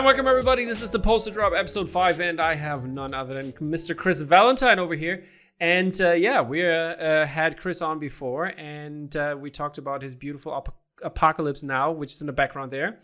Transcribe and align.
Hi, 0.00 0.06
welcome 0.06 0.26
everybody. 0.26 0.64
This 0.64 0.80
is 0.80 0.90
the 0.90 0.98
Poster 0.98 1.30
Drop 1.30 1.52
episode 1.52 1.86
5, 1.86 2.20
and 2.20 2.40
I 2.40 2.54
have 2.54 2.86
none 2.86 3.12
other 3.12 3.34
than 3.34 3.52
Mr. 3.52 3.94
Chris 3.94 4.22
Valentine 4.22 4.78
over 4.78 4.94
here. 4.94 5.24
And 5.60 5.94
uh, 6.00 6.12
yeah, 6.12 6.40
we 6.40 6.66
uh, 6.66 6.70
uh, 6.70 7.26
had 7.26 7.58
Chris 7.58 7.82
on 7.82 7.98
before, 7.98 8.46
and 8.46 9.14
uh, 9.14 9.36
we 9.38 9.50
talked 9.50 9.76
about 9.76 10.00
his 10.00 10.14
beautiful 10.14 10.56
ap- 10.56 10.74
Apocalypse 11.02 11.62
Now, 11.62 11.92
which 11.92 12.12
is 12.12 12.22
in 12.22 12.26
the 12.26 12.32
background 12.32 12.72
there. 12.72 13.00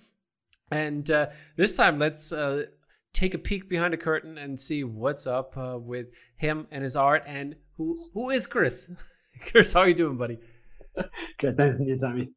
And 0.70 1.10
uh, 1.10 1.26
this 1.56 1.76
time, 1.76 1.98
let's 1.98 2.32
uh, 2.32 2.64
take 3.12 3.34
a 3.34 3.38
peek 3.38 3.68
behind 3.68 3.92
the 3.92 3.98
curtain 3.98 4.38
and 4.38 4.58
see 4.58 4.82
what's 4.82 5.26
up 5.26 5.54
with 5.54 6.06
him 6.38 6.66
and 6.70 6.82
his 6.82 6.96
art. 6.96 7.24
And 7.26 7.56
who 7.76 8.08
who 8.14 8.30
is 8.30 8.46
Chris? 8.46 8.90
Chris, 9.50 9.74
how 9.74 9.80
are 9.80 9.88
you 9.88 9.94
doing, 9.94 10.16
buddy? 10.16 10.38
Good, 11.38 11.58
thanks, 11.58 11.78
you, 11.78 11.98
Tommy. 11.98 12.30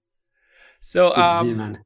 So, 0.81 1.15
um, 1.15 1.47
you, 1.47 1.55
man. 1.55 1.85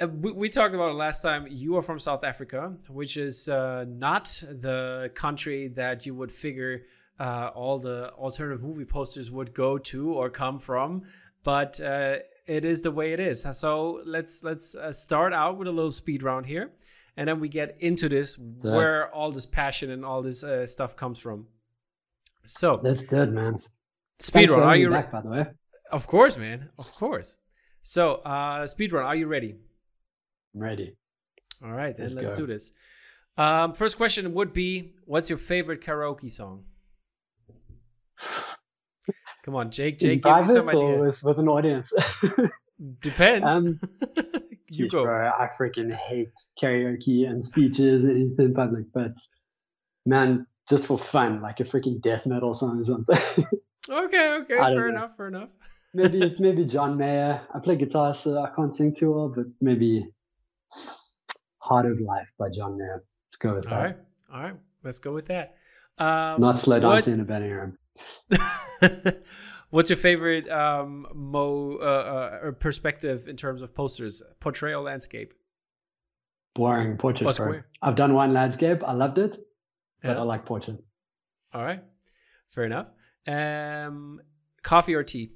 Uh, 0.00 0.08
we, 0.08 0.32
we, 0.32 0.48
talked 0.48 0.74
about 0.74 0.90
it 0.90 0.94
last 0.94 1.22
time. 1.22 1.46
You 1.48 1.76
are 1.76 1.82
from 1.82 2.00
South 2.00 2.24
Africa, 2.24 2.74
which 2.88 3.16
is 3.16 3.48
uh, 3.48 3.84
not 3.88 4.24
the 4.50 5.10
country 5.14 5.68
that 5.68 6.04
you 6.04 6.14
would 6.16 6.32
figure 6.32 6.82
uh, 7.20 7.50
all 7.54 7.78
the 7.78 8.10
alternative 8.12 8.62
movie 8.62 8.84
posters 8.84 9.30
would 9.30 9.54
go 9.54 9.78
to 9.78 10.12
or 10.12 10.30
come 10.30 10.58
from, 10.58 11.02
but 11.44 11.80
uh, 11.80 12.16
it 12.46 12.64
is 12.64 12.82
the 12.82 12.90
way 12.90 13.12
it 13.12 13.20
is. 13.20 13.46
So 13.52 14.02
let's 14.04 14.42
let's 14.42 14.74
uh, 14.74 14.90
start 14.92 15.32
out 15.32 15.58
with 15.58 15.68
a 15.68 15.72
little 15.72 15.92
speed 15.92 16.24
round 16.24 16.46
here, 16.46 16.72
and 17.16 17.28
then 17.28 17.38
we 17.38 17.48
get 17.48 17.76
into 17.78 18.08
this 18.08 18.36
yeah. 18.36 18.74
where 18.74 19.14
all 19.14 19.30
this 19.30 19.46
passion 19.46 19.90
and 19.90 20.04
all 20.04 20.22
this 20.22 20.42
uh, 20.42 20.66
stuff 20.66 20.96
comes 20.96 21.20
from. 21.20 21.46
So 22.46 22.80
that's 22.82 23.06
good, 23.06 23.32
man. 23.32 23.60
Speed 24.18 24.50
run. 24.50 24.62
Are 24.62 24.76
you 24.76 24.90
back, 24.90 25.12
by 25.12 25.20
the 25.20 25.28
way? 25.28 25.46
Of 25.92 26.08
course, 26.08 26.36
man. 26.36 26.70
Of 26.78 26.90
course. 26.92 27.38
So, 27.82 28.14
uh, 28.14 28.66
speed 28.66 28.92
run. 28.92 29.04
Are 29.04 29.14
you 29.14 29.26
ready? 29.26 29.56
I'm 30.54 30.62
ready. 30.62 30.96
All 31.64 31.72
right, 31.72 31.96
then 31.96 32.14
let's, 32.14 32.28
let's 32.28 32.36
do 32.36 32.46
this. 32.46 32.72
Um, 33.36 33.72
first 33.74 33.96
question 33.96 34.32
would 34.34 34.52
be 34.52 34.92
What's 35.04 35.28
your 35.28 35.38
favorite 35.38 35.80
karaoke 35.80 36.30
song? 36.30 36.64
Come 39.44 39.56
on, 39.56 39.70
Jake. 39.70 39.98
Jake, 39.98 40.22
give 40.22 40.40
me 40.40 40.46
some 40.46 40.68
idea. 40.68 40.98
With, 40.98 41.22
with 41.22 41.38
an 41.38 41.48
audience. 41.48 41.92
Depends. 43.00 43.46
Um, 43.46 43.80
you 44.70 44.88
go. 44.88 45.04
Bro, 45.04 45.32
I 45.38 45.50
freaking 45.58 45.92
hate 45.94 46.32
karaoke 46.60 47.28
and 47.28 47.44
speeches 47.44 48.04
and 48.04 48.16
anything 48.16 48.46
in 48.46 48.54
public, 48.54 48.86
but 48.94 49.12
man, 50.06 50.46
just 50.68 50.86
for 50.86 50.98
fun, 50.98 51.42
like 51.42 51.60
a 51.60 51.64
freaking 51.64 52.00
death 52.00 52.24
metal 52.24 52.54
song 52.54 52.80
or 52.80 52.84
something. 52.84 53.18
okay, 53.90 54.32
okay, 54.40 54.56
fair 54.56 54.74
know. 54.74 54.88
enough, 54.88 55.16
fair 55.16 55.28
enough. 55.28 55.50
maybe 55.92 56.34
maybe 56.38 56.64
John 56.64 56.96
Mayer. 56.96 57.42
I 57.54 57.58
play 57.58 57.76
guitar, 57.76 58.14
so 58.14 58.42
I 58.42 58.48
can't 58.56 58.74
sing 58.74 58.94
too 58.94 59.12
well, 59.12 59.28
but 59.28 59.46
maybe 59.60 60.08
Heart 61.58 61.86
of 61.86 62.00
Life 62.00 62.28
by 62.38 62.48
John 62.50 62.76
Mayer. 62.76 63.04
Let's 63.28 63.36
go 63.36 63.54
with 63.54 63.64
that. 63.64 63.72
All 63.72 63.82
right. 63.82 63.96
All 64.32 64.42
right. 64.42 64.54
Let's 64.82 64.98
go 64.98 65.12
with 65.12 65.26
that. 65.26 65.56
Um, 65.98 66.40
Not 66.40 66.58
slow 66.58 66.80
dancing 66.80 67.14
in 67.14 67.20
a 67.20 67.24
bedroom. 67.24 67.78
What's 69.70 69.90
your 69.90 69.96
favorite 69.96 70.48
um, 70.50 71.06
mo 71.14 71.78
uh, 71.80 71.84
uh, 72.46 72.50
perspective 72.52 73.26
in 73.28 73.36
terms 73.36 73.62
of 73.62 73.74
posters? 73.74 74.22
Portrait 74.40 74.72
or 74.72 74.82
landscape? 74.82 75.34
Boring 76.54 76.96
portrait. 76.96 77.40
Oh, 77.40 77.60
I've 77.82 77.96
done 77.96 78.14
one 78.14 78.32
landscape. 78.32 78.82
I 78.86 78.92
loved 78.92 79.18
it, 79.18 79.36
but 80.02 80.10
yeah. 80.10 80.20
I 80.20 80.22
like 80.22 80.46
portrait. 80.46 80.78
All 81.52 81.64
right, 81.64 81.82
fair 82.48 82.64
enough. 82.64 82.90
Um, 83.26 84.20
coffee 84.62 84.94
or 84.94 85.02
tea? 85.02 85.32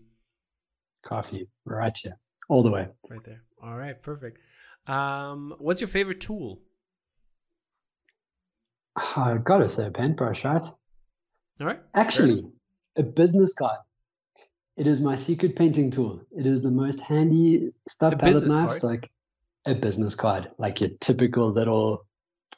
Coffee, 1.05 1.49
right 1.65 1.97
here, 1.97 2.17
all 2.49 2.63
the 2.63 2.71
way. 2.71 2.87
Right 3.11 3.25
there. 3.25 3.43
All 3.61 3.77
right, 3.77 4.01
perfect. 4.01 4.39
Um, 4.89 5.55
what's 5.59 5.81
your 5.81 5.89
favorite 5.89 6.21
tool? 6.21 6.61
I 8.97 9.37
gotta 9.43 9.69
say 9.69 9.87
a 9.87 9.91
paintbrush, 9.91 10.45
right? 10.45 10.65
All 11.61 11.67
right. 11.67 11.81
Actually, 11.95 12.43
a 12.97 13.03
business 13.03 13.55
card. 13.55 13.79
It 14.77 14.87
is 14.87 15.01
my 15.01 15.17
secret 15.17 15.57
painting 15.57 15.91
tool. 15.91 16.21
It 16.37 16.47
is 16.47 16.63
the 16.63 16.71
most 16.71 17.01
handy 17.01 17.71
stuff 17.89 18.19
palette 18.19 18.47
knives, 18.47 18.83
like 18.83 19.11
a 19.67 19.75
business 19.75 20.15
card, 20.15 20.51
like 20.59 20.81
your 20.81 20.91
typical 21.01 21.51
little 21.51 22.07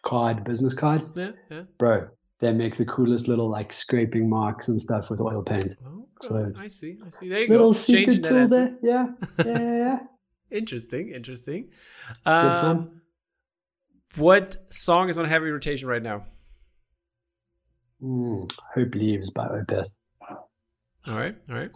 card, 0.02 0.44
business 0.44 0.74
card. 0.74 1.02
Yeah, 1.14 1.32
yeah. 1.50 1.62
Bro, 1.78 2.08
they 2.40 2.52
make 2.52 2.76
the 2.76 2.84
coolest 2.84 3.26
little 3.26 3.48
like 3.48 3.72
scraping 3.72 4.28
marks 4.28 4.68
and 4.68 4.80
stuff 4.80 5.10
with 5.10 5.20
oil 5.20 5.42
paint. 5.42 5.76
Oh, 5.84 6.06
so 6.22 6.52
I 6.56 6.68
see, 6.68 6.98
I 7.04 7.10
see. 7.10 7.28
There 7.28 7.40
you 7.40 7.48
go. 7.48 7.54
little 7.54 7.72
go. 7.72 7.78
Secret 7.78 8.22
tool 8.22 8.48
there. 8.48 8.76
Yeah, 8.82 9.06
yeah, 9.38 9.44
yeah. 9.46 9.76
yeah. 9.76 9.98
interesting, 10.50 11.10
interesting. 11.10 11.68
Um, 12.26 13.00
what 14.16 14.56
song 14.68 15.08
is 15.08 15.18
on 15.18 15.24
heavy 15.26 15.50
rotation 15.50 15.88
right 15.88 16.02
now? 16.02 16.24
Mm, 18.02 18.50
Hope 18.74 18.94
Leaves 18.94 19.30
by 19.30 19.46
Opeth. 19.46 19.86
All 21.06 21.16
right, 21.16 21.36
all 21.50 21.56
right. 21.56 21.70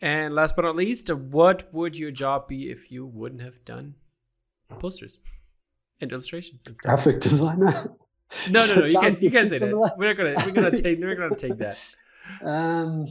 And 0.00 0.34
last 0.34 0.56
but 0.56 0.62
not 0.62 0.76
least, 0.76 1.10
what 1.10 1.72
would 1.72 1.96
your 1.96 2.10
job 2.10 2.48
be 2.48 2.70
if 2.70 2.90
you 2.90 3.06
wouldn't 3.06 3.40
have 3.42 3.64
done 3.64 3.94
posters 4.78 5.18
and 6.00 6.10
illustrations 6.10 6.66
and 6.66 6.76
stuff? 6.76 7.04
Graphic 7.04 7.20
designer. 7.20 7.92
No, 8.50 8.66
no, 8.66 8.74
no. 8.74 8.86
You 8.86 8.98
can't. 8.98 9.20
You 9.20 9.30
can't 9.30 9.48
say 9.48 9.58
that. 9.58 9.94
We're 9.98 10.06
not 10.06 10.16
gonna. 10.16 10.34
We're 10.46 10.52
gonna 10.52 10.70
take. 10.74 10.98
We're 10.98 11.14
gonna 11.14 11.36
take 11.36 11.58
that. 11.58 11.78
Um, 12.40 13.06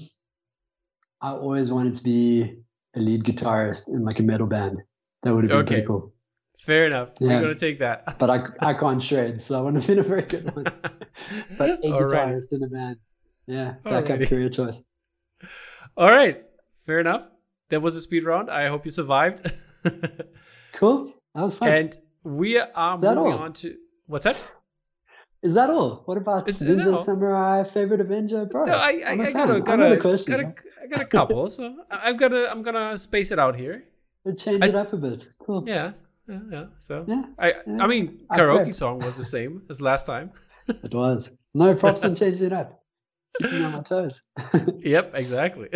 I 1.20 1.32
always 1.32 1.70
wanted 1.70 1.96
to 1.96 2.04
be 2.04 2.56
a 2.96 3.00
lead 3.00 3.26
guitarist 3.26 3.90
in 3.90 4.06
like 4.06 4.20
a 4.20 4.24
metal 4.24 4.48
band. 4.48 4.82
That 5.24 5.34
would 5.36 5.46
have 5.46 5.50
been 5.50 5.58
okay. 5.60 5.76
pretty 5.76 5.88
cool. 5.88 6.14
Fair 6.58 6.86
enough. 6.86 7.14
Yeah. 7.20 7.28
We're 7.28 7.42
gonna 7.42 7.56
take 7.56 7.80
that. 7.80 8.18
but 8.20 8.30
I 8.30 8.44
I 8.60 8.74
can't 8.74 9.02
shred, 9.02 9.42
so 9.42 9.60
I 9.60 9.62
wouldn't 9.62 9.84
have 9.84 9.88
been 9.88 10.06
a 10.06 10.08
very 10.08 10.22
good 10.24 10.56
one. 10.56 10.66
but 11.58 11.70
a 11.70 11.78
guitarist 11.88 12.54
in 12.54 12.64
a 12.64 12.68
band. 12.68 12.98
Yeah, 13.48 13.76
that 13.84 14.06
kind 14.06 14.22
of 14.22 14.30
career 14.30 14.50
choice. 14.50 14.80
All 15.98 16.12
right. 16.12 16.44
Fair 16.86 17.00
enough. 17.00 17.30
That 17.70 17.82
was 17.82 17.96
a 17.96 18.02
speed 18.02 18.24
round. 18.24 18.50
I 18.50 18.68
hope 18.68 18.86
you 18.86 18.92
survived. 18.92 19.52
cool. 20.74 21.14
That 21.36 21.44
was 21.44 21.56
fun. 21.56 21.70
And 21.70 21.98
we 22.24 22.60
are 22.60 22.98
moving 22.98 23.18
all? 23.18 23.34
on 23.34 23.54
to 23.54 23.76
what's 24.08 24.26
that? 24.26 24.42
Is 25.42 25.54
that 25.56 25.70
all? 25.70 26.04
What 26.06 26.18
about 26.18 26.48
is, 26.48 26.62
Ninja 26.62 27.00
is 27.00 27.06
Samurai 27.06 27.64
favorite 27.64 28.02
Avenger? 28.02 28.46
Bro, 28.46 28.66
no, 28.66 28.74
I, 28.74 29.02
I, 29.06 29.12
I 29.12 29.16
got, 29.16 29.50
a, 29.50 29.62
got, 29.62 29.80
a, 29.80 29.98
got, 29.98 30.40
a, 30.40 30.54
I 30.84 30.88
got 30.88 31.02
a 31.02 31.06
couple, 31.06 31.50
so 31.50 31.76
I'm 31.90 32.18
gonna 32.18 32.46
I'm 32.46 32.62
gonna 32.62 32.96
space 32.98 33.32
it 33.32 33.40
out 33.40 33.56
here. 33.56 33.84
Change 34.38 34.64
it 34.64 34.76
up 34.76 34.94
a 34.94 34.98
bit. 34.98 35.28
Cool. 35.40 35.64
Yeah, 35.68 35.94
yeah, 36.28 36.40
yeah. 36.52 36.66
So 36.78 37.06
yeah, 37.08 37.24
I 37.38 37.54
yeah. 37.66 37.84
I 37.84 37.88
mean, 37.88 38.26
karaoke 38.32 38.74
song 38.74 39.00
was 39.00 39.18
the 39.18 39.24
same 39.24 39.64
as 39.70 39.82
last 39.82 40.06
time. 40.06 40.32
it 40.68 40.94
was. 40.94 41.38
No 41.54 41.76
props 41.76 42.04
on 42.04 42.16
changing 42.16 42.48
it 42.48 42.54
up. 42.54 42.84
Keeping 43.42 43.64
on 43.64 43.72
my 43.72 43.82
toes. 43.82 44.22
yep, 44.80 45.12
exactly. 45.14 45.70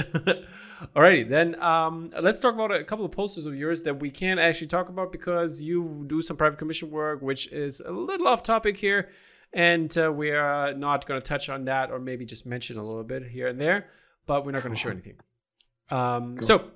Alrighty, 0.95 1.28
then 1.29 1.61
um, 1.61 2.11
let's 2.22 2.39
talk 2.39 2.53
about 2.53 2.72
a 2.72 2.83
couple 2.83 3.06
of 3.06 3.11
posters 3.11 3.45
of 3.45 3.56
yours 3.56 3.83
that 3.83 4.00
we 4.00 4.09
can't 4.09 4.39
actually 4.39 4.67
talk 4.67 4.89
about 4.89 5.12
because 5.12 5.62
you 5.62 6.03
do 6.07 6.22
some 6.22 6.35
private 6.35 6.59
commission 6.59 6.91
work, 6.91 7.22
which 7.22 7.47
is 7.51 7.79
a 7.79 7.91
little 7.91 8.27
off 8.27 8.44
topic 8.44 8.77
here. 8.77 9.09
And 9.53 9.95
uh, 9.97 10.12
we 10.12 10.31
are 10.31 10.73
not 10.73 11.06
going 11.06 11.22
to 11.22 11.25
touch 11.25 11.47
on 11.50 11.66
that 11.66 11.91
or 11.91 12.00
maybe 12.00 12.25
just 12.25 12.45
mention 12.45 12.77
a 12.77 12.83
little 12.83 13.06
bit 13.06 13.23
here 13.25 13.47
and 13.47 13.59
there, 13.59 13.88
but 14.25 14.45
we're 14.45 14.51
not 14.51 14.63
going 14.63 14.75
to 14.75 14.79
show 14.79 14.89
anything. 14.89 15.16
Um, 15.89 16.35
cool. 16.35 16.41
So, 16.41 16.72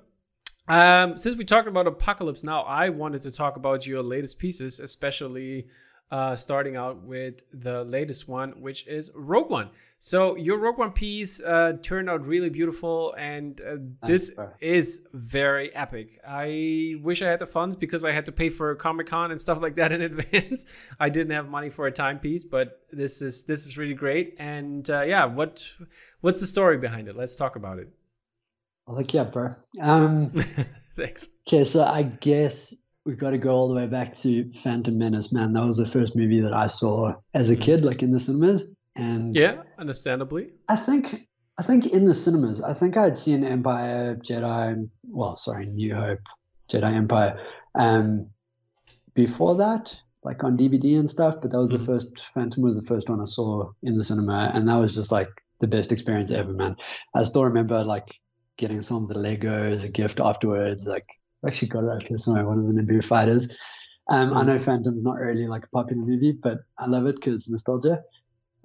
um, 0.70 1.16
since 1.16 1.36
we 1.36 1.44
talked 1.44 1.66
about 1.66 1.88
Apocalypse 1.88 2.44
now, 2.44 2.62
I 2.62 2.90
wanted 2.90 3.22
to 3.22 3.32
talk 3.32 3.56
about 3.56 3.88
your 3.88 4.02
latest 4.02 4.38
pieces, 4.38 4.78
especially 4.78 5.66
uh, 6.12 6.36
starting 6.36 6.76
out 6.76 7.02
with 7.02 7.42
the 7.52 7.82
latest 7.84 8.28
one, 8.28 8.50
which 8.60 8.86
is 8.86 9.10
Rogue 9.16 9.50
One. 9.50 9.70
So 9.98 10.36
your 10.36 10.58
Rogue 10.58 10.78
One 10.78 10.92
piece 10.92 11.42
uh, 11.42 11.72
turned 11.82 12.08
out 12.08 12.24
really 12.24 12.50
beautiful, 12.50 13.14
and 13.18 13.60
uh, 13.60 13.78
this 14.06 14.30
is 14.60 15.00
very 15.12 15.74
epic. 15.74 16.20
I 16.24 16.94
wish 17.02 17.20
I 17.20 17.28
had 17.28 17.40
the 17.40 17.46
funds 17.46 17.74
because 17.74 18.04
I 18.04 18.12
had 18.12 18.26
to 18.26 18.32
pay 18.32 18.48
for 18.48 18.72
Comic 18.76 19.08
Con 19.08 19.32
and 19.32 19.40
stuff 19.40 19.60
like 19.60 19.74
that 19.74 19.90
in 19.90 20.02
advance. 20.10 20.72
I 21.00 21.08
didn't 21.08 21.32
have 21.32 21.48
money 21.48 21.70
for 21.70 21.88
a 21.88 21.92
timepiece, 21.92 22.44
but 22.44 22.80
this 22.92 23.22
is 23.22 23.42
this 23.42 23.66
is 23.66 23.76
really 23.76 23.94
great. 23.94 24.36
And 24.38 24.88
uh, 24.88 25.02
yeah, 25.02 25.24
what 25.24 25.68
what's 26.20 26.40
the 26.40 26.46
story 26.46 26.78
behind 26.78 27.08
it? 27.08 27.16
Let's 27.16 27.34
talk 27.34 27.56
about 27.56 27.80
it. 27.80 27.88
I'll 28.90 28.96
look 28.96 29.14
you 29.14 29.20
up, 29.20 29.32
bro. 29.32 29.50
Um, 29.80 30.30
Thanks. 30.96 31.30
Okay, 31.46 31.64
so 31.64 31.84
I 31.84 32.02
guess 32.02 32.74
we've 33.04 33.18
got 33.18 33.30
to 33.30 33.38
go 33.38 33.50
all 33.50 33.68
the 33.68 33.74
way 33.76 33.86
back 33.86 34.16
to 34.18 34.52
Phantom 34.64 34.98
Menace, 34.98 35.30
man. 35.30 35.52
That 35.52 35.64
was 35.64 35.76
the 35.76 35.86
first 35.86 36.16
movie 36.16 36.40
that 36.40 36.52
I 36.52 36.66
saw 36.66 37.14
as 37.32 37.50
a 37.50 37.56
kid, 37.56 37.84
like 37.84 38.02
in 38.02 38.10
the 38.10 38.18
cinemas. 38.18 38.64
And 38.96 39.32
yeah, 39.32 39.62
understandably. 39.78 40.50
I 40.68 40.74
think 40.74 41.28
I 41.56 41.62
think 41.62 41.86
in 41.86 42.04
the 42.04 42.14
cinemas, 42.16 42.62
I 42.62 42.72
think 42.72 42.96
I'd 42.96 43.16
seen 43.16 43.44
Empire, 43.44 44.16
Jedi, 44.16 44.88
well, 45.04 45.36
sorry, 45.36 45.66
New 45.66 45.94
Hope, 45.94 46.18
Jedi 46.72 46.92
Empire, 46.92 47.38
um, 47.76 48.28
before 49.14 49.54
that, 49.58 49.96
like 50.24 50.42
on 50.42 50.58
DVD 50.58 50.98
and 50.98 51.08
stuff. 51.08 51.36
But 51.40 51.52
that 51.52 51.58
was 51.58 51.70
mm-hmm. 51.70 51.84
the 51.84 51.86
first. 51.86 52.26
Phantom 52.34 52.64
was 52.64 52.74
the 52.74 52.88
first 52.88 53.08
one 53.08 53.20
I 53.20 53.26
saw 53.26 53.70
in 53.84 53.96
the 53.96 54.02
cinema, 54.02 54.50
and 54.52 54.68
that 54.68 54.74
was 54.74 54.92
just 54.92 55.12
like 55.12 55.28
the 55.60 55.68
best 55.68 55.92
experience 55.92 56.32
ever, 56.32 56.52
man. 56.52 56.74
I 57.14 57.22
still 57.22 57.44
remember 57.44 57.84
like 57.84 58.08
getting 58.60 58.82
some 58.82 59.02
of 59.02 59.08
the 59.08 59.18
Lego 59.18 59.70
as 59.72 59.82
a 59.82 59.88
gift 59.88 60.20
afterwards, 60.20 60.86
like 60.86 61.06
actually 61.46 61.68
got 61.68 61.84
it 61.84 62.06
here 62.06 62.18
somewhere, 62.18 62.46
one 62.46 62.58
of 62.58 62.72
the 62.72 62.80
Naboo 62.80 63.04
fighters. 63.04 63.50
Um, 64.08 64.36
I 64.36 64.42
know 64.42 64.58
Phantom's 64.58 65.02
not 65.02 65.16
really 65.16 65.46
like 65.46 65.64
a 65.64 65.68
popular 65.68 66.02
movie, 66.02 66.32
but 66.32 66.58
I 66.78 66.86
love 66.86 67.06
it 67.06 67.16
because 67.16 67.48
nostalgia. 67.48 68.02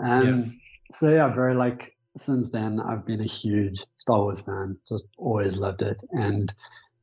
Um, 0.04 0.28
yeah. 0.28 0.52
So 0.92 1.10
yeah, 1.10 1.34
very 1.34 1.56
like 1.56 1.96
since 2.18 2.50
then 2.52 2.80
I've 2.80 3.06
been 3.06 3.22
a 3.22 3.26
huge 3.26 3.84
Star 3.98 4.20
Wars 4.20 4.42
fan. 4.42 4.78
Just 4.88 5.06
always 5.18 5.58
loved 5.58 5.82
it, 5.82 6.02
and 6.12 6.52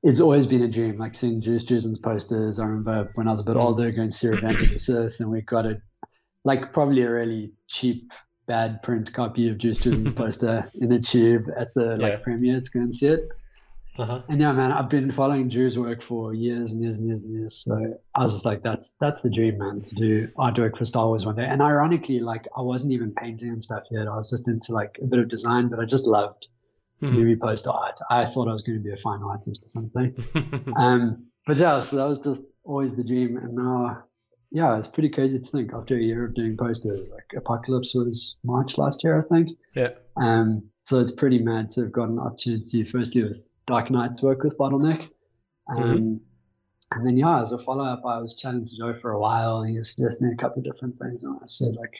it's 0.02 0.20
always 0.20 0.46
been 0.46 0.62
a 0.62 0.68
dream. 0.68 0.98
Like 0.98 1.14
seeing 1.14 1.40
Drew 1.40 1.58
Struzan's 1.58 1.98
posters. 1.98 2.60
I 2.60 2.64
remember 2.64 3.10
when 3.14 3.26
I 3.26 3.30
was 3.30 3.40
a 3.40 3.44
bit 3.44 3.56
mm. 3.56 3.64
older 3.64 3.90
going 3.90 4.10
to 4.10 4.16
see 4.16 4.28
Revenge 4.28 4.60
of 4.60 4.70
the 4.70 4.78
Sith, 4.78 5.20
and 5.20 5.30
we 5.30 5.40
got 5.40 5.66
it 5.66 5.80
like 6.44 6.72
probably 6.72 7.02
a 7.02 7.10
really 7.10 7.52
cheap 7.68 8.12
bad 8.46 8.82
print 8.82 9.12
copy 9.12 9.48
of 9.48 9.58
Drew 9.58 9.72
Struzan's 9.72 10.14
poster 10.16 10.70
in 10.80 10.92
a 10.92 11.00
tube 11.00 11.46
at 11.56 11.74
the 11.74 11.96
yeah. 11.98 12.08
like 12.08 12.22
premiere 12.22 12.60
to 12.60 12.70
go 12.70 12.80
and 12.80 12.94
see 12.94 13.06
it. 13.06 13.28
Uh-huh. 13.98 14.22
And 14.28 14.40
yeah, 14.40 14.52
man, 14.52 14.72
I've 14.72 14.88
been 14.88 15.12
following 15.12 15.50
Drew's 15.50 15.78
work 15.78 16.00
for 16.00 16.32
years 16.32 16.72
and 16.72 16.82
years 16.82 16.98
and 16.98 17.08
years 17.08 17.24
and 17.24 17.32
years. 17.34 17.56
So 17.56 17.98
I 18.14 18.24
was 18.24 18.32
just 18.32 18.46
like, 18.46 18.62
that's 18.62 18.94
that's 19.00 19.20
the 19.20 19.28
dream, 19.28 19.58
man, 19.58 19.80
to 19.80 19.94
do 19.94 20.28
artwork 20.38 20.78
for 20.78 20.86
Star 20.86 21.08
Wars 21.08 21.26
one 21.26 21.36
day. 21.36 21.44
And 21.44 21.60
ironically, 21.60 22.18
like 22.20 22.48
I 22.56 22.62
wasn't 22.62 22.92
even 22.92 23.12
painting 23.12 23.50
and 23.50 23.62
stuff 23.62 23.84
yet. 23.90 24.08
I 24.08 24.16
was 24.16 24.30
just 24.30 24.48
into 24.48 24.72
like 24.72 24.98
a 25.02 25.06
bit 25.06 25.18
of 25.18 25.28
design, 25.28 25.68
but 25.68 25.78
I 25.78 25.84
just 25.84 26.06
loved 26.06 26.46
mm-hmm. 27.02 27.14
movie 27.14 27.36
poster 27.36 27.70
art. 27.70 28.00
I 28.10 28.24
thought 28.24 28.48
I 28.48 28.52
was 28.52 28.62
going 28.62 28.78
to 28.78 28.84
be 28.84 28.92
a 28.92 28.96
fine 28.96 29.22
artist 29.22 29.66
or 29.66 29.70
something. 29.70 30.72
um, 30.76 31.26
but 31.46 31.58
yeah, 31.58 31.78
so 31.80 31.96
that 31.96 32.08
was 32.08 32.20
just 32.20 32.44
always 32.64 32.96
the 32.96 33.04
dream. 33.04 33.36
And 33.36 33.54
now, 33.54 34.04
yeah, 34.52 34.76
it's 34.78 34.88
pretty 34.88 35.08
crazy 35.08 35.38
to 35.38 35.44
think 35.44 35.72
after 35.72 35.96
a 35.96 36.00
year 36.00 36.26
of 36.26 36.34
doing 36.34 36.56
posters, 36.58 37.10
like 37.10 37.25
Apocalypse 37.37 37.94
was 37.94 38.37
March 38.44 38.76
last 38.76 39.02
year, 39.02 39.19
I 39.19 39.22
think. 39.22 39.56
Yeah. 39.75 39.90
Um, 40.19 40.69
so 40.78 41.00
it's 41.00 41.12
pretty 41.12 41.38
mad 41.38 41.70
to 41.70 41.82
have 41.82 41.93
got 41.93 42.10
an 42.10 42.19
opportunity, 42.19 42.84
firstly 42.84 43.25
with 43.25 43.46
Dark 43.66 43.90
Knight's 43.90 44.22
work 44.22 44.43
with 44.43 44.58
Bottleneck. 44.58 45.08
Um, 45.75 45.82
mm-hmm. 45.82 46.14
And 46.94 47.06
then, 47.06 47.16
yeah, 47.16 47.43
as 47.43 47.52
a 47.52 47.58
follow 47.58 47.84
up, 47.84 48.02
I 48.06 48.19
was 48.19 48.37
chatting 48.37 48.66
to 48.66 48.76
Joe 48.76 48.94
for 49.00 49.12
a 49.12 49.20
while 49.20 49.62
and 49.62 49.70
he 49.70 49.78
was 49.78 49.94
suggesting 49.94 50.31
a 50.31 50.37
couple 50.37 50.58
of 50.58 50.64
different 50.64 50.99
things. 50.99 51.25
And 51.25 51.38
I 51.43 51.46
said, 51.46 51.75
like, 51.75 51.94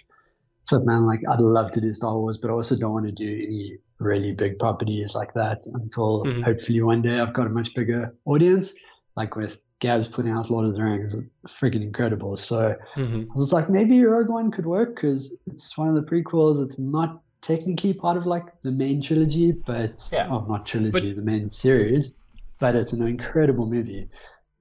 flip 0.69 0.85
man, 0.85 1.07
like, 1.07 1.21
I'd 1.31 1.41
love 1.41 1.73
to 1.73 1.81
do 1.81 1.95
Star 1.95 2.19
Wars, 2.19 2.37
but 2.37 2.51
I 2.51 2.53
also 2.53 2.77
don't 2.77 2.93
want 2.93 3.07
to 3.07 3.13
do 3.13 3.25
any 3.25 3.79
really 3.99 4.33
big 4.33 4.59
properties 4.59 5.15
like 5.15 5.33
that 5.35 5.63
until 5.73 6.25
mm-hmm. 6.25 6.43
hopefully 6.43 6.83
one 6.83 7.01
day 7.01 7.19
I've 7.19 7.33
got 7.33 7.47
a 7.47 7.51
much 7.51 7.75
bigger 7.75 8.15
audience. 8.27 8.75
Like 9.17 9.37
with 9.37 9.59
Gabz 9.83 10.11
putting 10.11 10.33
out 10.33 10.51
Lord 10.51 10.67
of 10.67 10.75
the 10.75 10.83
Rings, 10.83 11.15
is 11.15 11.25
freaking 11.61 11.83
incredible. 11.83 12.37
So 12.37 12.77
mm-hmm. 12.95 13.23
I 13.31 13.35
was 13.35 13.53
like, 13.53 13.69
maybe 13.69 14.03
Rogue 14.05 14.29
One 14.29 14.51
could 14.51 14.67
work 14.67 14.95
because 14.95 15.37
it's 15.47 15.77
one 15.77 15.89
of 15.89 15.95
the 15.95 16.03
prequels. 16.03 16.63
It's 16.65 16.79
not 16.79 17.21
technically 17.41 17.93
part 17.93 18.17
of 18.17 18.25
like 18.25 18.45
the 18.63 18.71
main 18.71 19.03
trilogy, 19.03 19.53
but 19.53 20.09
yeah. 20.13 20.29
oh, 20.31 20.47
not 20.49 20.67
trilogy, 20.67 20.93
but, 20.93 21.17
the 21.17 21.23
main 21.23 21.51
series. 21.51 22.15
But 22.61 22.77
it's 22.77 22.93
an 22.93 23.07
incredible 23.07 23.67
movie. 23.67 24.09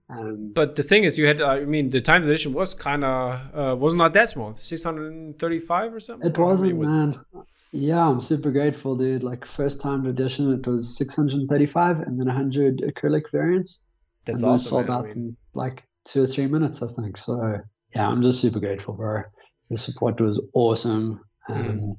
Um, 0.09 0.51
but 0.53 0.75
the 0.75 0.83
thing 0.83 1.03
is, 1.05 1.17
you 1.17 1.27
had, 1.27 1.39
uh, 1.39 1.47
I 1.47 1.65
mean, 1.65 1.89
the 1.89 2.01
time 2.01 2.23
edition 2.23 2.51
was 2.51 2.73
kind 2.73 3.03
of, 3.05 3.55
uh, 3.55 3.75
was 3.77 3.95
not 3.95 4.13
that 4.13 4.29
small, 4.29 4.53
635 4.53 5.93
or 5.93 5.99
something? 6.01 6.29
It 6.29 6.37
wasn't, 6.37 6.75
was 6.75 6.89
man. 6.89 7.19
It? 7.33 7.41
Yeah, 7.71 8.05
I'm 8.05 8.19
super 8.19 8.51
grateful, 8.51 8.97
dude. 8.97 9.23
Like, 9.23 9.45
first 9.45 9.79
time 9.79 10.05
edition, 10.05 10.51
it 10.51 10.67
was 10.67 10.97
635 10.97 11.99
and 12.01 12.19
then 12.19 12.27
100 12.27 12.79
acrylic 12.79 13.31
variants. 13.31 13.83
That's 14.31 14.43
and 14.43 14.51
awesome. 14.51 14.69
sold 14.69 14.87
man, 14.87 14.97
out 14.97 15.05
I 15.05 15.07
mean. 15.07 15.17
in 15.17 15.37
like 15.53 15.83
two 16.05 16.23
or 16.23 16.27
three 16.27 16.47
minutes, 16.47 16.81
I 16.81 16.87
think. 16.93 17.17
So, 17.17 17.59
yeah, 17.95 18.07
I'm 18.07 18.21
just 18.21 18.41
super 18.41 18.59
grateful, 18.59 18.93
bro. 18.93 19.23
The 19.69 19.77
support 19.77 20.19
was 20.19 20.41
awesome. 20.53 21.21
Um, 21.49 21.63
mm 21.63 21.95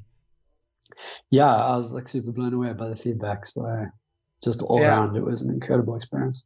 yeah, 1.31 1.55
I 1.55 1.77
was 1.77 1.93
like 1.93 2.09
super 2.09 2.33
blown 2.33 2.55
away 2.55 2.73
by 2.73 2.89
the 2.89 2.97
feedback. 2.97 3.47
So 3.47 3.87
just 4.43 4.63
all 4.63 4.81
yeah. 4.81 4.89
around, 4.89 5.17
it 5.17 5.25
was 5.25 5.43
an 5.43 5.51
incredible 5.51 5.97
experience. 5.97 6.45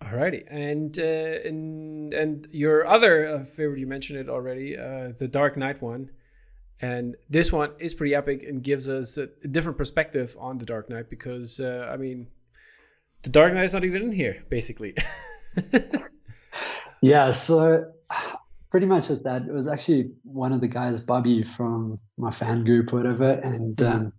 Alrighty, 0.00 0.44
and 0.48 0.96
uh, 0.98 1.48
and 1.48 2.14
and 2.14 2.46
your 2.52 2.86
other 2.86 3.26
uh, 3.26 3.42
favorite, 3.42 3.80
you 3.80 3.86
mentioned 3.86 4.20
it 4.20 4.28
already, 4.28 4.78
uh, 4.78 5.12
the 5.18 5.26
Dark 5.26 5.56
Knight 5.56 5.82
one, 5.82 6.10
and 6.80 7.16
this 7.28 7.52
one 7.52 7.72
is 7.80 7.94
pretty 7.94 8.14
epic 8.14 8.44
and 8.44 8.62
gives 8.62 8.88
us 8.88 9.18
a, 9.18 9.28
a 9.42 9.48
different 9.48 9.76
perspective 9.76 10.36
on 10.38 10.58
the 10.58 10.66
Dark 10.66 10.88
Knight 10.88 11.10
because 11.10 11.58
uh, 11.58 11.90
I 11.92 11.96
mean, 11.96 12.28
the 13.22 13.30
Dark 13.30 13.52
Knight 13.54 13.64
is 13.64 13.74
not 13.74 13.84
even 13.84 14.02
in 14.02 14.12
here, 14.12 14.42
basically. 14.48 14.94
yeah, 17.02 17.30
so 17.30 17.92
pretty 18.70 18.86
much 18.86 19.10
at 19.10 19.24
that. 19.24 19.42
It 19.42 19.52
was 19.52 19.68
actually 19.68 20.10
one 20.22 20.52
of 20.52 20.60
the 20.60 20.68
guys, 20.68 21.00
Bobby 21.00 21.42
from 21.42 21.98
my 22.16 22.32
fan 22.32 22.64
group, 22.64 22.92
or 22.92 22.96
whatever, 22.96 23.30
and 23.30 23.76
mm-hmm. 23.76 23.96
um, 23.96 24.12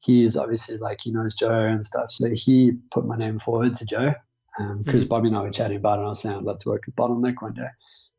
he's 0.00 0.36
obviously 0.36 0.78
like 0.78 0.98
he 1.02 1.12
knows 1.12 1.34
Joe 1.34 1.66
and 1.66 1.86
stuff. 1.86 2.12
So 2.12 2.30
he 2.34 2.72
put 2.92 3.06
my 3.06 3.16
name 3.16 3.38
forward 3.38 3.76
to 3.76 3.84
Joe 3.86 4.14
because 4.56 4.70
um, 4.70 4.84
mm-hmm. 4.84 5.06
Bobby 5.06 5.28
and 5.28 5.36
I 5.36 5.42
were 5.42 5.50
chatting 5.50 5.76
about 5.76 5.98
it. 5.98 6.00
And 6.00 6.06
I 6.06 6.08
was 6.08 6.22
saying 6.22 6.36
I'd 6.36 6.44
love 6.44 6.58
to 6.60 6.70
work 6.70 6.82
with 6.86 6.96
Bottleneck 6.96 7.36
one 7.40 7.54
day. 7.54 7.68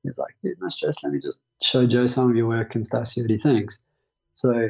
He's 0.04 0.18
like, 0.18 0.34
dude, 0.44 0.58
no 0.60 0.70
stress. 0.70 1.04
Let 1.04 1.14
me 1.14 1.20
just 1.20 1.44
show 1.62 1.86
Joe 1.86 2.08
some 2.08 2.30
of 2.30 2.36
your 2.36 2.48
work 2.48 2.74
and 2.74 2.86
stuff, 2.86 3.10
see 3.10 3.22
what 3.22 3.30
he 3.30 3.38
thinks. 3.38 3.82
So 4.34 4.70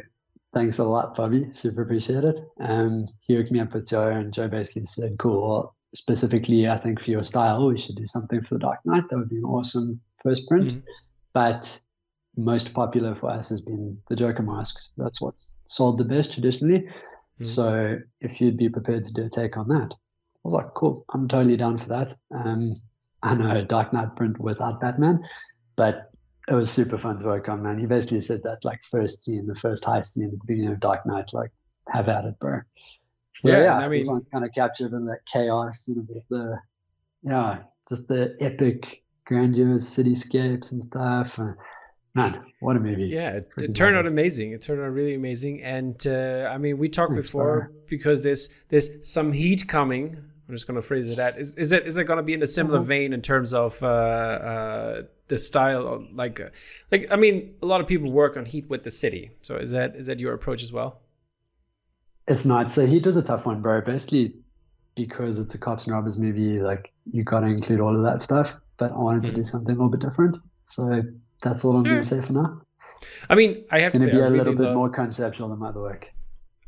thanks 0.53 0.77
a 0.79 0.83
lot, 0.83 1.15
Bobby. 1.15 1.51
Super 1.53 1.81
appreciate 1.83 2.23
it. 2.23 2.39
Um, 2.59 3.07
he 3.21 3.35
hooked 3.35 3.51
me 3.51 3.59
up 3.59 3.73
with 3.73 3.87
Joe, 3.87 4.07
and 4.07 4.33
Joe 4.33 4.47
basically 4.47 4.85
said, 4.85 5.17
cool. 5.19 5.75
Specifically, 5.93 6.69
I 6.69 6.77
think 6.77 7.01
for 7.01 7.11
your 7.11 7.23
style, 7.23 7.67
we 7.67 7.77
should 7.77 7.97
do 7.97 8.07
something 8.07 8.41
for 8.43 8.55
the 8.55 8.59
Dark 8.59 8.79
Knight. 8.85 9.03
That 9.09 9.17
would 9.17 9.29
be 9.29 9.37
an 9.37 9.43
awesome 9.43 9.99
first 10.23 10.47
print. 10.47 10.67
Mm-hmm. 10.67 10.79
But 11.33 11.81
most 12.37 12.73
popular 12.73 13.13
for 13.15 13.29
us 13.29 13.49
has 13.49 13.61
been 13.61 13.97
the 14.09 14.15
Joker 14.15 14.43
masks. 14.43 14.91
That's 14.97 15.19
what's 15.19 15.53
sold 15.65 15.97
the 15.97 16.05
best 16.05 16.31
traditionally. 16.31 16.81
Mm-hmm. 16.81 17.43
So 17.43 17.99
if 18.21 18.39
you'd 18.39 18.57
be 18.57 18.69
prepared 18.69 19.03
to 19.05 19.13
do 19.13 19.25
a 19.25 19.29
take 19.29 19.57
on 19.57 19.67
that, 19.69 19.89
I 19.93 20.39
was 20.43 20.53
like, 20.53 20.73
cool, 20.75 21.05
I'm 21.13 21.27
totally 21.27 21.57
down 21.57 21.77
for 21.77 21.89
that. 21.89 22.15
Um, 22.33 22.75
I 23.21 23.35
know 23.35 23.63
Dark 23.63 23.93
Knight 23.93 24.15
print 24.15 24.39
without 24.39 24.81
Batman, 24.81 25.23
but 25.75 26.10
it 26.51 26.55
was 26.55 26.69
super 26.69 26.97
fun 26.97 27.17
to 27.17 27.25
work 27.25 27.47
on, 27.47 27.63
man. 27.63 27.79
He 27.79 27.85
basically 27.85 28.19
said 28.19 28.43
that 28.43 28.65
like 28.65 28.81
first 28.91 29.23
scene, 29.23 29.47
the 29.47 29.55
first 29.55 29.85
high 29.85 30.01
scene 30.01 30.25
at 30.25 30.31
the 30.31 30.39
beginning 30.45 30.73
of 30.73 30.81
Dark 30.81 31.05
Knight, 31.05 31.29
like 31.31 31.51
have 31.87 32.09
at 32.09 32.25
it, 32.25 32.37
bro. 32.39 32.59
So, 33.35 33.49
yeah, 33.49 33.63
yeah 33.63 33.77
I 33.77 33.87
mean, 33.87 33.99
this 33.99 34.07
one's 34.09 34.27
kind 34.27 34.43
of 34.43 34.51
captured 34.53 34.91
in 34.91 35.05
that 35.05 35.25
chaos 35.31 35.87
and 35.87 36.05
bit 36.05 36.17
of 36.17 36.23
the, 36.29 36.59
yeah, 37.23 37.59
just 37.87 38.09
the 38.09 38.35
epic 38.41 39.01
grandiose 39.25 39.85
cityscapes 39.85 40.73
and 40.73 40.83
stuff. 40.83 41.37
And, 41.37 41.55
man, 42.15 42.43
what 42.59 42.75
a 42.75 42.81
movie! 42.81 43.05
Yeah, 43.05 43.29
it, 43.37 43.49
it 43.61 43.73
turned 43.73 43.95
out 43.95 44.05
amazing. 44.05 44.51
It 44.51 44.61
turned 44.61 44.81
out 44.81 44.91
really 44.91 45.15
amazing. 45.15 45.63
And 45.63 46.05
uh, 46.05 46.49
I 46.51 46.57
mean, 46.57 46.77
we 46.77 46.89
talked 46.89 47.13
Thanks, 47.13 47.27
before 47.27 47.71
because 47.87 48.23
there's 48.23 48.49
there's 48.67 49.09
some 49.09 49.31
heat 49.31 49.69
coming. 49.69 50.17
I'm 50.51 50.55
just 50.57 50.67
gonna 50.67 50.81
phrase 50.81 51.07
it 51.07 51.15
that. 51.15 51.37
Is 51.37 51.55
is 51.55 51.71
it 51.71 51.87
is 51.87 51.97
it 51.97 52.03
gonna 52.03 52.23
be 52.23 52.33
in 52.33 52.43
a 52.43 52.47
similar 52.47 52.77
uh-huh. 52.77 52.85
vein 52.85 53.13
in 53.13 53.21
terms 53.21 53.53
of 53.53 53.81
uh, 53.81 53.87
uh, 53.87 55.01
the 55.27 55.37
style? 55.37 55.87
Of, 55.87 56.11
like, 56.13 56.39
uh, 56.39 56.49
like 56.91 57.07
I 57.09 57.15
mean, 57.15 57.55
a 57.63 57.65
lot 57.65 57.81
of 57.81 57.87
people 57.87 58.11
work 58.11 58.37
on 58.37 58.45
Heat 58.45 58.69
with 58.69 58.83
the 58.83 58.91
city. 58.91 59.31
So 59.41 59.55
is 59.55 59.71
that 59.71 59.95
is 59.95 60.07
that 60.07 60.19
your 60.19 60.33
approach 60.33 60.61
as 60.61 60.71
well? 60.71 60.99
It's 62.27 62.45
not. 62.45 62.69
So 62.69 62.85
Heat 62.85 63.05
was 63.05 63.17
a 63.17 63.23
tough 63.23 63.45
one, 63.45 63.61
bro. 63.61 63.81
Basically, 63.81 64.35
because 64.95 65.39
it's 65.39 65.55
a 65.55 65.57
cops 65.57 65.85
and 65.85 65.93
robbers 65.93 66.17
movie, 66.19 66.59
like 66.59 66.91
you 67.11 67.23
got 67.23 67.39
to 67.39 67.47
include 67.47 67.79
all 67.79 67.95
of 67.95 68.03
that 68.03 68.21
stuff 68.21 68.55
but 68.81 68.93
I 68.93 68.97
wanted 68.97 69.25
to 69.25 69.31
do 69.31 69.43
something 69.43 69.75
a 69.75 69.77
little 69.77 69.95
bit 69.95 69.99
different. 69.99 70.37
So 70.65 71.03
that's 71.43 71.63
all 71.63 71.77
I'm 71.77 71.83
going 71.83 71.97
to 71.97 72.03
say 72.03 72.19
for 72.19 72.33
now. 72.33 72.61
I 73.29 73.35
mean, 73.35 73.63
I 73.69 73.79
have 73.81 73.93
it's 73.93 74.03
to 74.03 74.09
say, 74.09 74.11
be 74.13 74.17
a 74.17 74.23
really 74.23 74.39
little 74.39 74.55
bit 74.55 74.63
love, 74.63 74.75
more 74.75 74.89
conceptual 74.89 75.49
than 75.49 75.59
my 75.59 75.69
other 75.69 75.81
work. 75.81 76.11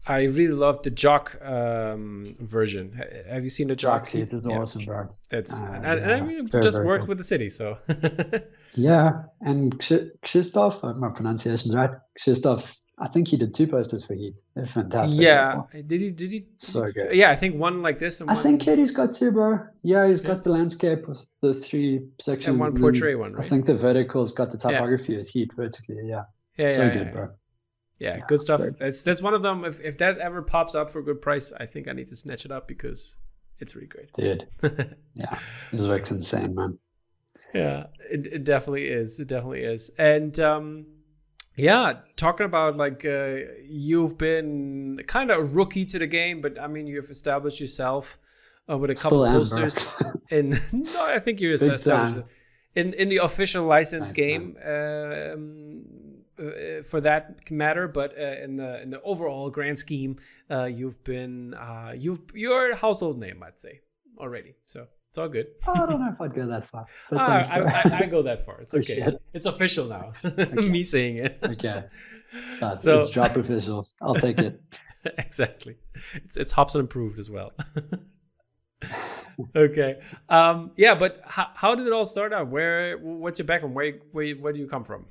I 0.05 0.23
really 0.23 0.53
love 0.53 0.83
the 0.83 0.91
Jock 0.91 1.37
um, 1.41 2.35
version. 2.39 3.01
Have 3.29 3.43
you 3.43 3.49
seen 3.49 3.67
the 3.67 3.75
Jock? 3.75 4.05
Jock 4.05 4.15
it 4.15 4.33
is 4.33 4.45
yeah. 4.45 4.57
awesome, 4.57 4.85
bro. 4.85 5.07
That's 5.29 5.61
uh, 5.61 5.65
and, 5.65 5.85
and, 5.85 6.11
I 6.11 6.19
mean, 6.21 6.47
very, 6.49 6.61
just 6.61 6.77
very 6.77 6.87
worked 6.87 7.03
cool. 7.03 7.09
with 7.09 7.17
the 7.19 7.23
city, 7.23 7.49
so. 7.49 7.77
yeah, 8.73 9.23
and 9.41 9.77
Krzysztof, 9.79 10.83
uh, 10.83 10.93
my 10.93 11.09
pronunciation's 11.09 11.75
right. 11.75 11.91
Krzysztof's 12.19 12.83
I 12.99 13.07
think 13.07 13.27
he 13.27 13.37
did 13.37 13.55
two 13.55 13.67
posters 13.67 14.05
for 14.05 14.13
Heat. 14.13 14.39
They're 14.55 14.67
fantastic. 14.67 15.19
Yeah, 15.19 15.63
did 15.73 15.99
he? 15.99 16.11
Did 16.11 16.31
he? 16.31 16.45
So 16.57 16.85
good. 16.85 17.13
Yeah, 17.13 17.31
I 17.31 17.35
think 17.35 17.55
one 17.55 17.81
like 17.81 17.97
this. 17.97 18.21
And 18.21 18.29
I 18.29 18.35
think 18.35 18.61
Katie's 18.61 18.91
got 18.91 19.15
two, 19.15 19.31
bro. 19.31 19.59
Yeah, 19.81 20.07
he's 20.07 20.21
yeah. 20.21 20.29
got 20.29 20.43
the 20.43 20.51
landscape 20.51 21.07
with 21.07 21.25
the 21.41 21.53
three 21.53 22.07
sections. 22.21 22.47
And 22.49 22.59
one 22.59 22.75
portrait 22.75 23.15
one. 23.15 23.33
Right? 23.33 23.43
I 23.43 23.47
think 23.47 23.65
the 23.65 23.75
vertical's 23.75 24.31
got 24.31 24.51
the 24.51 24.57
typography 24.57 25.13
yeah. 25.13 25.19
with 25.19 25.29
Heat 25.29 25.51
vertically. 25.55 25.97
Yeah. 26.05 26.23
Yeah, 26.57 26.75
so 26.75 26.83
yeah, 26.83 26.93
good, 26.93 27.13
bro. 27.13 27.29
Yeah, 28.03 28.19
good 28.27 28.41
stuff. 28.41 28.61
That's 28.79 29.01
that's 29.03 29.21
one 29.21 29.33
of 29.33 29.43
them. 29.43 29.63
If 29.63 29.79
if 29.79 29.97
that 29.99 30.17
ever 30.17 30.41
pops 30.41 30.75
up 30.75 30.89
for 30.91 30.99
a 30.99 31.03
good 31.03 31.21
price, 31.21 31.53
I 31.57 31.65
think 31.65 31.87
I 31.87 31.93
need 31.93 32.07
to 32.07 32.17
snatch 32.17 32.43
it 32.43 32.51
up 32.51 32.67
because 32.67 33.15
it's 33.59 33.75
really 33.75 33.87
great. 33.87 34.11
Dude. 34.17 34.45
yeah, 35.13 35.39
this 35.71 35.87
work's 35.87 36.11
insane, 36.11 36.53
man. 36.53 36.77
Yeah, 37.53 37.85
it, 38.11 38.27
it 38.27 38.43
definitely 38.43 38.87
is. 38.87 39.19
It 39.21 39.29
definitely 39.29 39.61
is. 39.61 39.89
And 39.97 40.37
um 40.41 40.85
yeah, 41.55 41.99
talking 42.17 42.45
about 42.45 42.75
like 42.75 43.05
uh, 43.05 43.35
you've 43.63 44.17
been 44.17 44.99
kind 45.07 45.29
of 45.31 45.37
a 45.37 45.43
rookie 45.43 45.85
to 45.85 45.99
the 45.99 46.07
game, 46.07 46.41
but 46.41 46.59
I 46.59 46.67
mean 46.67 46.87
you've 46.87 47.09
established 47.09 47.61
yourself 47.61 48.17
uh, 48.69 48.77
with 48.77 48.89
a 48.89 48.95
couple 48.95 49.25
Still 49.25 49.37
posters. 49.37 49.85
in 50.29 50.59
no, 50.73 51.05
I 51.05 51.19
think 51.19 51.39
you're 51.39 51.53
established 51.53 52.25
in 52.75 52.93
in 52.93 53.07
the 53.07 53.17
official 53.17 53.65
license 53.65 54.11
game 54.11 54.57
um, 54.65 55.83
uh, 56.47 56.83
for 56.83 57.01
that 57.01 57.49
matter. 57.51 57.87
But 57.87 58.17
uh, 58.17 58.43
in 58.43 58.55
the 58.55 58.81
in 58.81 58.89
the 58.89 59.01
overall 59.01 59.49
grand 59.49 59.79
scheme, 59.79 60.17
uh, 60.49 60.65
you've 60.65 61.03
been 61.03 61.53
uh, 61.53 61.93
you've 61.97 62.21
you're 62.33 62.71
a 62.71 62.75
household 62.75 63.19
name, 63.19 63.41
I'd 63.43 63.59
say 63.59 63.81
already. 64.19 64.55
So 64.65 64.87
It's 65.09 65.17
all 65.17 65.29
good. 65.29 65.47
I 65.67 65.85
don't 65.85 65.99
know 66.01 66.11
if 66.13 66.19
I'd 66.21 66.33
go 66.35 66.47
that 66.47 66.67
far. 66.69 66.83
Ah, 67.11 67.47
I. 67.49 67.59
I, 67.61 67.97
I 68.01 68.05
go 68.07 68.21
that 68.23 68.45
far. 68.45 68.59
It's 68.61 68.73
Oh, 68.73 68.79
okay. 68.79 68.95
shit. 68.95 69.21
It's 69.33 69.45
official 69.45 69.85
now. 69.87 70.13
Me 70.53 70.83
saying 70.83 71.17
it. 71.17 71.37
okay. 71.43 71.83
So- 72.75 73.01
it's 73.01 73.11
drop 73.11 73.35
official. 73.35 73.85
I'll 74.01 74.15
take 74.15 74.39
it. 74.39 74.59
exactly. 75.19 75.75
It's 76.15 76.35
it's 76.37 76.51
Hobson 76.51 76.81
approved 76.81 77.19
as 77.19 77.29
well. 77.29 77.51
okay. 79.55 79.99
Um, 80.29 80.71
yeah, 80.77 80.95
but 80.95 81.21
how, 81.25 81.47
how 81.53 81.75
did 81.75 81.87
it 81.87 81.93
all 81.93 82.05
start 82.05 82.33
out? 82.33 82.47
Where 82.49 82.97
what's 82.97 83.39
your 83.39 83.45
background? 83.45 83.75
Where 83.75 83.99
where 84.11 84.33
where 84.35 84.53
do 84.53 84.59
you 84.59 84.67
come 84.67 84.83
from? 84.83 85.05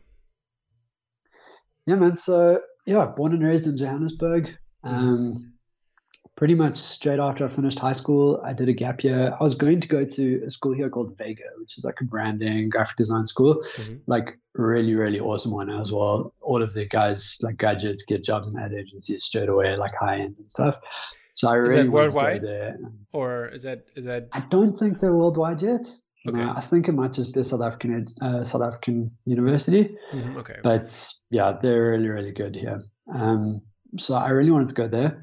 Yeah, 1.86 1.96
man. 1.96 2.16
So 2.16 2.60
yeah, 2.86 3.06
born 3.06 3.32
and 3.32 3.42
raised 3.44 3.66
in 3.66 3.76
Johannesburg. 3.76 4.48
Um, 4.84 5.52
pretty 6.36 6.54
much 6.54 6.76
straight 6.76 7.20
after 7.20 7.44
I 7.44 7.48
finished 7.48 7.78
high 7.78 7.92
school, 7.92 8.40
I 8.44 8.52
did 8.52 8.68
a 8.68 8.72
gap 8.72 9.04
year. 9.04 9.36
I 9.38 9.42
was 9.42 9.54
going 9.54 9.80
to 9.80 9.88
go 9.88 10.04
to 10.04 10.42
a 10.46 10.50
school 10.50 10.72
here 10.74 10.88
called 10.90 11.16
Vega, 11.18 11.44
which 11.58 11.76
is 11.78 11.84
like 11.84 12.00
a 12.00 12.04
branding 12.04 12.68
graphic 12.68 12.96
design 12.96 13.26
school. 13.26 13.62
Mhm. 13.76 14.00
Like 14.06 14.38
really, 14.54 14.94
really 14.94 15.20
awesome 15.20 15.52
one 15.52 15.70
as 15.70 15.92
well. 15.92 16.34
All 16.40 16.62
of 16.62 16.72
the 16.72 16.86
guys, 16.86 17.36
like 17.42 17.58
graduates, 17.58 18.04
get 18.04 18.24
jobs 18.24 18.48
in 18.48 18.58
ad 18.58 18.72
agencies 18.72 19.24
straight 19.24 19.48
away, 19.48 19.76
like 19.76 19.94
high 19.94 20.20
end 20.20 20.34
and 20.38 20.48
stuff. 20.48 20.76
So 21.34 21.48
I 21.48 21.62
Is 21.62 21.72
that 21.72 21.76
really 21.78 21.84
to 21.84 21.90
go 21.90 21.94
worldwide? 21.94 22.42
there. 22.42 22.78
Or 23.12 23.48
is 23.48 23.62
that 23.62 23.84
is 23.96 24.04
that 24.06 24.28
I 24.32 24.40
don't 24.40 24.76
think 24.76 25.00
they're 25.00 25.14
worldwide 25.14 25.62
yet. 25.62 25.86
Okay. 26.28 26.38
No, 26.38 26.52
I 26.54 26.60
think 26.60 26.88
it 26.88 26.92
might 26.92 27.12
just 27.12 27.34
be 27.34 27.40
a 27.40 27.44
South 27.44 27.62
African 27.62 28.06
uh, 28.20 28.44
South 28.44 28.62
African 28.62 29.10
university. 29.24 29.96
Mhm, 30.14 30.36
okay? 30.38 30.56
But 30.62 31.12
yeah, 31.30 31.58
they're 31.60 31.90
really, 31.90 32.08
really 32.08 32.32
good 32.32 32.54
here. 32.54 32.80
Um, 33.12 33.62
so 33.98 34.14
I 34.14 34.30
really 34.30 34.50
wanted 34.50 34.68
to 34.68 34.74
go 34.74 34.88
there. 34.88 35.20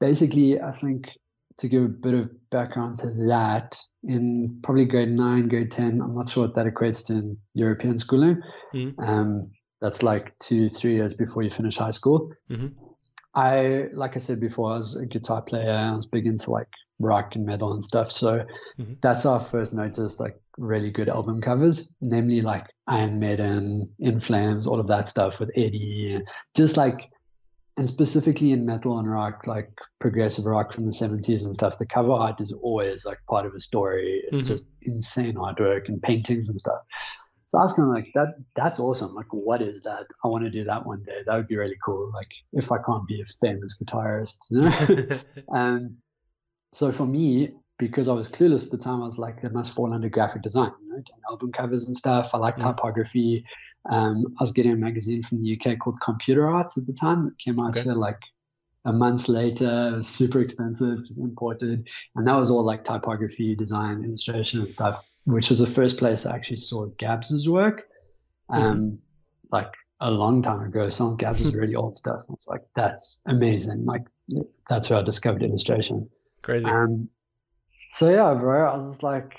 Basically, 0.00 0.60
I 0.60 0.70
think 0.70 1.10
to 1.58 1.68
give 1.68 1.82
a 1.82 1.88
bit 1.88 2.14
of 2.14 2.30
background 2.50 2.98
to 2.98 3.08
that, 3.28 3.76
in 4.04 4.60
probably 4.62 4.84
grade 4.84 5.10
nine, 5.10 5.48
grade 5.48 5.72
10, 5.72 6.00
I'm 6.00 6.12
not 6.12 6.30
sure 6.30 6.46
what 6.46 6.54
that 6.54 6.66
equates 6.66 7.06
to 7.06 7.14
in 7.14 7.36
European 7.54 7.98
schooling. 7.98 8.40
Mhm. 8.72 8.94
Um, 8.98 9.50
that's 9.80 10.04
like 10.04 10.38
two, 10.38 10.68
three 10.68 10.94
years 10.94 11.14
before 11.14 11.42
you 11.42 11.50
finish 11.50 11.76
high 11.76 11.90
school. 11.90 12.30
Mhm. 12.48 12.74
I, 13.34 13.88
like 13.92 14.16
I 14.16 14.20
said 14.20 14.40
before, 14.40 14.72
I 14.72 14.76
was 14.76 14.96
a 14.96 15.06
guitar 15.06 15.42
player. 15.42 15.70
I 15.70 15.94
was 15.94 16.06
big 16.06 16.26
into 16.26 16.50
like 16.50 16.70
rock 16.98 17.34
and 17.36 17.46
metal 17.46 17.72
and 17.72 17.84
stuff. 17.84 18.10
So 18.10 18.44
Mhm. 18.78 18.96
that's 19.00 19.24
our 19.24 19.40
first 19.40 19.72
noticed 19.72 20.20
like 20.20 20.40
really 20.56 20.90
good 20.90 21.08
album 21.08 21.40
covers, 21.40 21.92
namely 22.00 22.40
like 22.40 22.66
Iron 22.86 23.18
Maiden, 23.20 23.88
In 24.00 24.20
Flames, 24.20 24.66
all 24.66 24.80
of 24.80 24.88
that 24.88 25.08
stuff 25.08 25.38
with 25.38 25.50
Eddie, 25.56 26.20
just 26.54 26.76
like, 26.76 27.10
and 27.76 27.86
specifically 27.88 28.50
in 28.50 28.66
metal 28.66 28.98
and 28.98 29.08
rock, 29.08 29.46
like 29.46 29.70
progressive 30.00 30.44
rock 30.44 30.72
from 30.72 30.86
the 30.86 30.92
70s 30.92 31.44
and 31.44 31.54
stuff, 31.54 31.78
the 31.78 31.86
cover 31.86 32.10
art 32.12 32.40
is 32.40 32.52
always 32.60 33.04
like 33.04 33.18
part 33.30 33.46
of 33.46 33.54
a 33.54 33.60
story. 33.60 34.22
It's 34.32 34.42
Mhm. 34.42 34.46
just 34.46 34.68
insane 34.82 35.34
artwork 35.36 35.88
and 35.88 36.02
paintings 36.02 36.48
and 36.48 36.58
stuff. 36.58 36.80
So 37.46 37.56
I 37.58 37.62
was 37.62 37.72
kind 37.72 37.88
of 37.88 37.94
like, 37.94 38.08
that 38.14 38.34
that's 38.56 38.78
awesome. 38.80 39.14
Like, 39.14 39.32
what 39.32 39.62
is 39.62 39.82
that? 39.82 40.06
I 40.24 40.28
want 40.28 40.44
to 40.44 40.50
do 40.50 40.64
that 40.64 40.84
one 40.84 41.02
day. 41.04 41.22
That 41.24 41.36
would 41.36 41.46
be 41.48 41.56
really 41.56 41.78
cool. 41.84 42.10
Like, 42.12 42.28
if 42.52 42.70
I 42.72 42.76
can't 42.84 43.06
be 43.06 43.22
a 43.22 43.26
famous 43.40 43.78
guitarist, 43.80 44.38
you 44.50 44.58
know? 44.60 45.18
And 45.48 45.96
so 46.72 46.92
for 46.92 47.06
me, 47.06 47.52
because 47.78 48.08
I 48.08 48.12
was 48.12 48.28
clueless 48.28 48.66
at 48.66 48.72
the 48.72 48.78
time, 48.78 49.02
I 49.02 49.04
was 49.06 49.18
like, 49.18 49.38
it 49.42 49.52
must 49.52 49.74
fall 49.74 49.92
under 49.92 50.08
graphic 50.08 50.42
design, 50.42 50.72
you 50.82 50.88
know, 50.88 50.96
doing 50.96 51.20
album 51.30 51.52
covers 51.52 51.86
and 51.86 51.96
stuff. 51.96 52.30
I 52.34 52.38
like 52.38 52.58
typography. 52.58 53.44
Um, 53.90 54.26
I 54.38 54.42
was 54.42 54.52
getting 54.52 54.72
a 54.72 54.76
magazine 54.76 55.22
from 55.22 55.42
the 55.42 55.58
UK 55.58 55.78
called 55.78 56.00
Computer 56.00 56.48
Arts 56.48 56.76
at 56.76 56.86
the 56.86 56.92
time 56.92 57.24
that 57.24 57.38
came 57.38 57.60
out 57.60 57.70
Okay. 57.70 57.82
here 57.84 57.94
like 57.94 58.18
a 58.84 58.92
month 58.92 59.28
later. 59.28 59.90
It 59.92 59.96
was 59.98 60.08
super 60.08 60.40
expensive, 60.40 60.98
imported. 61.18 61.86
And 62.16 62.26
that 62.26 62.34
was 62.34 62.50
all 62.50 62.64
like 62.64 62.84
typography, 62.84 63.54
design, 63.54 64.04
illustration 64.04 64.60
and 64.60 64.72
stuff, 64.72 65.06
which 65.24 65.50
was 65.50 65.60
the 65.60 65.66
first 65.66 65.96
place 65.98 66.26
I 66.26 66.34
actually 66.34 66.58
saw 66.58 66.86
Gabz's 66.98 67.48
work. 67.48 67.84
Um, 68.48 68.98
Like 69.50 69.72
a 70.00 70.10
long 70.10 70.42
time 70.42 70.60
ago, 70.62 70.88
some 70.90 71.12
of 71.12 71.18
Gabz's 71.18 71.54
really 71.54 71.74
old 71.74 71.96
stuff. 71.96 72.22
I 72.28 72.32
was 72.32 72.46
like, 72.46 72.62
that's 72.76 73.22
amazing. 73.26 73.84
Like, 73.84 74.02
that's 74.68 74.90
where 74.90 74.98
I 74.98 75.02
discovered 75.02 75.42
illustration. 75.42 76.08
Crazy. 76.42 76.68
Um, 76.68 77.08
so 77.90 78.10
yeah, 78.10 78.34
bro, 78.34 78.70
I 78.70 78.76
was 78.76 78.86
just 78.86 79.02
like, 79.02 79.36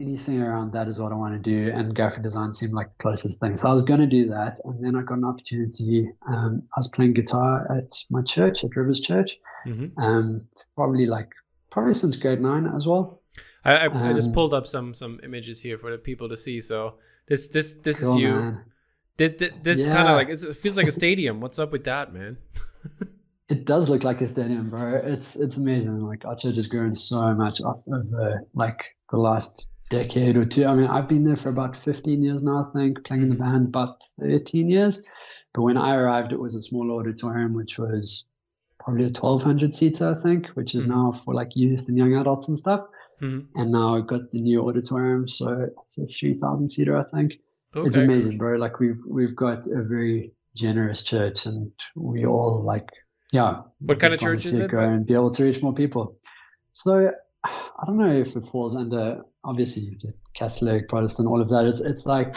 anything 0.00 0.42
around 0.42 0.72
that 0.72 0.88
is 0.88 0.98
what 0.98 1.12
I 1.12 1.14
want 1.14 1.34
to 1.34 1.38
do, 1.50 1.70
and 1.72 1.94
graphic 1.94 2.22
design 2.22 2.52
seemed 2.52 2.72
like 2.72 2.88
the 2.88 3.02
closest 3.02 3.38
thing. 3.40 3.56
So 3.56 3.68
I 3.68 3.72
was 3.72 3.82
going 3.82 4.00
to 4.00 4.06
do 4.06 4.28
that, 4.28 4.58
and 4.64 4.84
then 4.84 4.96
I 4.96 5.02
got 5.02 5.18
an 5.18 5.24
opportunity. 5.24 6.10
Um, 6.28 6.62
I 6.76 6.80
was 6.80 6.88
playing 6.88 7.14
guitar 7.14 7.66
at 7.70 7.94
my 8.10 8.22
church, 8.22 8.64
at 8.64 8.74
Rivers 8.76 9.00
Church, 9.00 9.38
Mhm. 9.66 9.92
um, 9.98 10.48
probably 10.74 11.06
like 11.06 11.30
probably 11.70 11.94
since 11.94 12.16
grade 12.16 12.40
nine 12.40 12.66
as 12.74 12.86
well. 12.86 13.22
I, 13.64 13.86
I, 13.86 14.10
I 14.10 14.12
just 14.12 14.28
Um, 14.28 14.34
pulled 14.34 14.52
up 14.52 14.66
some 14.66 14.94
some 14.94 15.20
images 15.22 15.62
here 15.62 15.78
for 15.78 15.90
the 15.90 15.98
people 15.98 16.28
to 16.28 16.36
see. 16.36 16.60
So 16.60 16.94
this 17.26 17.48
this 17.48 17.74
this 17.74 18.02
is 18.02 18.08
Cool, 18.10 18.20
you. 18.20 18.32
man. 18.34 18.64
This, 19.16 19.30
this, 19.38 19.52
this 19.62 19.86
kind 19.86 20.08
of 20.08 20.16
like 20.16 20.28
it's, 20.28 20.42
it 20.42 20.54
feels 20.56 20.76
like 20.76 20.88
a 20.88 20.90
stadium. 20.90 21.40
What's 21.40 21.58
up 21.60 21.70
with 21.70 21.84
that, 21.84 22.12
man? 22.12 22.36
It 23.48 23.66
does 23.66 23.90
look 23.90 24.04
like 24.04 24.20
a 24.22 24.28
stadium, 24.28 24.70
bro. 24.70 25.00
It's 25.04 25.36
it's 25.36 25.56
amazing. 25.58 26.00
Like 26.00 26.24
our 26.24 26.34
church 26.36 26.56
has 26.56 26.66
grown 26.66 26.94
so 26.94 27.34
much 27.34 27.60
over 27.62 28.42
like 28.54 28.82
the 29.10 29.18
last 29.18 29.66
decade 29.90 30.36
or 30.36 30.46
two. 30.46 30.64
I 30.64 30.74
mean, 30.74 30.86
I've 30.86 31.08
been 31.08 31.24
there 31.24 31.36
for 31.36 31.50
about 31.50 31.76
15 31.76 32.22
years 32.22 32.42
now, 32.42 32.70
I 32.70 32.78
think, 32.78 33.04
playing 33.04 33.24
in 33.24 33.28
the 33.28 33.34
band 33.34 33.66
about 33.66 34.02
13 34.18 34.68
years. 34.70 35.04
But 35.52 35.62
when 35.62 35.76
I 35.76 35.94
arrived, 35.94 36.32
it 36.32 36.40
was 36.40 36.54
a 36.54 36.62
small 36.62 36.90
auditorium, 36.98 37.52
which 37.54 37.78
was 37.78 38.24
probably 38.80 39.04
a 39.04 39.10
1200 39.10 39.74
seater, 39.74 40.16
I 40.18 40.22
think, 40.22 40.46
which 40.54 40.74
is 40.74 40.84
Mhm. 40.84 40.88
now 40.88 41.12
for 41.24 41.34
like 41.34 41.54
youth 41.54 41.88
and 41.88 41.96
young 41.98 42.14
adults 42.16 42.48
and 42.48 42.58
stuff. 42.58 42.86
Mhm. 43.20 43.46
And 43.54 43.70
now 43.70 43.94
I've 43.94 44.06
got 44.06 44.30
the 44.30 44.40
new 44.40 44.66
auditorium, 44.66 45.28
so 45.28 45.68
it's 45.82 45.98
a 45.98 46.06
3000 46.06 46.70
seater, 46.70 46.96
I 46.96 47.04
think. 47.04 47.34
Okay. 47.76 47.86
It's 47.88 47.96
amazing, 47.98 48.38
bro. 48.38 48.56
Like 48.56 48.80
we've 48.80 49.00
we've 49.06 49.36
got 49.36 49.66
a 49.66 49.82
very 49.82 50.32
generous 50.56 51.02
church, 51.02 51.44
and 51.46 51.70
we 51.94 52.24
all 52.24 52.62
like, 52.62 52.88
yeah. 53.34 53.62
What 53.80 53.98
kind 53.98 54.14
of 54.14 54.20
church 54.20 54.46
is 54.46 54.58
it? 54.58 54.70
Go 54.70 54.78
and 54.78 55.04
be 55.04 55.14
able 55.14 55.32
to 55.32 55.44
reach 55.44 55.60
more 55.60 55.74
people. 55.74 56.16
So 56.72 57.10
I 57.44 57.84
don't 57.86 57.98
know 57.98 58.12
if 58.12 58.36
it 58.36 58.46
falls 58.46 58.76
under. 58.76 59.22
Obviously, 59.42 59.82
you 59.82 59.98
get 59.98 60.16
Catholic, 60.34 60.88
Protestant, 60.88 61.28
all 61.28 61.40
of 61.40 61.48
that. 61.50 61.64
It's 61.66 61.80
it's 61.80 62.06
like 62.06 62.36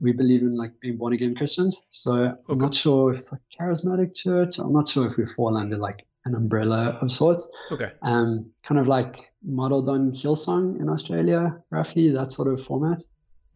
we 0.00 0.12
believe 0.12 0.42
in 0.42 0.56
like 0.56 0.72
being 0.80 0.98
born 0.98 1.14
again 1.14 1.34
Christians. 1.34 1.84
So 1.90 2.36
I'm 2.48 2.58
not 2.58 2.74
sure 2.74 3.12
if 3.12 3.20
it's 3.20 3.32
like 3.32 3.40
charismatic 3.58 4.14
church. 4.14 4.58
I'm 4.58 4.72
not 4.72 4.88
sure 4.88 5.10
if 5.10 5.16
we 5.16 5.24
fall 5.34 5.56
under 5.56 5.78
like 5.78 6.06
an 6.26 6.34
umbrella 6.34 6.98
of 7.00 7.10
sorts. 7.10 7.48
Okay. 7.72 7.92
Um, 8.02 8.50
kind 8.62 8.78
of 8.80 8.86
like 8.86 9.32
modeled 9.42 9.88
on 9.88 10.12
Hillsong 10.12 10.80
in 10.80 10.88
Australia, 10.88 11.56
roughly 11.70 12.10
that 12.10 12.32
sort 12.32 12.48
of 12.48 12.64
format. 12.66 13.02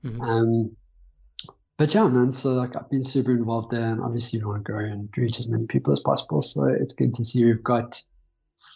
Mhm. 0.04 0.20
Um, 0.22 0.76
but 1.78 1.94
yeah, 1.94 2.06
man. 2.08 2.32
So 2.32 2.52
like 2.54 2.76
I've 2.76 2.90
been 2.90 3.04
super 3.04 3.32
involved 3.32 3.70
there, 3.70 3.90
and 3.92 4.00
obviously 4.02 4.38
you 4.40 4.48
want 4.48 4.64
to 4.64 4.72
grow 4.72 4.84
and 4.84 5.08
reach 5.16 5.38
as 5.40 5.48
many 5.48 5.66
people 5.66 5.92
as 5.92 6.00
possible. 6.00 6.42
So 6.42 6.66
it's 6.68 6.94
good 6.94 7.14
to 7.14 7.24
see 7.24 7.44
we've 7.44 7.64
got 7.64 8.00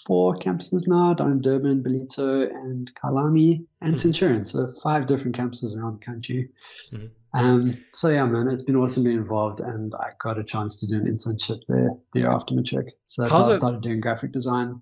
four 0.06 0.34
campuses 0.36 0.88
now 0.88 1.14
down 1.14 1.32
in 1.32 1.40
Durban, 1.42 1.82
Ballito, 1.82 2.50
and 2.50 2.90
Kyalami, 3.00 3.64
and 3.80 3.94
Mhm. 3.94 3.98
Centurion. 3.98 4.44
So 4.44 4.72
five 4.82 5.06
different 5.06 5.36
campuses 5.36 5.76
around 5.76 6.00
the 6.00 6.04
country. 6.04 6.50
Mhm. 6.92 7.10
Um, 7.34 7.72
so 7.94 8.08
yeah, 8.08 8.26
man, 8.26 8.48
it's 8.48 8.62
been 8.64 8.76
awesome 8.76 9.04
being 9.04 9.16
involved, 9.18 9.60
and 9.60 9.94
I 9.94 10.10
got 10.20 10.38
a 10.38 10.44
chance 10.44 10.78
to 10.80 10.86
do 10.86 10.96
an 10.96 11.06
internship 11.06 11.60
there 11.68 11.90
the 12.12 12.20
year 12.20 12.28
after 12.30 12.54
matric. 12.54 12.94
So 13.06 13.22
that's 13.22 13.32
How's 13.32 13.44
how 13.46 13.52
I 13.52 13.54
it- 13.54 13.58
started 13.58 13.82
doing 13.82 14.00
graphic 14.00 14.32
design. 14.32 14.80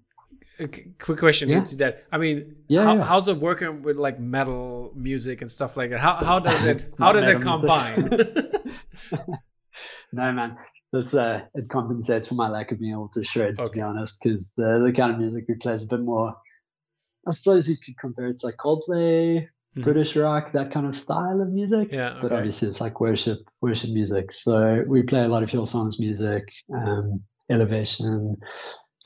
Quick 0.68 1.18
question 1.18 1.48
Yeah. 1.48 1.58
into 1.58 1.76
that. 1.76 2.04
I 2.12 2.18
mean, 2.18 2.56
Yeah, 2.68 2.84
how, 2.84 2.94
yeah. 2.96 3.04
how's 3.04 3.28
it 3.28 3.36
working 3.38 3.82
with 3.82 3.96
like 3.96 4.18
metal 4.20 4.92
music 4.94 5.40
and 5.42 5.50
stuff 5.50 5.76
like 5.76 5.90
that? 5.90 6.00
How 6.00 6.16
how 6.16 6.38
does 6.48 6.64
it 6.64 6.86
how 6.98 7.12
does 7.12 7.26
it 7.26 7.40
combine? 7.40 8.10
No, 10.12 10.32
man. 10.32 10.56
This 10.92 11.14
uh, 11.14 11.42
it 11.54 11.68
compensates 11.68 12.26
for 12.28 12.34
my 12.34 12.48
lack 12.48 12.72
of 12.72 12.80
being 12.80 12.92
able 12.92 13.08
to 13.10 13.22
shred, 13.22 13.56
to 13.58 13.68
be 13.70 13.80
honest, 13.80 14.18
because 14.22 14.50
the 14.56 14.82
the 14.84 14.92
kind 14.92 15.12
of 15.12 15.18
music 15.20 15.44
we 15.48 15.54
play 15.54 15.74
is 15.74 15.84
a 15.84 15.86
bit 15.86 16.00
more. 16.00 16.34
I 17.28 17.32
suppose 17.32 17.68
you 17.68 17.76
could 17.84 17.96
compare 17.98 18.26
it 18.26 18.40
to 18.40 18.46
like 18.46 18.56
Coldplay, 18.56 19.46
Mhm. 19.76 19.84
British 19.84 20.16
rock, 20.16 20.50
that 20.50 20.72
kind 20.72 20.86
of 20.86 20.96
style 20.96 21.40
of 21.40 21.50
music. 21.50 21.92
yeah. 21.92 22.18
But 22.20 22.32
obviously, 22.32 22.66
it's 22.68 22.80
like 22.80 23.00
worship, 23.00 23.38
worship 23.60 23.90
music. 23.90 24.32
So 24.32 24.82
we 24.88 25.04
play 25.04 25.22
a 25.22 25.28
lot 25.28 25.44
of 25.44 25.48
Hillsong's 25.48 26.00
music, 26.00 26.42
um, 26.74 27.22
Elevation, 27.48 28.36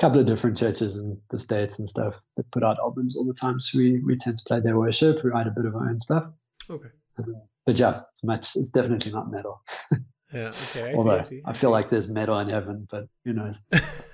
couple 0.00 0.18
of 0.20 0.26
different 0.26 0.58
churches 0.58 0.96
in 0.96 1.20
the 1.30 1.38
states 1.38 1.78
and 1.78 1.88
stuff 1.88 2.14
that 2.36 2.50
put 2.50 2.64
out 2.64 2.78
albums 2.78 3.16
all 3.16 3.24
the 3.24 3.34
time. 3.34 3.60
So 3.60 3.78
we 3.78 4.00
we 4.00 4.16
tend 4.16 4.38
to 4.38 4.44
play 4.46 4.60
their 4.60 4.78
worship. 4.78 5.22
We 5.22 5.30
write 5.30 5.46
a 5.46 5.50
bit 5.50 5.66
of 5.66 5.74
our 5.74 5.88
own 5.88 6.00
stuff. 6.00 6.24
Okay. 6.68 6.88
Um, 7.18 7.36
but 7.66 7.78
yeah, 7.78 8.00
it's 8.12 8.24
much. 8.24 8.56
It's 8.56 8.70
definitely 8.70 9.12
not 9.12 9.30
metal. 9.30 9.62
Yeah. 10.32 10.52
Okay. 10.70 10.90
I 10.90 10.94
Although 10.94 11.20
see. 11.20 11.36
I 11.36 11.38
see. 11.38 11.42
I 11.44 11.52
feel 11.52 11.70
like 11.70 11.90
there's 11.90 12.10
metal 12.10 12.38
in 12.40 12.48
heaven, 12.48 12.88
but 12.90 13.06
who 13.24 13.32
knows? 13.34 13.60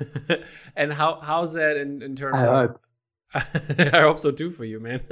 and 0.76 0.92
how 0.92 1.18
how's 1.20 1.54
that 1.54 1.76
in 1.78 2.02
in 2.02 2.14
terms 2.14 2.44
I 2.44 2.46
of? 2.46 2.70
hope. 2.70 2.80
I 3.94 4.00
hope 4.00 4.18
so 4.18 4.30
too 4.30 4.50
for 4.50 4.64
you, 4.64 4.80
man. 4.80 5.00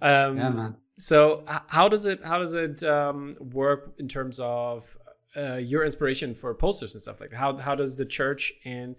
um, 0.00 0.38
Yeah, 0.38 0.50
man. 0.50 0.76
So 0.96 1.44
how 1.66 1.88
does 1.88 2.06
it 2.06 2.24
how 2.24 2.38
does 2.38 2.54
it 2.54 2.82
um, 2.84 3.36
work 3.40 3.94
in 3.98 4.08
terms 4.08 4.40
of 4.40 4.96
uh, 5.36 5.56
your 5.56 5.84
inspiration 5.84 6.34
for 6.34 6.54
posters 6.54 6.94
and 6.94 7.02
stuff 7.02 7.20
like 7.20 7.30
that? 7.30 7.36
How 7.36 7.58
how 7.58 7.74
does 7.74 7.98
the 7.98 8.06
church 8.06 8.52
and 8.64 8.96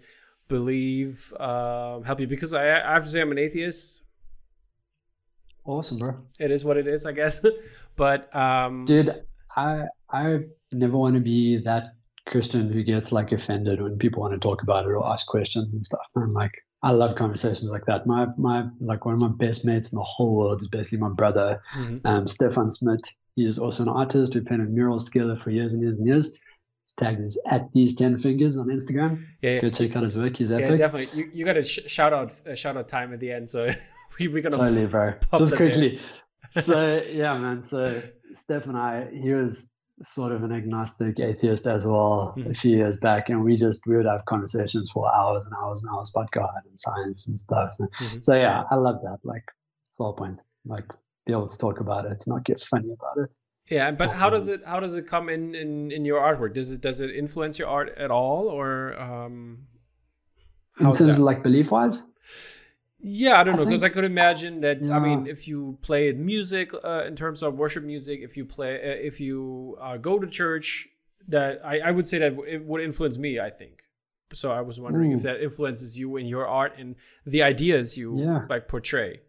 believe 0.48 1.32
um, 1.38 2.04
help 2.04 2.20
you? 2.20 2.26
Because 2.26 2.54
I, 2.54 2.80
I 2.80 2.94
have 2.94 3.04
to 3.04 3.10
say 3.10 3.20
I'm 3.20 3.32
an 3.32 3.38
atheist. 3.38 4.02
awesome, 5.64 5.98
bro. 5.98 6.16
It 6.38 6.50
is 6.50 6.64
what 6.64 6.76
it 6.76 6.86
is, 6.86 7.06
I 7.06 7.12
guess. 7.12 7.44
but 7.96 8.34
um, 8.34 8.84
dude, 8.84 9.22
I 9.56 9.84
I 10.10 10.40
never 10.72 10.96
want 10.96 11.14
to 11.14 11.20
be 11.20 11.58
that 11.64 11.94
Christian 12.26 12.72
who 12.72 12.82
gets 12.82 13.12
like 13.12 13.32
offended 13.32 13.82
when 13.82 13.98
people 13.98 14.22
want 14.22 14.34
to 14.34 14.40
talk 14.40 14.62
about 14.62 14.84
it 14.84 14.88
or 14.88 15.06
ask 15.06 15.26
questions 15.26 15.74
and 15.74 15.84
stuff. 15.84 16.00
I'm 16.16 16.32
like, 16.32 16.52
I 16.82 16.90
love 16.90 17.16
conversations 17.16 17.70
like 17.70 17.86
that. 17.86 18.06
My 18.06 18.26
my 18.36 18.66
like 18.80 19.04
one 19.04 19.14
of 19.14 19.20
my 19.20 19.28
best 19.28 19.64
mates 19.64 19.92
in 19.92 19.96
the 19.96 20.04
whole 20.04 20.34
world 20.34 20.62
is 20.62 20.68
basically 20.68 20.98
my 20.98 21.10
brother, 21.10 21.62
mm-hmm. 21.76 22.06
um, 22.06 22.28
Stefan 22.28 22.70
Smith. 22.70 23.00
He 23.36 23.46
is 23.46 23.58
also 23.58 23.82
an 23.82 23.88
artist. 23.88 24.34
We 24.34 24.42
painted 24.42 24.70
murals 24.70 25.06
together 25.06 25.36
for 25.36 25.50
years 25.50 25.72
and 25.72 25.82
years 25.82 25.98
and 25.98 26.06
years. 26.06 26.36
His 26.94 27.06
tag 27.06 27.20
is 27.20 27.40
at 27.46 27.72
these 27.72 27.94
ten 27.94 28.18
fingers 28.18 28.56
on 28.56 28.68
Instagram. 28.68 29.24
Yeah, 29.42 29.54
yeah. 29.54 29.60
go 29.60 29.70
check 29.70 29.96
out 29.96 30.04
his 30.04 30.16
work. 30.16 30.36
He's 30.36 30.52
epic. 30.52 30.70
Yeah, 30.70 30.76
definitely. 30.76 31.18
You, 31.18 31.30
you 31.32 31.44
got 31.44 31.56
a 31.56 31.64
sh- 31.64 31.80
shout 31.86 32.12
out 32.12 32.32
uh, 32.46 32.54
shout 32.54 32.76
out 32.76 32.88
time 32.88 33.12
at 33.12 33.20
the 33.20 33.32
end. 33.32 33.50
So 33.50 33.70
we, 34.18 34.28
we're 34.28 34.42
gonna 34.42 34.56
totally, 34.56 34.86
bro. 34.86 35.14
Just 35.38 35.56
quickly. 35.56 36.00
so 36.62 37.02
yeah, 37.08 37.36
man. 37.38 37.62
So 37.62 38.02
Steph 38.32 38.66
and 38.66 38.76
I, 38.76 39.08
he 39.10 39.32
was 39.32 39.70
sort 40.02 40.32
of 40.32 40.42
an 40.42 40.52
agnostic 40.52 41.20
atheist 41.20 41.66
as 41.66 41.86
well 41.86 42.34
mm-hmm. 42.36 42.50
a 42.50 42.54
few 42.54 42.76
years 42.76 42.96
back, 42.98 43.28
and 43.28 43.44
we 43.44 43.56
just 43.56 43.86
we 43.86 43.96
would 43.96 44.06
have 44.06 44.24
conversations 44.26 44.90
for 44.92 45.12
hours 45.14 45.46
and 45.46 45.54
hours 45.54 45.82
and 45.82 45.90
hours 45.92 46.10
about 46.14 46.30
God 46.30 46.60
and 46.68 46.78
science 46.78 47.28
and 47.28 47.40
stuff. 47.40 47.74
Mm-hmm. 47.80 48.18
So 48.20 48.36
yeah, 48.36 48.64
I 48.70 48.76
love 48.76 49.00
that. 49.02 49.18
Like, 49.22 49.44
it's 49.86 49.96
the 49.96 50.04
whole 50.04 50.14
point. 50.14 50.40
Like, 50.64 50.86
be 51.26 51.32
able 51.32 51.48
to 51.48 51.58
talk 51.58 51.80
about 51.80 52.06
it, 52.06 52.22
not 52.26 52.44
get 52.44 52.62
funny 52.62 52.92
about 52.92 53.24
it. 53.24 53.34
Yeah, 53.70 53.90
but 53.92 54.10
how 54.10 54.28
does 54.28 54.48
it 54.48 54.62
how 54.66 54.80
does 54.80 54.94
it 54.94 55.06
come 55.06 55.28
in 55.28 55.54
in 55.54 55.90
in 55.90 56.04
your 56.04 56.20
artwork? 56.20 56.52
Does 56.52 56.70
it 56.72 56.82
does 56.82 57.00
it 57.00 57.10
influence 57.10 57.58
your 57.58 57.68
art 57.68 57.96
at 57.96 58.10
all, 58.10 58.48
or 58.48 58.98
um, 59.00 59.66
in 60.78 60.86
terms 60.86 61.00
of 61.00 61.18
like 61.18 61.42
belief 61.42 61.70
wise? 61.70 62.04
Yeah, 63.06 63.38
I 63.40 63.44
don't 63.44 63.56
know 63.56 63.64
because 63.64 63.82
I, 63.82 63.88
I, 63.88 63.90
could 63.90 64.04
imagine 64.04 64.60
that. 64.62 64.82
Yeah. 64.82 64.96
I 64.96 64.98
mean, 64.98 65.26
if 65.26 65.48
you 65.48 65.78
play 65.82 66.12
music 66.12 66.72
uh, 66.84 67.04
in 67.06 67.16
terms 67.16 67.42
of 67.42 67.54
worship 67.54 67.84
music, 67.84 68.20
if 68.22 68.36
you 68.36 68.44
play, 68.44 68.76
uh, 68.76 68.96
if 69.00 69.20
you 69.20 69.76
uh, 69.80 69.96
go 69.96 70.18
to 70.18 70.26
church, 70.26 70.88
that 71.28 71.60
I, 71.64 71.80
I 71.80 71.90
would 71.90 72.06
say 72.06 72.18
that 72.18 72.36
it 72.46 72.64
would 72.64 72.82
influence 72.82 73.18
me. 73.18 73.40
I 73.40 73.50
think. 73.50 73.82
So 74.32 74.52
I 74.52 74.60
was 74.60 74.80
wondering 74.80 75.12
Ooh. 75.12 75.16
if 75.16 75.22
that 75.22 75.42
influences 75.42 75.98
you 75.98 76.16
in 76.16 76.26
your 76.26 76.46
art 76.46 76.74
and 76.78 76.96
the 77.24 77.42
ideas 77.42 77.96
you 77.96 78.18
yeah. 78.18 78.46
like 78.48 78.68
portray. 78.68 79.20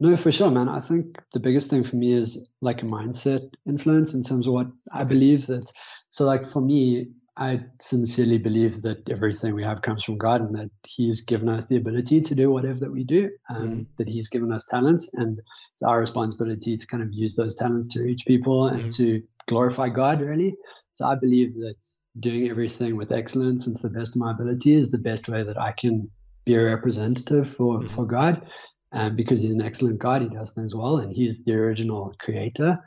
No, 0.00 0.16
for 0.16 0.30
sure, 0.30 0.50
man. 0.50 0.68
I 0.68 0.80
think 0.80 1.18
the 1.34 1.40
biggest 1.40 1.70
thing 1.70 1.82
for 1.82 1.96
me 1.96 2.12
is 2.12 2.48
like 2.60 2.82
a 2.82 2.86
mindset 2.86 3.50
influence 3.66 4.14
in 4.14 4.22
terms 4.22 4.46
of 4.46 4.52
what 4.52 4.68
I 4.92 5.04
believe 5.04 5.46
that. 5.46 5.72
So, 6.10 6.24
like 6.24 6.48
for 6.50 6.60
me, 6.60 7.08
I 7.36 7.60
sincerely 7.80 8.38
believe 8.38 8.82
that 8.82 9.08
everything 9.08 9.54
we 9.54 9.62
have 9.62 9.82
comes 9.82 10.04
from 10.04 10.18
God 10.18 10.40
and 10.40 10.54
that 10.56 10.70
He's 10.86 11.22
given 11.22 11.48
us 11.48 11.66
the 11.66 11.76
ability 11.76 12.20
to 12.20 12.34
do 12.34 12.50
whatever 12.50 12.80
that 12.80 12.92
we 12.92 13.04
do, 13.04 13.30
and 13.48 13.68
mm-hmm. 13.68 13.82
that 13.96 14.08
He's 14.08 14.28
given 14.28 14.52
us 14.52 14.66
talents, 14.66 15.10
and 15.14 15.40
it's 15.72 15.82
our 15.82 16.00
responsibility 16.00 16.76
to 16.76 16.86
kind 16.86 17.02
of 17.02 17.12
use 17.12 17.34
those 17.34 17.54
talents 17.54 17.88
to 17.90 18.02
reach 18.02 18.24
people 18.26 18.68
and 18.68 18.84
mm-hmm. 18.84 19.02
to 19.02 19.22
glorify 19.46 19.88
God, 19.88 20.20
really. 20.20 20.54
So 20.94 21.06
I 21.06 21.14
believe 21.14 21.54
that 21.54 21.76
doing 22.18 22.50
everything 22.50 22.96
with 22.96 23.12
excellence 23.12 23.66
and 23.66 23.76
to 23.76 23.88
the 23.88 23.98
best 23.98 24.16
of 24.16 24.20
my 24.20 24.32
ability 24.32 24.74
is 24.74 24.90
the 24.90 24.98
best 24.98 25.28
way 25.28 25.44
that 25.44 25.60
I 25.60 25.72
can 25.78 26.10
be 26.44 26.54
a 26.54 26.64
representative 26.64 27.54
for, 27.56 27.78
mm-hmm. 27.78 27.94
for 27.94 28.04
God. 28.04 28.44
Um, 28.92 29.16
because 29.16 29.42
he's 29.42 29.52
an 29.52 29.60
excellent 29.60 29.98
God, 29.98 30.22
he 30.22 30.28
does 30.28 30.52
things 30.52 30.74
well, 30.74 30.96
and 30.96 31.12
he's 31.12 31.44
the 31.44 31.54
original 31.54 32.14
creator. 32.18 32.78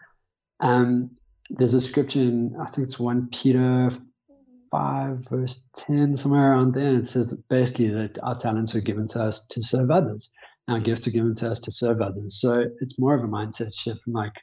Um, 0.59 1.11
there's 1.49 1.73
a 1.73 1.81
scripture 1.81 2.19
in, 2.19 2.55
I 2.59 2.65
think 2.65 2.85
it's 2.85 2.99
1 2.99 3.29
Peter 3.31 3.91
5, 4.71 5.29
verse 5.29 5.67
10, 5.77 6.17
somewhere 6.17 6.51
around 6.51 6.73
there. 6.73 6.95
It 6.95 7.07
says 7.07 7.29
that 7.29 7.47
basically 7.49 7.89
that 7.89 8.17
our 8.23 8.37
talents 8.37 8.73
are 8.73 8.81
given 8.81 9.07
to 9.09 9.23
us 9.23 9.45
to 9.47 9.63
serve 9.63 9.91
others. 9.91 10.31
Our 10.67 10.79
gifts 10.79 11.07
are 11.07 11.11
given 11.11 11.35
to 11.35 11.51
us 11.51 11.59
to 11.61 11.71
serve 11.71 12.01
others. 12.01 12.39
So 12.39 12.65
it's 12.79 12.97
more 12.97 13.13
of 13.13 13.23
a 13.23 13.27
mindset 13.27 13.73
shift. 13.75 13.99
Like 14.07 14.33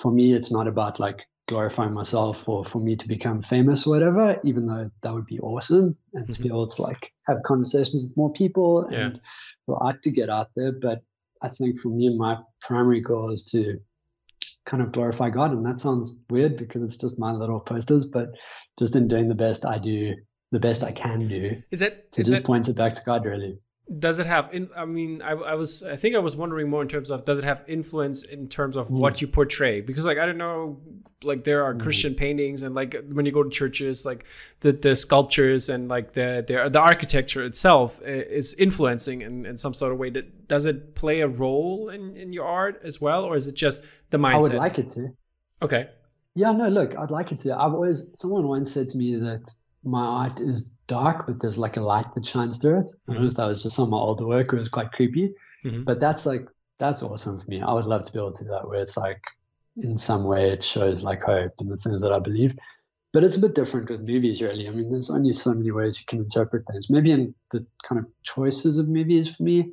for 0.00 0.10
me, 0.10 0.32
it's 0.32 0.50
not 0.50 0.66
about 0.66 0.98
like 0.98 1.24
glorifying 1.48 1.92
myself 1.92 2.48
or 2.48 2.64
for 2.64 2.78
me 2.80 2.96
to 2.96 3.08
become 3.08 3.42
famous 3.42 3.86
or 3.86 3.90
whatever, 3.90 4.40
even 4.44 4.66
though 4.66 4.90
that 5.02 5.14
would 5.14 5.26
be 5.26 5.38
awesome 5.40 5.96
and 6.14 6.24
mm-hmm. 6.24 6.32
to 6.32 6.42
be 6.42 6.48
able 6.48 6.66
to 6.66 6.82
like 6.82 7.12
have 7.26 7.42
conversations 7.44 8.04
with 8.04 8.16
more 8.16 8.32
people 8.32 8.88
yeah. 8.90 8.98
and 8.98 9.20
art 9.68 10.02
to 10.02 10.10
get 10.10 10.28
out 10.28 10.48
there. 10.56 10.72
But 10.72 11.00
I 11.42 11.48
think 11.48 11.80
for 11.80 11.88
me, 11.88 12.16
my 12.16 12.38
primary 12.60 13.00
goal 13.00 13.32
is 13.32 13.44
to 13.52 13.78
kind 14.66 14.82
of 14.82 14.92
glorify 14.92 15.30
God. 15.30 15.52
And 15.52 15.64
that 15.64 15.80
sounds 15.80 16.16
weird 16.28 16.56
because 16.56 16.82
it's 16.82 16.96
just 16.96 17.18
my 17.18 17.32
little 17.32 17.60
posters, 17.60 18.04
but 18.04 18.28
just 18.78 18.96
in 18.96 19.08
doing 19.08 19.28
the 19.28 19.34
best 19.34 19.64
I 19.64 19.78
do, 19.78 20.14
the 20.52 20.60
best 20.60 20.82
I 20.82 20.92
can 20.92 21.26
do. 21.28 21.62
Is 21.70 21.82
it 21.82 22.12
to 22.12 22.22
is 22.22 22.28
just 22.28 22.44
point 22.44 22.68
it 22.68 22.76
back 22.76 22.94
to 22.94 23.02
God 23.04 23.24
really? 23.24 23.58
Does 23.98 24.20
it 24.20 24.26
have 24.26 24.50
in 24.52 24.70
I 24.76 24.84
mean 24.84 25.20
I, 25.20 25.32
I 25.32 25.54
was 25.54 25.82
I 25.82 25.96
think 25.96 26.14
I 26.14 26.20
was 26.20 26.36
wondering 26.36 26.70
more 26.70 26.80
in 26.80 26.86
terms 26.86 27.10
of 27.10 27.24
does 27.24 27.38
it 27.38 27.44
have 27.44 27.64
influence 27.66 28.22
in 28.22 28.46
terms 28.46 28.76
of 28.76 28.86
mm. 28.86 28.92
what 28.92 29.20
you 29.20 29.26
portray? 29.26 29.80
Because 29.80 30.06
like 30.06 30.18
I 30.18 30.26
don't 30.26 30.38
know 30.38 30.78
like 31.24 31.42
there 31.42 31.64
are 31.64 31.74
mm. 31.74 31.80
Christian 31.80 32.14
paintings 32.14 32.62
and 32.62 32.74
like 32.74 32.94
when 33.12 33.26
you 33.26 33.32
go 33.32 33.42
to 33.42 33.50
churches 33.50 34.06
like 34.06 34.26
the, 34.60 34.70
the 34.70 34.94
sculptures 34.94 35.68
and 35.68 35.88
like 35.88 36.12
the, 36.12 36.44
the 36.46 36.70
the 36.70 36.78
architecture 36.78 37.44
itself 37.44 38.00
is 38.02 38.54
influencing 38.54 39.22
in, 39.22 39.44
in 39.44 39.56
some 39.56 39.74
sort 39.74 39.90
of 39.90 39.98
way 39.98 40.10
that 40.10 40.46
does 40.46 40.66
it 40.66 40.94
play 40.94 41.20
a 41.20 41.28
role 41.28 41.88
in, 41.88 42.16
in 42.16 42.32
your 42.32 42.46
art 42.46 42.80
as 42.84 43.00
well 43.00 43.24
or 43.24 43.34
is 43.34 43.48
it 43.48 43.56
just 43.56 43.86
the 44.10 44.18
mindset? 44.18 44.34
I 44.34 44.38
would 44.38 44.54
like 44.54 44.78
it 44.78 44.88
to. 44.90 45.08
Okay. 45.62 45.88
Yeah, 46.34 46.52
no, 46.52 46.68
look, 46.68 46.96
I'd 46.96 47.10
like 47.10 47.32
it 47.32 47.40
to. 47.40 47.54
I've 47.54 47.74
always, 47.74 48.10
someone 48.14 48.46
once 48.46 48.72
said 48.72 48.88
to 48.90 48.98
me 48.98 49.16
that 49.16 49.50
my 49.82 50.04
art 50.04 50.40
is 50.40 50.70
dark, 50.90 51.26
but 51.26 51.40
there's 51.40 51.56
like 51.56 51.76
a 51.78 51.80
light 51.92 52.12
that 52.14 52.26
shines 52.26 52.58
through 52.58 52.80
it. 52.80 52.86
Mm-hmm. 52.86 53.10
I 53.10 53.14
don't 53.14 53.22
know 53.22 53.28
if 53.28 53.36
that 53.36 53.46
was 53.46 53.62
just 53.62 53.78
on 53.78 53.90
my 53.90 53.96
older 53.96 54.26
work 54.26 54.52
or 54.52 54.56
it 54.56 54.60
was 54.60 54.68
quite 54.68 54.92
creepy, 54.92 55.32
mm-hmm. 55.64 55.84
but 55.84 56.00
that's 56.00 56.26
like, 56.26 56.46
that's 56.78 57.02
awesome 57.02 57.40
for 57.40 57.48
me. 57.48 57.62
I 57.62 57.72
would 57.72 57.86
love 57.86 58.04
to 58.06 58.12
be 58.12 58.18
able 58.18 58.32
to 58.32 58.44
do 58.44 58.50
that 58.50 58.66
where 58.68 58.82
it's 58.82 58.96
like, 58.96 59.22
in 59.76 59.96
some 59.96 60.24
way, 60.24 60.50
it 60.50 60.64
shows 60.64 61.02
like 61.02 61.22
hope 61.22 61.52
and 61.60 61.70
the 61.70 61.76
things 61.76 62.02
that 62.02 62.12
I 62.12 62.18
believe. 62.18 62.54
But 63.12 63.24
it's 63.24 63.36
a 63.36 63.40
bit 63.40 63.54
different 63.54 63.88
with 63.90 64.00
movies, 64.02 64.42
really. 64.42 64.68
I 64.68 64.70
mean, 64.70 64.90
there's 64.90 65.10
only 65.10 65.32
so 65.32 65.54
many 65.54 65.70
ways 65.70 65.98
you 65.98 66.06
can 66.06 66.20
interpret 66.20 66.64
things. 66.66 66.90
Maybe 66.90 67.12
in 67.12 67.34
the 67.52 67.64
kind 67.88 67.98
of 67.98 68.06
choices 68.22 68.78
of 68.78 68.88
movies 68.88 69.34
for 69.34 69.42
me, 69.42 69.72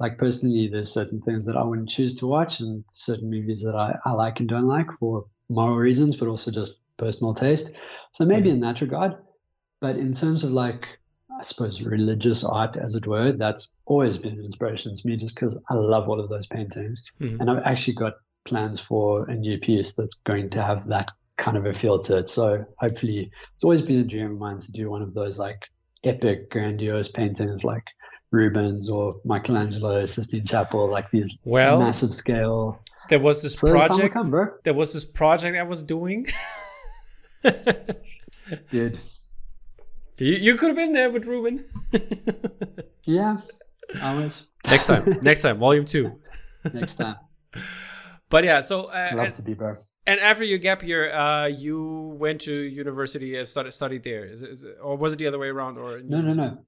like 0.00 0.18
personally, 0.18 0.68
there's 0.68 0.92
certain 0.92 1.20
things 1.22 1.46
that 1.46 1.56
I 1.56 1.62
wouldn't 1.62 1.90
choose 1.90 2.16
to 2.16 2.26
watch 2.26 2.60
and 2.60 2.84
certain 2.90 3.30
movies 3.30 3.62
that 3.62 3.76
I, 3.76 3.94
I 4.04 4.12
like 4.12 4.40
and 4.40 4.48
don't 4.48 4.66
like 4.66 4.90
for 4.98 5.26
moral 5.48 5.76
reasons, 5.76 6.16
but 6.16 6.28
also 6.28 6.50
just 6.50 6.76
personal 6.96 7.34
taste. 7.34 7.70
So 8.12 8.24
maybe 8.24 8.48
mm-hmm. 8.48 8.54
in 8.54 8.60
that 8.60 8.80
regard. 8.80 9.16
But 9.82 9.96
in 9.96 10.14
terms 10.14 10.44
of 10.44 10.50
like, 10.52 10.86
I 11.38 11.42
suppose 11.42 11.82
religious 11.82 12.44
art, 12.44 12.76
as 12.76 12.94
it 12.94 13.06
were, 13.06 13.32
that's 13.32 13.72
always 13.84 14.16
been 14.16 14.38
an 14.38 14.44
inspiration 14.44 14.96
to 14.96 15.06
me 15.06 15.16
just 15.16 15.34
because 15.34 15.58
I 15.68 15.74
love 15.74 16.08
all 16.08 16.20
of 16.20 16.30
those 16.30 16.46
paintings. 16.46 17.04
Mm-hmm. 17.20 17.40
And 17.40 17.50
I've 17.50 17.64
actually 17.64 17.94
got 17.94 18.14
plans 18.46 18.80
for 18.80 19.28
a 19.28 19.34
new 19.34 19.58
piece 19.58 19.94
that's 19.94 20.14
going 20.24 20.48
to 20.50 20.62
have 20.62 20.86
that 20.86 21.10
kind 21.36 21.58
of 21.58 21.66
a 21.66 21.74
feel 21.74 22.00
to 22.04 22.18
it. 22.18 22.30
So 22.30 22.64
hopefully, 22.78 23.30
it's 23.54 23.64
always 23.64 23.82
been 23.82 24.00
a 24.00 24.04
dream 24.04 24.32
of 24.32 24.38
mine 24.38 24.60
to 24.60 24.72
do 24.72 24.90
one 24.90 25.02
of 25.02 25.12
those 25.12 25.38
like 25.38 25.60
epic, 26.04 26.50
grandiose 26.50 27.08
paintings 27.08 27.64
like 27.64 27.84
Rubens 28.30 28.88
or 28.88 29.16
Michelangelo, 29.26 30.06
Sistine 30.06 30.46
Chapel, 30.46 30.88
like 30.88 31.10
these 31.10 31.36
well, 31.44 31.80
massive 31.80 32.14
scale 32.14 32.82
there 33.08 33.18
was 33.18 33.42
this 33.42 33.54
so 33.54 33.70
project. 33.70 34.14
Come, 34.14 34.30
there 34.64 34.74
was 34.74 34.92
this 34.92 35.04
project 35.04 35.56
I 35.56 35.62
was 35.64 35.84
doing. 35.84 36.26
Dude. 38.70 38.98
You, 40.18 40.34
you 40.34 40.54
could 40.56 40.68
have 40.68 40.76
been 40.76 40.92
there 40.92 41.10
with 41.10 41.26
Ruben. 41.26 41.64
yeah, 43.06 43.38
I 44.00 44.14
was. 44.14 44.46
Next 44.66 44.86
time. 44.86 45.18
Next 45.22 45.42
time. 45.42 45.58
Volume 45.58 45.84
two. 45.84 46.20
Next 46.72 46.96
time. 46.96 47.16
But 48.32 48.44
yeah, 48.44 48.60
so 48.60 48.84
uh, 48.84 49.10
love 49.12 49.26
and, 49.26 49.34
to 49.34 49.42
be 49.42 49.52
back. 49.52 49.76
And 50.06 50.18
after 50.18 50.42
your 50.42 50.56
gap 50.56 50.82
year, 50.82 51.12
uh, 51.12 51.48
you 51.48 52.16
went 52.18 52.40
to 52.42 52.54
university 52.54 53.36
and 53.36 53.46
started 53.46 53.72
studied 53.72 54.04
there, 54.04 54.24
is 54.24 54.40
it, 54.40 54.48
is 54.48 54.64
it, 54.64 54.78
or 54.82 54.96
was 54.96 55.12
it 55.12 55.18
the 55.18 55.26
other 55.26 55.38
way 55.38 55.48
around? 55.48 55.76
Or 55.76 56.00
no, 56.00 56.22
no, 56.22 56.32
no. 56.32 56.64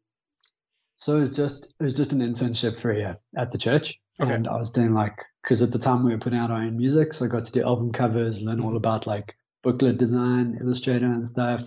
So 0.97 1.17
it 1.17 1.21
was 1.21 1.31
just 1.31 1.73
it 1.81 1.85
was 1.85 1.95
just 1.95 2.13
an 2.13 2.19
internship 2.19 2.79
for 2.83 2.91
a 2.91 2.97
year 2.99 3.19
at 3.39 3.51
the 3.51 3.57
church, 3.57 3.99
okay. 4.21 4.31
and 4.31 4.47
I 4.47 4.59
was 4.59 4.73
doing 4.73 4.93
like 4.93 5.17
because 5.43 5.63
at 5.63 5.73
the 5.73 5.79
time 5.79 6.05
we 6.05 6.13
were 6.13 6.19
putting 6.19 6.39
out 6.39 6.51
our 6.51 6.61
own 6.61 6.77
music, 6.77 7.15
so 7.15 7.25
I 7.25 7.29
got 7.29 7.47
to 7.47 7.53
do 7.53 7.65
album 7.65 7.95
covers, 7.95 8.43
learn 8.43 8.61
all 8.61 8.77
about 8.77 9.07
like 9.07 9.35
booklet 9.63 9.97
design, 9.97 10.59
Illustrator 10.61 11.07
and 11.07 11.27
stuff. 11.27 11.63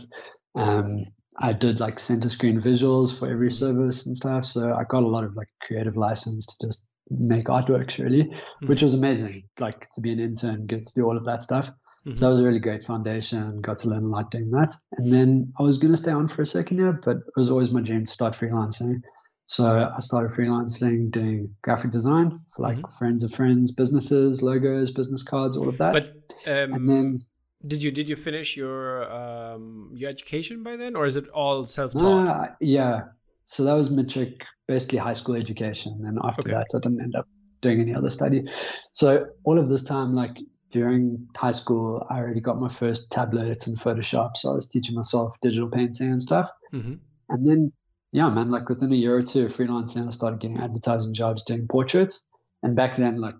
Um, 0.53 1.05
I 1.39 1.53
did 1.53 1.79
like 1.79 1.99
center 1.99 2.29
screen 2.29 2.61
visuals 2.61 3.17
for 3.17 3.29
every 3.29 3.51
service 3.51 4.05
and 4.05 4.17
stuff, 4.17 4.45
so 4.45 4.73
I 4.73 4.83
got 4.85 5.03
a 5.03 5.07
lot 5.07 5.23
of 5.23 5.35
like 5.35 5.49
creative 5.61 5.95
license 5.95 6.47
to 6.47 6.67
just 6.67 6.87
make 7.09 7.45
artworks 7.45 8.03
really, 8.03 8.23
mm-hmm. 8.23 8.67
which 8.67 8.81
was 8.81 8.93
amazing. 8.93 9.43
Like 9.59 9.89
to 9.91 10.01
be 10.01 10.11
an 10.11 10.19
intern, 10.19 10.65
get 10.65 10.85
to 10.87 10.93
do 10.93 11.05
all 11.05 11.17
of 11.17 11.25
that 11.25 11.43
stuff. 11.43 11.67
Mm-hmm. 11.67 12.15
So 12.15 12.25
that 12.25 12.31
was 12.31 12.39
a 12.39 12.43
really 12.43 12.59
great 12.59 12.85
foundation. 12.85 13.61
Got 13.61 13.79
to 13.79 13.89
learn 13.89 14.03
a 14.03 14.07
lot 14.07 14.31
doing 14.31 14.51
that. 14.51 14.73
And 14.97 15.11
then 15.11 15.53
I 15.59 15.63
was 15.63 15.77
going 15.77 15.91
to 15.91 15.97
stay 15.97 16.11
on 16.11 16.27
for 16.27 16.41
a 16.41 16.47
second 16.47 16.77
year, 16.77 16.99
but 17.03 17.17
it 17.17 17.33
was 17.35 17.51
always 17.51 17.71
my 17.71 17.81
dream 17.81 18.05
to 18.05 18.11
start 18.11 18.33
freelancing. 18.33 19.01
So 19.45 19.91
I 19.95 19.99
started 20.01 20.31
freelancing, 20.31 21.09
doing 21.09 21.55
graphic 21.61 21.91
design 21.91 22.39
for 22.55 22.63
like 22.63 22.77
mm-hmm. 22.77 22.97
friends 22.97 23.23
of 23.23 23.33
friends, 23.33 23.71
businesses, 23.71 24.41
logos, 24.41 24.91
business 24.91 25.23
cards, 25.23 25.55
all 25.55 25.69
of 25.69 25.77
that. 25.77 25.93
But 25.93 26.07
um, 26.51 26.73
and 26.73 26.89
then 26.89 27.21
did 27.67 27.83
you 27.83 27.91
did 27.91 28.09
you 28.09 28.15
finish 28.15 28.57
your 28.57 29.11
um, 29.11 29.91
your 29.93 30.09
education 30.09 30.63
by 30.63 30.75
then, 30.75 30.95
or 30.95 31.05
is 31.05 31.15
it 31.15 31.27
all 31.29 31.65
self 31.65 31.93
taught? 31.93 32.27
Uh, 32.27 32.47
yeah. 32.59 33.01
So 33.45 33.63
that 33.63 33.73
was 33.73 33.89
matric, 33.89 34.41
basically 34.67 34.97
high 34.97 35.13
school 35.13 35.35
education, 35.35 36.03
and 36.05 36.19
after 36.23 36.41
okay. 36.41 36.51
that, 36.51 36.67
I 36.75 36.79
didn't 36.79 37.01
end 37.01 37.15
up 37.15 37.27
doing 37.61 37.79
any 37.81 37.93
other 37.93 38.09
study. 38.09 38.43
So 38.91 39.25
all 39.43 39.57
of 39.57 39.69
this 39.69 39.83
time, 39.83 40.13
like 40.13 40.35
during 40.71 41.27
high 41.35 41.51
school, 41.51 42.05
I 42.09 42.17
already 42.17 42.41
got 42.41 42.59
my 42.59 42.69
first 42.69 43.11
tablets 43.11 43.67
and 43.67 43.79
Photoshop. 43.79 44.37
So 44.37 44.51
I 44.51 44.55
was 44.55 44.67
teaching 44.69 44.95
myself 44.95 45.35
digital 45.41 45.69
painting 45.69 46.11
and 46.11 46.21
stuff. 46.21 46.49
Mm-hmm. 46.73 46.95
And 47.29 47.47
then, 47.47 47.71
yeah, 48.11 48.29
man, 48.29 48.51
like 48.51 48.69
within 48.69 48.91
a 48.91 48.95
year 48.95 49.15
or 49.15 49.23
two 49.23 49.47
freelancing, 49.47 50.07
I 50.07 50.11
started 50.11 50.39
getting 50.39 50.59
advertising 50.59 51.13
jobs 51.13 51.43
doing 51.43 51.67
portraits. 51.67 52.25
And 52.63 52.75
back 52.75 52.97
then, 52.97 53.21
like 53.21 53.35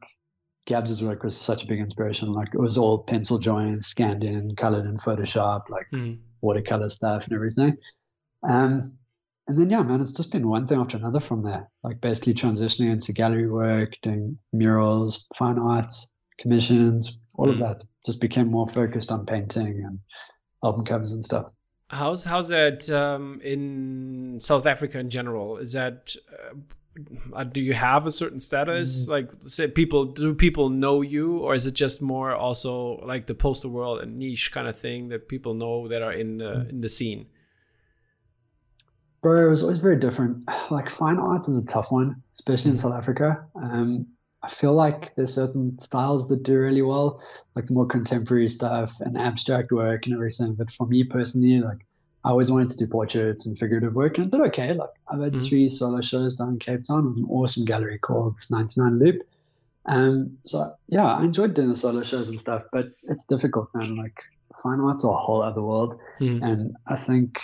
Gabz's 0.68 1.02
work 1.02 1.24
was 1.24 1.38
such 1.38 1.64
a 1.64 1.68
big 1.68 1.80
inspiration. 1.80 2.34
Like 2.34 2.50
it 2.54 2.60
was 2.60 2.78
all 2.78 3.00
pencil 3.04 3.38
drawings, 3.40 3.88
scanned 3.88 4.24
in, 4.24 4.56
colored 4.56 4.86
in 4.86 4.98
Photoshop, 4.98 5.70
like 5.70 5.88
Mm. 5.94 6.20
watercolor 6.42 6.90
stuff 6.90 7.24
and 7.24 7.34
everything. 7.34 7.78
Um, 8.48 8.82
and 9.48 9.58
then 9.58 9.70
yeah, 9.70 9.82
man, 9.82 10.02
it's 10.02 10.14
just 10.14 10.32
been 10.32 10.48
one 10.50 10.68
thing 10.68 10.80
after 10.80 10.98
another 10.98 11.22
from 11.22 11.44
there. 11.44 11.70
Like 11.84 12.02
basically 12.02 12.34
transitioning 12.34 12.92
into 12.92 13.14
gallery 13.14 13.50
work, 13.50 13.94
doing 14.04 14.38
murals, 14.54 15.26
fine 15.36 15.58
arts, 15.58 16.10
commissions, 16.40 17.18
all 17.36 17.50
of 17.50 17.56
Mm. 17.56 17.60
that. 17.60 17.84
Just 18.06 18.20
became 18.22 18.48
more 18.52 18.68
focused 18.68 19.12
on 19.12 19.26
painting 19.26 19.84
and 19.86 20.00
album 20.64 20.86
covers 20.86 21.14
and 21.14 21.24
stuff. 21.24 21.52
How's 21.90 22.26
how's 22.26 22.50
that 22.50 22.90
um, 22.90 23.40
in 23.44 24.40
South 24.42 24.66
Africa 24.66 25.00
in 25.00 25.10
general? 25.10 25.58
Is 25.58 25.72
that 25.72 26.14
uh, 26.34 26.56
Uh, 27.34 27.44
do 27.44 27.62
you 27.62 27.74
have 27.74 28.08
a 28.08 28.12
certain 28.12 28.40
status? 28.40 29.04
Mm-hmm. 29.04 29.12
Like, 29.12 29.30
say 29.46 29.68
people 29.68 30.06
do 30.06 30.34
people 30.34 30.70
know 30.70 31.02
you, 31.02 31.38
or 31.38 31.54
is 31.54 31.66
it 31.66 31.74
just 31.74 32.02
more 32.02 32.34
also 32.34 32.98
like 32.98 33.28
the 33.28 33.36
poster 33.36 33.70
world 33.70 34.02
and 34.02 34.18
niche 34.18 34.52
kind 34.52 34.68
of 34.68 34.78
thing 34.78 35.10
that 35.10 35.28
people 35.28 35.54
know 35.54 35.88
that 35.88 36.02
are 36.02 36.14
in 36.14 36.38
the 36.38 36.52
mm-hmm. 36.52 36.70
in 36.70 36.82
the 36.82 36.90
scene? 36.90 37.28
Bro, 39.22 39.48
it 39.48 39.50
was 39.50 39.64
always 39.64 39.80
very 39.80 40.00
different. 40.00 40.48
Like 40.70 40.90
fine 40.90 41.18
arts 41.18 41.48
is 41.48 41.64
a 41.64 41.66
tough 41.66 41.92
one, 41.92 42.22
especially 42.34 42.72
in 42.72 42.78
mm. 42.78 42.82
South 42.82 42.94
Africa. 42.94 43.46
Um, 43.56 44.06
I 44.44 44.50
feel 44.50 44.74
like 44.74 45.16
there's 45.16 45.34
certain 45.34 45.80
styles 45.80 46.28
that 46.28 46.44
do 46.44 46.60
really 46.60 46.82
well, 46.82 47.22
like 47.56 47.70
more 47.70 47.86
contemporary 47.86 48.50
stuff 48.50 48.92
and 49.00 49.18
abstract 49.18 49.72
work 49.72 50.06
and 50.06 50.14
everything. 50.14 50.56
But 50.56 50.72
for 50.72 50.86
me 50.88 51.06
personally, 51.06 51.62
like 51.62 51.87
I 52.28 52.32
always 52.32 52.52
wanted 52.52 52.72
to 52.72 52.78
do 52.78 52.92
portraits 52.92 53.46
and 53.46 53.58
figurative 53.58 53.96
work, 53.96 54.18
and 54.18 54.28
I 54.28 54.38
did 54.38 54.48
okay. 54.48 54.74
Like 54.74 54.90
I've 55.10 55.22
had 55.22 55.34
Mhm. 55.34 55.48
three 55.48 55.70
solo 55.70 56.02
shows 56.02 56.36
down 56.36 56.50
in 56.50 56.60
Cape 56.60 56.84
Town 56.84 57.06
with 57.08 57.20
an 57.20 57.30
awesome 57.30 57.64
gallery 57.64 58.00
called 58.00 58.36
99 58.52 59.00
Loop. 59.00 59.22
Um, 59.86 60.38
so 60.46 60.74
yeah, 60.90 61.06
I 61.16 61.24
enjoyed 61.24 61.54
doing 61.54 61.70
the 61.70 61.78
solo 61.78 62.04
shows 62.04 62.28
and 62.28 62.38
stuff, 62.38 62.66
but 62.74 62.88
it's 63.04 63.24
difficult, 63.26 63.70
man. 63.74 63.96
Like 63.96 64.18
fine 64.62 64.82
art's 64.82 65.06
a 65.06 65.14
whole 65.14 65.42
other 65.42 65.62
world. 65.62 65.98
Mhm. 66.20 66.44
And 66.44 66.76
I 66.86 66.98
think, 66.98 67.40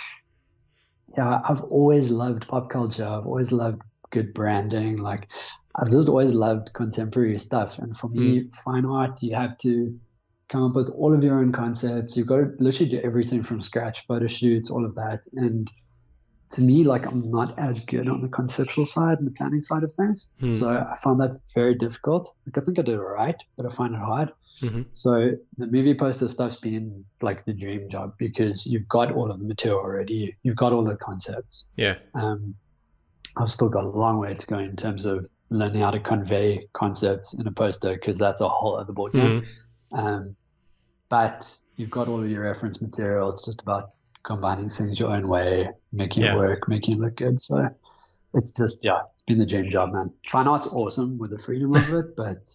yeah, 1.16 1.40
I've 1.48 1.62
always 1.62 2.10
loved 2.10 2.46
pop 2.46 2.68
culture. 2.68 3.06
I've 3.06 3.26
always 3.26 3.52
loved 3.52 3.80
good 4.10 4.34
branding. 4.34 4.98
Like, 4.98 5.28
I've 5.76 5.90
just 5.90 6.08
always 6.08 6.32
loved 6.34 6.72
contemporary 6.74 7.38
stuff. 7.38 7.78
And 7.78 7.96
for 7.96 8.08
me, 8.08 8.50
fine 8.64 8.84
art, 8.84 9.22
you 9.22 9.34
have 9.34 9.56
to 9.58 9.98
come 10.48 10.64
up 10.64 10.74
with 10.74 10.88
all 10.90 11.14
of 11.14 11.22
your 11.22 11.38
own 11.38 11.52
concepts. 11.52 12.16
You've 12.16 12.26
got 12.26 12.36
to 12.36 12.52
literally 12.58 12.90
do 12.90 13.00
everything 13.02 13.42
from 13.42 13.60
scratch, 13.60 14.06
photo 14.06 14.26
shoots, 14.26 14.70
all 14.70 14.84
of 14.84 14.94
that. 14.94 15.22
And 15.34 15.70
to 16.50 16.60
me, 16.60 16.84
like, 16.84 17.06
I'm 17.06 17.30
not 17.30 17.58
as 17.58 17.80
good 17.80 18.08
on 18.08 18.20
the 18.20 18.28
conceptual 18.28 18.86
side 18.86 19.18
and 19.18 19.26
the 19.26 19.32
planning 19.32 19.60
side 19.60 19.82
of 19.82 19.92
things. 19.92 20.28
Hmm. 20.40 20.50
So 20.50 20.68
I 20.70 20.94
found 20.96 21.20
that 21.20 21.40
very 21.54 21.74
difficult. 21.74 22.34
Like, 22.46 22.58
I 22.58 22.64
think 22.64 22.78
I 22.78 22.82
did 22.82 22.94
it 22.94 23.00
right, 23.00 23.36
but 23.56 23.66
I 23.66 23.74
find 23.74 23.94
it 23.94 23.98
hard. 24.00 24.32
Mhm. 24.62 24.86
So 24.92 25.32
the 25.58 25.66
movie 25.66 25.94
poster 25.94 26.28
stuff's 26.28 26.56
been 26.56 27.04
like 27.20 27.44
the 27.44 27.52
dream 27.52 27.88
job 27.90 28.14
because 28.18 28.64
you've 28.64 28.88
got 28.88 29.12
all 29.12 29.30
of 29.30 29.38
the 29.40 29.44
material 29.44 29.80
already. 29.80 30.36
You've 30.44 30.56
got 30.56 30.72
all 30.72 30.84
the 30.84 30.96
concepts. 30.96 31.64
Yeah. 31.76 31.96
Um, 32.14 32.54
I've 33.36 33.50
still 33.50 33.68
got 33.68 33.82
a 33.82 33.88
long 33.88 34.18
way 34.18 34.32
to 34.32 34.46
go 34.46 34.58
in 34.58 34.76
terms 34.76 35.06
of 35.06 35.26
learning 35.50 35.80
how 35.80 35.90
to 35.90 35.98
convey 35.98 36.68
concepts 36.72 37.34
in 37.34 37.46
a 37.48 37.52
poster 37.52 37.94
because 37.94 38.16
that's 38.16 38.40
a 38.40 38.48
whole 38.48 38.76
other 38.76 38.92
ballgame. 38.92 39.40
Mhm. 39.40 39.46
Um, 39.94 40.36
but 41.08 41.56
you've 41.76 41.90
got 41.90 42.08
all 42.08 42.20
of 42.22 42.28
your 42.28 42.42
reference 42.42 42.82
material. 42.82 43.30
It's 43.30 43.44
just 43.44 43.62
about 43.62 43.90
combining 44.24 44.68
things 44.70 44.98
your 44.98 45.10
own 45.10 45.28
way, 45.28 45.68
making 45.92 46.22
Yeah. 46.24 46.34
it 46.34 46.38
work, 46.38 46.68
making 46.68 46.94
it 46.96 47.00
look 47.00 47.16
good. 47.16 47.40
So 47.40 47.68
it's 48.34 48.50
just 48.52 48.78
yeah, 48.82 49.00
it's 49.12 49.22
been 49.22 49.38
the 49.38 49.46
dream 49.46 49.70
job, 49.70 49.92
man. 49.92 50.10
Fine 50.30 50.48
art's 50.48 50.66
awesome 50.66 51.18
with 51.18 51.30
the 51.30 51.38
freedom 51.38 51.74
of 51.74 51.92
it, 51.92 52.16
but 52.16 52.48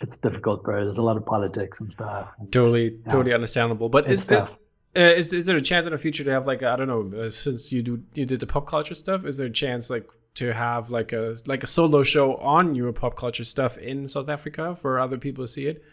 it's 0.00 0.16
difficult, 0.18 0.64
bro. 0.64 0.82
There's 0.84 0.98
a 0.98 1.02
lot 1.02 1.16
of 1.16 1.24
politics 1.24 1.80
and 1.80 1.90
stuff. 1.92 2.34
and 2.38 2.52
Totally, 2.52 2.98
totally 3.08 3.32
understandable. 3.34 3.88
But 3.88 4.08
is 4.10 4.26
there 4.26 4.48
uh, 4.96 5.00
is 5.00 5.32
is 5.32 5.46
there 5.46 5.56
a 5.56 5.60
chance 5.60 5.86
in 5.86 5.92
the 5.92 5.98
future 5.98 6.24
to 6.24 6.30
have 6.30 6.46
like 6.46 6.62
I 6.62 6.76
don't 6.76 6.88
know 6.88 7.20
uh, 7.20 7.30
since 7.30 7.70
you 7.72 7.82
do 7.82 8.02
you 8.14 8.26
did 8.26 8.40
the 8.40 8.46
pop 8.46 8.66
culture 8.66 8.94
stuff? 8.94 9.24
Is 9.24 9.36
there 9.36 9.46
a 9.46 9.50
chance 9.50 9.90
like 9.90 10.08
to 10.34 10.52
have 10.52 10.90
like 10.90 11.12
a 11.12 11.36
like 11.46 11.62
a 11.62 11.66
solo 11.66 12.02
show 12.02 12.36
on 12.36 12.74
your 12.74 12.92
pop 12.92 13.16
culture 13.16 13.44
stuff 13.44 13.78
in 13.78 14.08
South 14.08 14.28
Africa 14.28 14.74
for 14.74 14.98
other 14.98 15.18
people 15.18 15.44
to 15.44 15.48
see 15.48 15.66
it? 15.66 15.84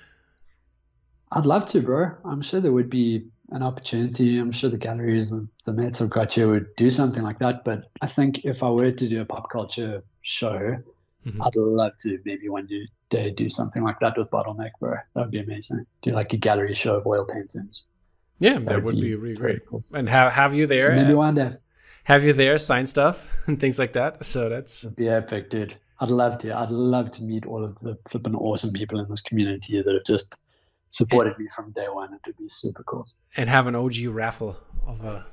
I'd 1.32 1.46
love 1.46 1.66
to, 1.68 1.82
bro. 1.82 2.12
I'm 2.26 2.42
sure 2.42 2.60
there 2.62 2.74
would 2.74 2.90
be 2.90 3.26
an 3.52 3.64
opportunity. 3.64 4.38
I'm 4.40 4.52
sure 4.52 4.70
the 4.70 4.78
galleries 4.78 5.32
and 5.32 5.48
the 5.66 5.74
mates 5.74 6.02
I've 6.02 6.10
got 6.10 6.34
here 6.34 6.50
would 6.50 6.68
do 6.78 6.90
something 6.90 7.24
like 7.24 7.40
that. 7.40 7.64
But 7.64 7.90
I 8.02 8.08
think 8.08 8.44
if 8.46 8.64
I 8.64 8.70
were 8.70 8.92
to 8.92 9.10
do 9.10 9.22
a 9.22 9.26
pop 9.26 9.50
culture 9.50 10.04
show, 10.22 10.78
Mhm. 11.26 11.46
I'd 11.46 11.56
love 11.56 11.92
to 12.00 12.20
maybe 12.26 12.50
one 12.50 12.68
day 13.10 13.30
do 13.32 13.48
something 13.50 13.84
like 13.84 14.00
that 14.00 14.18
with 14.18 14.30
Bottleneck, 14.32 14.72
bro. 14.80 14.96
That 15.14 15.22
would 15.22 15.32
be 15.32 15.40
amazing. 15.40 15.86
Do 16.02 16.12
like 16.12 16.34
a 16.34 16.38
gallery 16.38 16.74
show 16.74 16.96
of 16.96 17.06
oil 17.06 17.26
paintings. 17.26 17.84
Yeah, 18.40 18.58
that, 18.58 18.82
would 18.84 19.00
be, 19.00 19.14
really 19.14 19.36
great. 19.36 19.66
cool. 19.68 19.84
And 19.94 20.10
have 20.10 20.32
have 20.34 20.56
you 20.56 20.64
So 20.66 20.70
there? 20.74 20.96
maybe 20.96 21.14
one 21.14 21.36
day. 21.36 21.52
have 22.06 22.24
you 22.24 22.34
there 22.34 22.58
sign 22.58 22.88
stuff 22.88 23.30
and 23.48 23.60
things 23.60 23.78
like 23.78 23.94
that? 23.94 24.26
So 24.26 24.50
that's 24.50 24.84
It'd 24.84 24.96
be 24.96 25.08
epic, 25.10 25.52
dude. 25.52 25.76
I'd 26.00 26.10
love 26.10 26.40
to. 26.40 26.58
I'd 26.58 26.72
love 26.72 27.12
to 27.12 27.24
meet 27.24 27.46
all 27.46 27.64
of 27.64 27.78
the 27.80 27.96
flipping 28.10 28.34
awesome 28.36 28.72
people 28.74 29.00
in 29.00 29.08
this 29.08 29.22
community 29.22 29.80
that 29.84 29.94
have 29.94 30.04
just 30.06 30.34
supported 30.92 31.38
me 31.40 31.48
from 31.56 31.72
day 31.72 31.88
one. 31.90 32.14
It 32.14 32.20
would 32.26 32.38
be 32.38 32.48
super 32.50 32.84
cool. 32.84 33.06
and 33.36 33.50
have 33.50 33.66
an 33.68 33.76
OG 33.76 34.06
raffle 34.10 34.58
of 34.86 35.04
a 35.04 35.26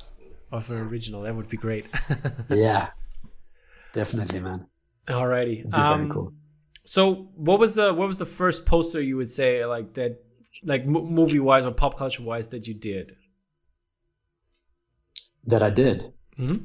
of 0.51 0.71
an 0.71 0.81
original. 0.89 1.23
That 1.23 1.35
would 1.37 1.49
be 1.49 1.57
great. 1.59 1.87
Yeah, 2.51 2.89
definitely, 3.93 4.41
man. 4.41 4.67
Alrighty. 5.07 5.61
It'd 5.61 5.75
Um, 5.75 6.11
cool. 6.11 6.33
So 6.85 7.29
what 7.35 7.59
was 7.59 7.75
the 7.75 7.93
what 7.93 8.07
was 8.09 8.19
the 8.19 8.25
first 8.41 8.65
poster 8.65 9.01
you 9.01 9.17
would 9.19 9.31
say 9.31 9.65
like 9.67 9.95
that 9.95 10.23
like 10.65 10.87
mo- 10.87 11.05
movie 11.05 11.39
wise 11.41 11.65
or 11.67 11.73
pop 11.73 11.99
culture 11.99 12.23
wise 12.23 12.49
that 12.51 12.67
you 12.67 12.75
did? 12.75 13.17
That 15.47 15.63
I 15.63 15.71
did. 15.71 16.13
hmm 16.37 16.57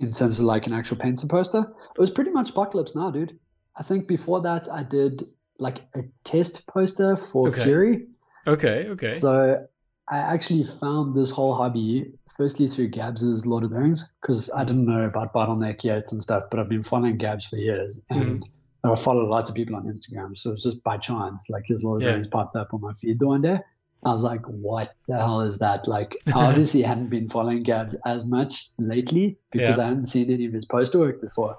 in 0.00 0.12
terms 0.12 0.40
of 0.40 0.44
like 0.44 0.66
an 0.66 0.72
actual 0.72 0.96
painter 0.96 1.26
poster. 1.28 1.60
It 1.96 2.00
was 2.00 2.10
pretty 2.10 2.30
much 2.32 2.50
Apocalypse 2.50 2.96
Now, 2.96 3.10
dude. 3.12 3.38
I 3.76 3.84
think 3.84 4.08
before 4.08 4.40
that 4.42 4.68
I 4.70 4.82
did 4.82 5.22
like 5.58 5.78
a 5.94 6.00
test 6.24 6.66
poster 6.66 7.16
for 7.16 7.48
Okay. 7.48 7.62
Fury. 7.62 8.06
Okay. 8.46 8.86
Okay. 8.90 9.08
So 9.10 9.66
I 10.08 10.18
actually 10.18 10.64
found 10.80 11.14
this 11.16 11.30
whole 11.30 11.54
hobby 11.54 12.12
firstly 12.36 12.68
through 12.68 12.90
Gabz's 12.90 13.46
Lord 13.46 13.64
of 13.64 13.70
the 13.70 13.78
Rings 13.78 14.04
because 14.20 14.50
I 14.54 14.64
didn't 14.64 14.86
know 14.86 15.04
about 15.04 15.32
Bottleneck 15.32 15.84
yet 15.84 16.10
and 16.12 16.22
stuff, 16.22 16.44
but 16.50 16.60
I've 16.60 16.68
been 16.68 16.82
following 16.84 17.16
Gabz 17.18 17.44
for 17.48 17.56
years 17.56 18.00
and 18.10 18.44
I 18.82 18.94
followed 18.96 19.28
lots 19.30 19.48
of 19.48 19.56
people 19.56 19.76
on 19.76 19.84
Instagram. 19.84 20.36
So 20.36 20.50
it 20.50 20.54
was 20.54 20.62
just 20.62 20.82
by 20.82 20.98
chance, 20.98 21.44
like 21.48 21.64
his 21.66 21.82
Lord 21.82 22.02
of 22.02 22.06
Yeah. 22.06 22.12
the 22.12 22.14
Rings 22.16 22.28
popped 22.28 22.56
up 22.56 22.74
on 22.74 22.80
my 22.80 22.92
feed 22.94 23.18
the 23.18 23.26
one 23.28 23.40
day. 23.42 23.58
I 24.04 24.10
was 24.10 24.22
like, 24.22 24.42
what 24.46 24.94
the 25.08 25.16
hell 25.16 25.40
is 25.40 25.56
that? 25.60 25.88
Like, 25.88 26.14
I 26.26 26.32
obviously 26.48 26.82
hadn't 26.82 27.08
been 27.08 27.30
following 27.30 27.62
Gabs 27.62 27.96
as 28.04 28.26
much 28.26 28.68
lately 28.78 29.38
because 29.52 29.78
Yeah. 29.78 29.84
I 29.84 29.88
hadn't 29.88 30.06
seen 30.06 30.30
any 30.30 30.44
of 30.44 30.52
his 30.52 30.66
poster 30.66 30.98
work 30.98 31.22
before. 31.22 31.56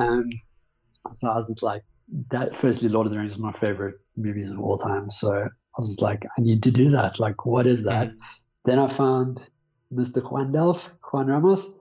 Um, 0.00 0.30
so 1.12 1.28
I 1.28 1.36
was 1.36 1.48
just 1.48 1.62
like, 1.62 1.82
that 2.30 2.54
firstly, 2.56 2.88
Lord 2.88 3.06
of 3.06 3.12
the 3.12 3.18
Rings 3.18 3.32
is 3.32 3.38
my 3.38 3.52
favorite 3.52 3.96
movies 4.16 4.50
of 4.50 4.58
all 4.60 4.78
time. 4.78 5.10
So 5.10 5.48
I 5.76 5.80
was 5.80 6.00
like, 6.00 6.24
I 6.24 6.40
need 6.40 6.62
to 6.64 6.70
do 6.70 6.90
that. 6.90 7.18
Like, 7.18 7.46
what 7.46 7.66
is 7.66 7.84
that? 7.84 8.08
Mm-hmm. 8.08 8.18
Then 8.64 8.78
I 8.78 8.88
found 8.88 9.46
Mr. 9.92 10.22
Juan 10.22 10.52
Delf, 10.52 10.92
Juan 11.12 11.26
Ramos, 11.26 11.74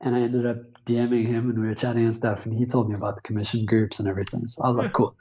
and 0.00 0.14
I 0.14 0.20
ended 0.20 0.46
up 0.46 0.58
DMing 0.86 1.26
him 1.26 1.50
and 1.50 1.60
we 1.60 1.68
were 1.68 1.74
chatting 1.74 2.04
and 2.04 2.16
stuff. 2.16 2.44
And 2.44 2.54
he 2.54 2.66
told 2.66 2.88
me 2.88 2.94
about 2.94 3.16
the 3.16 3.22
commission 3.22 3.64
groups 3.64 3.98
and 4.00 4.08
everything. 4.08 4.46
So 4.46 4.62
I 4.64 4.68
was 4.68 4.76
like, 4.76 4.92
cool. 4.92 5.16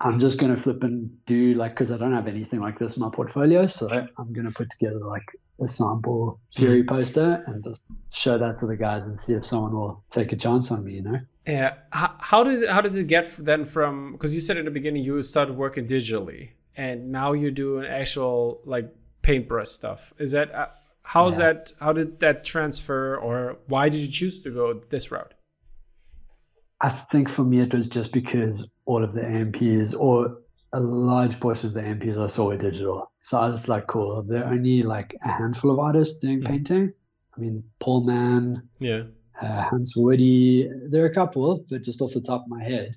I'm 0.00 0.18
just 0.18 0.38
going 0.38 0.54
to 0.54 0.60
flip 0.60 0.82
and 0.82 1.10
do 1.26 1.54
like, 1.54 1.72
because 1.72 1.90
I 1.90 1.96
don't 1.96 2.12
have 2.12 2.26
anything 2.26 2.60
like 2.60 2.78
this 2.78 2.96
in 2.96 3.02
my 3.02 3.10
portfolio. 3.12 3.66
So 3.66 3.88
I'm 3.90 4.32
going 4.32 4.46
to 4.46 4.52
put 4.52 4.70
together 4.70 4.98
like 4.98 5.24
a 5.60 5.68
sample 5.68 6.40
Fury 6.56 6.82
mm-hmm. 6.82 6.94
poster 6.94 7.44
and 7.46 7.62
just 7.62 7.84
show 8.12 8.36
that 8.38 8.56
to 8.58 8.66
the 8.66 8.76
guys 8.76 9.06
and 9.06 9.18
see 9.18 9.34
if 9.34 9.46
someone 9.46 9.72
will 9.72 10.02
take 10.10 10.32
a 10.32 10.36
chance 10.36 10.70
on 10.72 10.84
me, 10.84 10.94
you 10.94 11.02
know? 11.02 11.20
Yeah. 11.46 11.74
How, 11.90 12.14
how 12.18 12.44
did 12.44 12.68
how 12.68 12.80
did 12.80 12.96
it 12.96 13.06
get 13.06 13.30
then 13.38 13.64
from? 13.64 14.12
Because 14.12 14.34
you 14.34 14.40
said 14.40 14.56
in 14.56 14.64
the 14.64 14.70
beginning 14.70 15.04
you 15.04 15.22
started 15.22 15.56
working 15.56 15.86
digitally, 15.86 16.50
and 16.76 17.10
now 17.12 17.32
you're 17.32 17.50
doing 17.50 17.86
actual 17.86 18.60
like 18.64 18.92
paintbrush 19.22 19.68
stuff. 19.68 20.12
Is 20.18 20.32
that 20.32 20.54
uh, 20.54 20.68
how's 21.02 21.38
Yeah. 21.38 21.52
that? 21.54 21.72
How 21.80 21.92
did 21.92 22.20
that 22.20 22.44
transfer, 22.44 23.16
or 23.16 23.56
why 23.68 23.88
did 23.88 24.00
you 24.00 24.10
choose 24.10 24.42
to 24.42 24.50
go 24.50 24.74
this 24.90 25.10
route? 25.10 25.34
I 26.80 26.88
think 26.90 27.28
for 27.30 27.44
me, 27.44 27.60
it 27.60 27.72
was 27.72 27.88
just 27.88 28.12
because 28.12 28.68
all 28.84 29.02
of 29.02 29.12
the 29.12 29.24
AMPs 29.24 29.94
or 29.94 30.38
a 30.72 30.80
large 30.80 31.38
portion 31.40 31.68
of 31.68 31.74
the 31.74 31.82
AMPs 31.82 32.18
I 32.18 32.26
saw 32.26 32.48
were 32.48 32.56
digital. 32.58 33.10
So 33.20 33.38
I 33.38 33.46
was 33.48 33.68
like, 33.68 33.86
cool. 33.86 34.22
There 34.22 34.44
are 34.44 34.52
only 34.52 34.82
like 34.82 35.16
a 35.24 35.28
handful 35.28 35.70
of 35.70 35.78
artists 35.78 36.18
doing 36.18 36.40
Mhm. 36.40 36.46
painting. 36.46 36.92
I 37.36 37.40
mean, 37.40 37.62
Paul 37.80 38.04
Mann, 38.04 38.68
Yeah. 38.80 39.04
uh, 39.40 39.62
Hans 39.70 39.94
Woody, 39.96 40.68
there 40.90 41.04
are 41.04 41.06
a 41.06 41.14
couple, 41.14 41.64
but 41.70 41.82
just 41.82 42.00
off 42.02 42.12
the 42.12 42.20
top 42.20 42.42
of 42.42 42.48
my 42.48 42.62
head. 42.62 42.96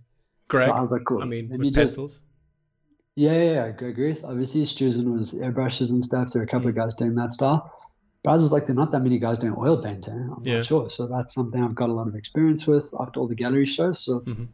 Greg. 0.49 0.65
So 0.65 0.71
I 0.73 0.81
was 0.81 0.91
like, 0.91 1.05
cool. 1.05 1.21
I 1.21 1.25
mean, 1.25 1.49
with 1.49 1.59
me 1.59 1.69
just- 1.69 1.77
pencils. 1.97 2.21
Yeah, 3.17 3.33
yeah, 3.33 3.53
yeah. 3.53 3.63
I 3.63 3.67
agree. 3.89 4.15
Obviously, 4.23 4.61
Struzan 4.63 5.11
was 5.17 5.33
airbrushes 5.33 5.89
and 5.89 6.03
stuff. 6.03 6.31
There 6.31 6.41
are 6.43 6.45
a 6.45 6.47
couple 6.47 6.67
of 6.69 6.75
Mm. 6.75 6.77
guys 6.77 6.93
doing 6.95 7.15
that 7.15 7.33
style. 7.33 7.71
But 8.23 8.29
I 8.31 8.33
was 8.33 8.51
like, 8.51 8.67
there 8.67 8.75
are 8.75 8.83
not 8.83 8.91
that 8.91 9.01
many 9.01 9.17
guys 9.17 9.39
doing 9.39 9.55
oil 9.57 9.81
painting. 9.81 10.13
I'm 10.13 10.43
Yeah. 10.45 10.57
not 10.57 10.65
sure. 10.67 10.89
So 10.91 11.07
that's 11.07 11.33
something 11.33 11.63
I've 11.63 11.73
got 11.73 11.89
a 11.89 11.93
lot 11.93 12.07
of 12.07 12.15
experience 12.15 12.67
with 12.67 12.93
after 12.99 13.19
all 13.19 13.27
the 13.27 13.33
gallery 13.35 13.65
shows. 13.65 13.99
So 14.05 14.19
Mhm. 14.21 14.47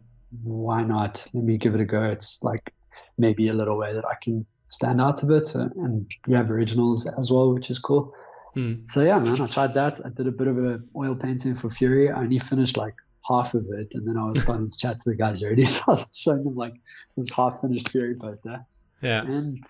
why 0.43 0.83
not? 0.83 1.27
Let 1.33 1.43
me 1.43 1.57
give 1.57 1.75
it 1.75 1.81
a 1.81 1.85
go. 1.85 2.03
It's 2.03 2.41
like 2.41 2.73
maybe 3.17 3.49
a 3.49 3.53
little 3.53 3.77
way 3.77 3.91
that 3.93 4.05
I 4.05 4.15
can 4.23 4.45
stand 4.69 5.01
out 5.01 5.21
a 5.23 5.25
bit. 5.25 5.53
uh, 5.55 5.67
And 5.75 6.09
you 6.27 6.35
have 6.35 6.49
originals 6.49 7.05
as 7.05 7.29
well, 7.31 7.53
which 7.53 7.69
is 7.69 7.79
cool. 7.79 8.13
Hmm. 8.53 8.85
So 8.85 9.03
yeah, 9.03 9.19
man, 9.19 9.41
I 9.41 9.47
tried 9.47 9.73
that. 9.73 9.99
I 10.05 10.09
did 10.09 10.27
a 10.27 10.31
bit 10.31 10.47
of 10.47 10.57
a 10.63 10.81
oil 10.95 11.15
painting 11.15 11.55
for 11.55 11.69
Fury. 11.69 12.09
I 12.09 12.21
only 12.21 12.39
finished 12.39 12.77
like 12.77 12.95
half 13.27 13.53
of 13.53 13.65
it, 13.71 13.93
and 13.93 14.07
then 14.07 14.17
I 14.17 14.25
was 14.25 14.41
starting 14.41 14.69
to 14.69 14.77
chat 14.77 14.99
to 14.99 15.09
the 15.09 15.15
guys 15.15 15.41
already. 15.43 15.65
So 15.65 15.83
I 15.87 15.91
was 15.91 16.07
showing 16.13 16.43
them 16.43 16.55
like 16.55 16.73
this 17.17 17.31
half 17.31 17.61
finished 17.61 17.89
Fury 17.89 18.15
poster. 18.15 18.65
Yeah, 19.01 19.23
And 19.23 19.63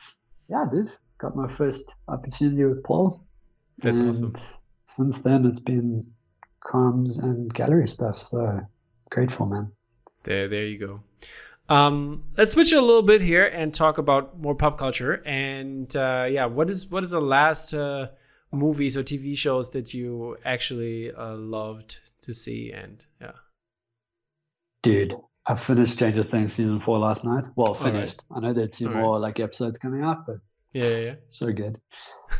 yeah, 0.50 0.66
dude, 0.70 0.92
got 1.18 1.36
my 1.36 1.48
first 1.48 1.96
opportunity 2.08 2.64
with 2.66 2.84
Paul. 2.84 3.24
That's 3.80 4.00
and 4.00 4.10
awesome. 4.10 4.36
Since 4.86 5.20
then, 5.20 5.46
it's 5.46 5.60
been 5.60 6.04
comms 6.64 7.22
and 7.22 7.54
gallery 7.54 7.88
stuff. 7.88 8.18
So 8.18 8.62
grateful, 9.10 9.46
man. 9.46 9.72
there, 10.24 10.48
there 10.48 10.66
you 10.66 10.78
go. 10.78 11.04
Um, 11.70 12.26
let's 12.38 12.54
switch 12.54 12.74
a 12.74 12.82
little 12.82 13.02
bit 13.02 13.22
here 13.22 13.46
and 13.46 13.74
talk 13.74 13.98
about 13.98 14.40
more 14.40 14.54
pop 14.54 14.78
culture. 14.78 15.24
And 15.26 15.94
uh, 15.96 16.28
yeah, 16.30 16.46
what 16.46 16.70
is 16.70 16.92
what 16.92 17.04
is 17.04 17.12
the 17.12 17.22
last 17.22 17.74
uh, 17.74 18.10
movies 18.54 18.96
or 18.98 19.04
TV 19.04 19.38
shows 19.38 19.72
that 19.72 19.94
you 19.94 20.38
actually 20.46 21.12
uh, 21.12 21.36
loved 21.36 22.00
to 22.22 22.34
see? 22.34 22.72
And 22.72 23.06
yeah, 23.20 23.32
Dude, 24.82 25.16
I 25.48 25.56
finished 25.56 25.94
Stranger 25.94 26.24
Things 26.24 26.54
season 26.54 26.80
four 26.80 26.98
last 27.00 27.24
night. 27.26 27.46
Well, 27.56 27.74
right. 27.76 27.84
finished. 27.84 28.22
I 28.36 28.40
know 28.40 28.52
there's 28.52 28.82
All 28.82 28.90
right. 28.92 29.02
more 29.02 29.20
like 29.20 29.40
episodes 29.40 29.78
coming 29.78 30.04
up, 30.04 30.26
but 30.28 30.38
yeah, 30.74 30.98
yeah. 30.98 31.16
so 31.30 31.52
good. 31.52 31.80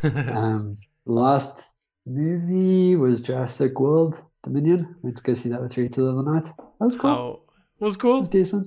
yeah. 0.02 0.30
Um, 0.36 0.74
last 1.06 1.74
movie 2.06 2.96
was 2.96 3.20
Jurassic 3.22 3.78
World 3.80 4.22
Dominion. 4.42 4.94
Went 5.02 5.16
to 5.16 5.22
go 5.22 5.34
see 5.34 5.48
that 5.50 5.62
with 5.62 5.76
Rita 5.76 6.00
the 6.02 6.10
other 6.12 6.30
night. 6.30 6.44
That 6.44 6.84
was 6.86 6.96
cool. 6.96 7.10
How 7.10 7.40
was 7.80 7.96
It 7.96 8.00
cool, 8.00 8.18
was 8.20 8.28
decent. 8.28 8.66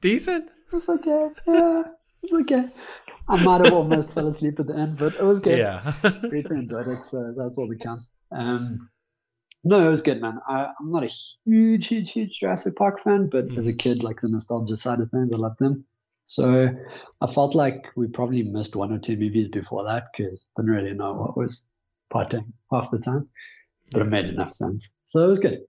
decent. 0.00 0.48
It 0.48 0.72
was 0.72 0.88
okay. 0.88 1.28
Yeah, 1.46 1.82
it 2.22 2.32
was 2.32 2.40
okay. 2.42 2.64
I 3.28 3.36
might 3.44 3.60
have 3.60 3.72
almost 3.72 4.14
fell 4.14 4.26
asleep 4.26 4.58
at 4.58 4.66
the 4.66 4.76
end, 4.76 4.98
but 4.98 5.14
it 5.14 5.24
was 5.24 5.40
good. 5.40 5.58
Yeah, 5.58 5.92
Rita 6.30 6.54
enjoyed 6.54 6.88
it, 6.88 7.02
so 7.02 7.34
that's 7.36 7.58
all 7.58 7.68
that 7.68 7.80
counts. 7.80 8.12
Um, 8.32 8.88
no, 9.64 9.86
it 9.86 9.90
was 9.90 10.02
good, 10.02 10.20
man. 10.20 10.38
I, 10.48 10.68
I'm 10.80 10.90
not 10.90 11.04
a 11.04 11.10
huge, 11.44 11.88
huge, 11.88 12.12
huge 12.12 12.38
Jurassic 12.40 12.76
Park 12.76 13.00
fan, 13.00 13.28
but 13.28 13.46
as 13.56 13.66
a 13.66 13.72
kid, 13.72 14.02
like 14.02 14.20
the 14.20 14.28
nostalgia 14.28 14.76
side 14.76 15.00
of 15.00 15.10
things, 15.10 15.30
I 15.32 15.36
loved 15.36 15.58
them. 15.58 15.84
So 16.24 16.68
I 17.20 17.32
felt 17.32 17.54
like 17.54 17.86
we 17.96 18.06
probably 18.06 18.42
missed 18.42 18.76
one 18.76 18.92
or 18.92 18.98
two 18.98 19.16
movies 19.16 19.48
before 19.48 19.84
that 19.84 20.04
because 20.16 20.48
didn't 20.56 20.70
really 20.70 20.92
know 20.92 21.14
what 21.14 21.36
was 21.36 21.66
potting 22.10 22.52
half 22.70 22.90
the 22.90 22.98
time, 22.98 23.28
but 23.90 24.02
it 24.02 24.06
made 24.06 24.26
enough 24.26 24.52
sense. 24.52 24.88
So 25.06 25.24
it 25.24 25.28
was 25.28 25.38
good. 25.38 25.60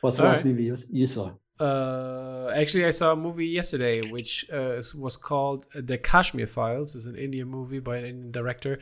What's 0.00 0.16
the 0.16 0.24
All 0.24 0.30
last 0.30 0.38
right. 0.38 0.46
movie 0.46 0.64
you, 0.64 0.76
you 0.90 1.06
saw? 1.06 1.32
Uh, 1.60 2.50
actually, 2.56 2.86
I 2.86 2.90
saw 2.90 3.12
a 3.12 3.16
movie 3.16 3.46
yesterday 3.46 4.00
which 4.10 4.46
uh, 4.50 4.80
was 4.96 5.16
called 5.16 5.66
The 5.74 5.98
Kashmir 5.98 6.46
Files. 6.46 6.94
It's 6.96 7.06
an 7.06 7.16
Indian 7.16 7.48
movie 7.48 7.80
by 7.80 7.96
an 7.96 8.04
Indian 8.06 8.30
director, 8.32 8.78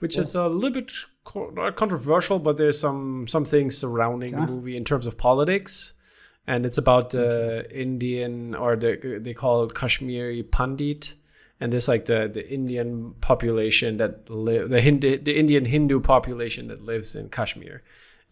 which 0.00 0.18
is 0.18 0.34
a 0.34 0.46
little 0.46 0.70
bit 0.70 0.92
co- 1.24 1.50
controversial, 1.72 2.38
but 2.38 2.56
there's 2.58 2.78
some 2.78 3.26
some 3.26 3.44
things 3.44 3.78
surrounding 3.78 4.34
Okay. 4.34 4.44
the 4.46 4.52
movie 4.52 4.76
in 4.76 4.84
terms 4.84 5.06
of 5.06 5.16
politics, 5.16 5.94
and 6.46 6.66
it's 6.66 6.78
about 6.78 7.10
the 7.10 7.66
Indian 7.74 8.54
or 8.54 8.76
the 8.76 9.18
they 9.22 9.32
call 9.34 9.64
it 9.64 9.74
Kashmiri 9.74 10.42
Pandit, 10.42 11.14
and 11.60 11.72
there's 11.72 11.88
like 11.88 12.04
the 12.04 12.28
the 12.32 12.46
Indian 12.52 13.14
population 13.22 13.96
that 13.96 14.28
live 14.28 14.68
the 14.68 14.80
Hindu 14.82 15.16
the 15.18 15.38
Indian 15.38 15.64
Hindu 15.64 16.00
population 16.00 16.68
that 16.68 16.82
lives 16.84 17.16
in 17.16 17.30
Kashmir 17.30 17.82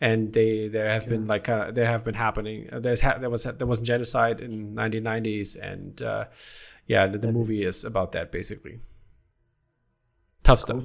and 0.00 0.32
they 0.32 0.68
there 0.68 0.90
have 0.90 1.08
been 1.08 1.26
like 1.26 1.48
uh, 1.48 1.70
there 1.70 1.86
have 1.86 2.04
been 2.04 2.14
happening 2.14 2.68
uh, 2.72 2.78
there's 2.78 3.00
ha- 3.00 3.18
there 3.18 3.30
was 3.30 3.44
there 3.44 3.66
was 3.66 3.80
genocide 3.80 4.40
in 4.40 4.74
1990s 4.74 5.56
and 5.60 6.02
uh, 6.02 6.24
yeah 6.86 7.06
the, 7.06 7.18
the 7.18 7.32
movie 7.32 7.62
is 7.64 7.84
about 7.84 8.12
that 8.12 8.30
basically 8.30 8.80
tough 10.42 10.60
stuff 10.60 10.84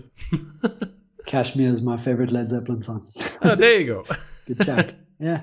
Kashmir 1.28 1.69
is 1.69 1.82
my 1.82 2.04
favorite 2.04 2.32
Led 2.32 2.50
Zeppelin 2.50 2.82
song. 2.82 3.08
oh, 3.43 3.56
there 3.56 3.80
you 3.80 3.86
go 3.86 4.04
Good 4.47 4.60
track. 4.62 4.95
yeah. 5.19 5.41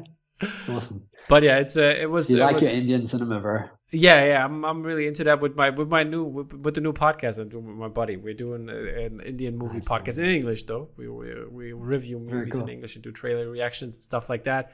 Awesome. 0.69 1.07
but 1.29 1.43
yeah 1.43 1.59
it's 1.59 1.77
uh, 1.77 1.95
it 2.01 2.11
was, 2.11 2.31
you 2.31 2.39
it 2.39 2.41
like 2.41 2.55
was 2.57 2.73
your 2.73 2.81
Indian 2.83 3.07
cinema, 3.07 3.41
bro? 3.41 3.61
Yeah 3.90 4.24
yeah 4.24 4.44
I'm, 4.44 4.64
I'm 4.64 4.83
really 4.83 5.07
into 5.07 5.24
that 5.24 5.40
with 5.40 5.57
my 5.57 5.70
with 5.70 5.88
my 5.88 6.03
new 6.03 6.24
with, 6.24 6.53
with 6.53 6.74
the 6.74 6.81
new 6.81 6.92
podcast 6.92 7.38
I'm 7.38 7.48
doing 7.48 7.66
with 7.66 7.77
my 7.77 7.88
buddy. 7.88 8.16
We're 8.16 8.35
doing 8.35 8.68
an 8.68 9.20
Indian 9.20 9.57
movie 9.57 9.79
Nice, 9.79 9.88
podcast 9.88 10.18
in 10.18 10.27
English 10.27 10.64
though. 10.64 10.88
We 10.96 11.09
we, 11.09 11.44
we 11.51 11.72
review 11.72 12.18
movies 12.18 12.59
in. 12.59 12.68
English 12.68 12.96
and 12.96 13.03
do 13.03 13.12
trailer 13.12 13.48
reactions 13.51 13.96
and 13.96 14.03
stuff 14.03 14.29
like 14.29 14.44
that. 14.44 14.72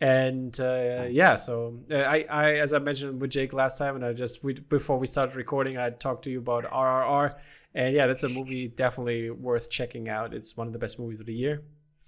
And 0.00 0.58
uh, 0.60 1.06
yeah 1.08 1.36
so 1.36 1.78
uh, 1.90 1.96
I, 1.96 2.26
I 2.28 2.54
as 2.56 2.74
i 2.74 2.78
mentioned 2.78 3.18
with 3.18 3.30
jake 3.30 3.54
last 3.54 3.78
time 3.78 3.96
and 3.96 4.04
i 4.04 4.12
just 4.12 4.44
we, 4.44 4.52
before 4.52 4.98
we 4.98 5.06
started 5.06 5.34
recording 5.36 5.78
i 5.78 5.88
talked 5.88 6.24
to 6.24 6.30
you 6.30 6.38
about 6.38 6.64
rrr 6.64 7.34
and 7.74 7.94
yeah 7.94 8.06
that's 8.06 8.22
a 8.22 8.28
movie 8.28 8.68
definitely 8.68 9.30
worth 9.30 9.70
checking 9.70 10.10
out. 10.10 10.34
It's 10.34 10.54
one 10.54 10.66
of 10.66 10.74
the 10.74 10.78
best 10.78 10.98
movies 10.98 11.20
of 11.20 11.26
the 11.26 11.32
year 11.32 11.62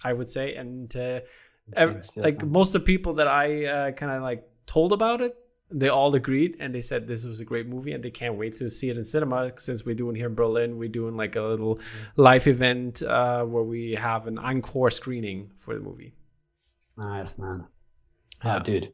i 0.05 0.13
would 0.13 0.29
say. 0.29 0.55
And 0.55 0.95
uh, 0.97 1.21
ev- 1.75 1.93
Thanks, 1.93 2.17
yeah, 2.17 2.25
like 2.25 2.45
most 2.45 2.75
of 2.75 2.83
the 2.83 2.87
people 2.87 3.15
that 3.15 3.29
i 3.29 3.65
uh, 3.65 3.91
kind 3.93 4.13
of 4.13 4.23
like 4.23 4.47
told 4.67 4.93
about 4.93 5.23
it 5.23 5.35
they 5.71 5.89
all 5.89 6.15
agreed 6.15 6.57
and 6.61 6.75
they 6.75 6.81
said 6.81 7.07
this 7.07 7.27
was 7.27 7.41
a 7.41 7.45
great 7.45 7.67
movie 7.67 7.93
and 7.93 8.03
they 8.03 8.11
can't 8.11 8.37
wait 8.37 8.55
to 8.57 8.69
see 8.71 8.89
it 8.91 8.97
in 8.97 9.05
cinema 9.05 9.53
since 9.59 9.85
we're 9.85 9.95
doing 9.95 10.17
here 10.17 10.27
in 10.27 10.35
berlin 10.35 10.79
we're 10.79 10.89
doing 10.89 11.17
like 11.17 11.37
a 11.37 11.43
little 11.43 11.77
Mm-hmm. 11.77 12.23
live 12.23 12.47
event 12.47 13.03
uh, 13.03 13.45
where 13.45 13.63
we 13.63 13.93
have 13.95 14.27
an 14.27 14.39
encore 14.39 14.91
screening 14.91 15.51
for 15.57 15.75
the 15.75 15.81
movie 15.81 16.15
Nice, 16.97 17.39
man. 17.39 17.65
Yeah. 18.45 18.57
Oh, 18.57 18.63
dude. 18.63 18.93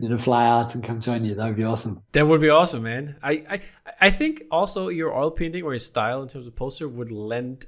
Need 0.00 0.08
to 0.10 0.18
fly 0.18 0.46
out 0.46 0.74
and 0.74 0.84
come 0.84 1.00
join 1.00 1.24
you. 1.24 1.34
That 1.34 1.46
would 1.46 1.56
be 1.56 1.64
awesome. 1.64 2.02
That 2.12 2.26
would 2.26 2.40
be 2.40 2.50
awesome, 2.50 2.82
man. 2.84 3.16
I, 3.22 3.32
I 3.50 3.60
I 4.02 4.10
think 4.10 4.42
also 4.50 4.88
your 4.88 5.12
oil 5.14 5.30
painting 5.30 5.62
or 5.64 5.72
your 5.72 5.78
style 5.80 6.22
in 6.22 6.28
terms 6.28 6.46
of 6.46 6.54
poster 6.54 6.86
would 6.88 7.10
lend 7.10 7.66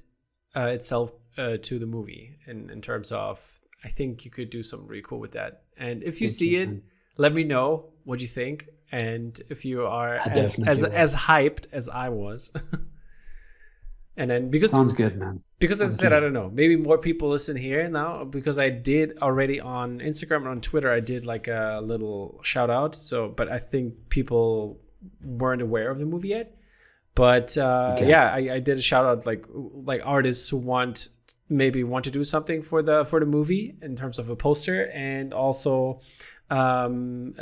uh, 0.54 0.66
itself 0.66 1.12
uh, 1.38 1.56
to 1.62 1.78
the 1.78 1.86
movie 1.86 2.36
in, 2.46 2.70
in 2.70 2.80
terms 2.82 3.10
of 3.10 3.60
I 3.82 3.88
think 3.88 4.24
you 4.24 4.30
could 4.30 4.50
do 4.50 4.62
something 4.62 4.86
really 4.86 5.02
cool 5.02 5.18
with 5.18 5.32
that. 5.32 5.62
And 5.76 6.02
if 6.04 6.20
you 6.20 6.28
Thank 6.28 6.36
see 6.38 6.50
you, 6.50 6.60
it, 6.62 6.68
man. 6.68 6.82
let 7.16 7.32
me 7.32 7.42
know 7.42 7.86
what 8.10 8.18
do 8.18 8.24
you 8.24 8.28
think. 8.42 8.68
And 8.92 9.40
if 9.48 9.64
you 9.64 9.86
are 9.86 10.16
as 10.16 10.58
as 10.72 10.82
as 10.82 11.14
hyped 11.14 11.66
as 11.72 11.88
I 11.88 12.08
was. 12.08 12.50
and 14.16 14.28
then 14.30 14.50
because 14.50 14.70
Sounds 14.72 14.92
good, 14.92 15.16
man. 15.16 15.38
because 15.60 15.80
as 15.80 15.90
I 15.98 16.02
said, 16.02 16.12
I 16.12 16.20
don't 16.20 16.32
know. 16.32 16.50
Maybe 16.52 16.76
more 16.76 16.98
people 16.98 17.28
listen 17.30 17.56
here 17.56 17.88
now 17.88 18.24
because 18.24 18.58
I 18.58 18.68
did 18.70 19.18
already 19.22 19.60
on 19.60 20.00
Instagram 20.00 20.38
and 20.38 20.48
on 20.48 20.60
Twitter. 20.60 20.90
I 20.92 21.00
did 21.00 21.24
like 21.24 21.46
a 21.48 21.80
little 21.82 22.40
shout 22.42 22.68
out. 22.68 22.94
So, 22.94 23.28
but 23.28 23.48
I 23.48 23.58
think 23.58 23.94
people 24.08 24.80
weren't 25.24 25.62
aware 25.62 25.88
of 25.90 25.98
the 25.98 26.06
movie 26.06 26.28
yet. 26.28 26.56
But 27.14 27.56
uh, 27.56 27.94
Okay. 27.96 28.08
yeah, 28.08 28.26
I, 28.32 28.40
I 28.56 28.60
did 28.60 28.76
a 28.78 28.80
shout 28.82 29.04
out 29.04 29.24
like 29.26 29.44
like 29.92 30.02
artists 30.04 30.48
who 30.50 30.56
want 30.58 31.08
maybe 31.48 31.82
want 31.84 32.04
to 32.04 32.10
do 32.10 32.24
something 32.24 32.62
for 32.62 32.82
the 32.82 33.04
for 33.04 33.18
the 33.20 33.26
movie 33.26 33.76
in 33.82 33.94
terms 33.96 34.18
of 34.18 34.30
a 34.30 34.36
poster 34.36 34.90
and 34.94 35.32
also 35.34 36.00
um, 36.50 37.34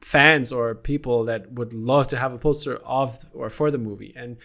fans 0.00 0.52
or 0.52 0.74
people 0.74 1.24
that 1.24 1.52
would 1.52 1.72
love 1.72 2.06
to 2.08 2.16
have 2.16 2.32
a 2.32 2.38
poster 2.38 2.76
of 2.84 3.16
or 3.32 3.50
for 3.50 3.70
the 3.70 3.78
movie 3.78 4.12
and 4.16 4.36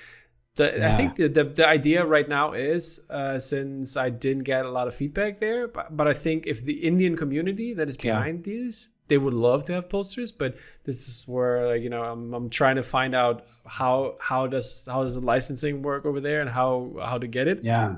the, 0.55 0.85
I 0.85 0.91
think 0.97 1.15
the, 1.15 1.29
the, 1.29 1.45
the 1.45 1.67
idea 1.67 2.05
right 2.05 2.27
now 2.27 2.51
is 2.51 3.05
uh, 3.09 3.39
since 3.39 3.95
I 3.95 4.09
didn't 4.09 4.43
get 4.43 4.65
a 4.65 4.69
lot 4.69 4.85
of 4.85 4.93
feedback 4.93 5.39
there, 5.39 5.65
but, 5.69 5.95
but 5.95 6.09
I 6.09 6.13
think 6.13 6.45
if 6.45 6.63
the 6.65 6.73
Indian 6.85 7.15
community 7.15 7.73
that 7.73 7.87
is 7.87 7.95
behind 7.95 8.43
these, 8.43 8.89
they 9.07 9.17
would 9.17 9.33
love 9.33 9.63
to 9.65 9.73
have 9.73 9.87
posters. 9.87 10.33
But 10.33 10.57
this 10.83 11.07
is 11.07 11.25
where 11.25 11.77
you 11.77 11.89
know 11.89 12.03
I'm, 12.03 12.33
I'm 12.33 12.49
trying 12.49 12.75
to 12.75 12.83
find 12.83 13.15
out 13.15 13.43
how 13.65 14.17
how 14.19 14.45
does 14.47 14.85
how 14.91 15.03
does 15.03 15.15
the 15.15 15.21
licensing 15.21 15.83
work 15.83 16.05
over 16.05 16.19
there 16.19 16.41
and 16.41 16.49
how 16.49 16.95
how 17.01 17.17
to 17.17 17.27
get 17.27 17.47
it 17.47 17.63
Yeah. 17.63 17.95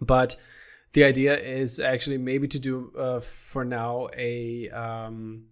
but 0.00 0.36
the 0.92 1.04
idea 1.04 1.36
is 1.38 1.80
actually 1.80 2.18
maybe 2.18 2.46
to 2.48 2.58
do 2.58 2.92
uh, 2.98 3.20
for 3.20 3.64
now 3.64 4.08
a 4.16 4.68
um, 4.70 5.44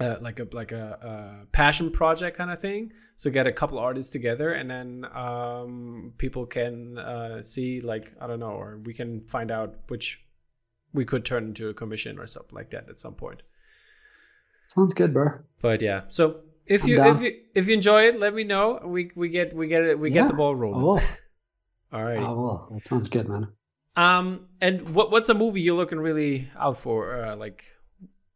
uh, 0.00 0.16
like 0.20 0.40
a 0.40 0.48
like 0.52 0.72
a, 0.72 1.42
a 1.42 1.46
passion 1.52 1.90
project 1.90 2.36
kind 2.36 2.50
of 2.50 2.60
thing. 2.60 2.92
So 3.16 3.30
get 3.30 3.46
a 3.46 3.52
couple 3.52 3.78
artists 3.78 4.10
together, 4.10 4.52
and 4.52 4.70
then 4.70 5.06
um, 5.12 6.14
people 6.18 6.46
can 6.46 6.98
uh, 6.98 7.42
see 7.42 7.80
like 7.80 8.12
I 8.20 8.26
don't 8.26 8.40
know, 8.40 8.52
or 8.52 8.80
we 8.84 8.94
can 8.94 9.26
find 9.28 9.50
out 9.50 9.76
which 9.88 10.24
we 10.92 11.04
could 11.04 11.24
turn 11.24 11.44
into 11.44 11.68
a 11.68 11.74
commission 11.74 12.18
or 12.18 12.26
something 12.26 12.54
like 12.54 12.70
that 12.70 12.88
at 12.88 12.98
some 12.98 13.14
point. 13.14 13.42
Sounds 14.66 14.94
good, 14.94 15.12
bro. 15.12 15.32
But 15.60 15.82
yeah, 15.82 16.02
so 16.08 16.40
if 16.66 16.84
I'm 16.84 16.88
you 16.88 16.96
down. 16.96 17.16
if 17.16 17.22
you 17.22 17.32
if 17.54 17.68
you 17.68 17.74
enjoy 17.74 18.02
it, 18.04 18.18
let 18.18 18.34
me 18.34 18.44
know. 18.44 18.80
We 18.84 19.10
we 19.14 19.28
get 19.28 19.52
we 19.52 19.68
get 19.68 19.82
it 19.82 19.98
we 19.98 20.10
get 20.10 20.28
the 20.28 20.34
ball 20.34 20.54
rolling. 20.54 21.02
All 21.92 22.04
right. 22.04 22.18
I 22.18 22.30
will. 22.30 22.68
That 22.72 22.86
sounds 22.86 23.08
good, 23.08 23.28
man. 23.28 23.48
Um, 23.96 24.46
and 24.60 24.94
what 24.94 25.10
what's 25.10 25.28
a 25.28 25.34
movie 25.34 25.60
you're 25.60 25.76
looking 25.76 25.98
really 25.98 26.48
out 26.56 26.76
for? 26.76 27.20
Uh, 27.20 27.36
like, 27.36 27.64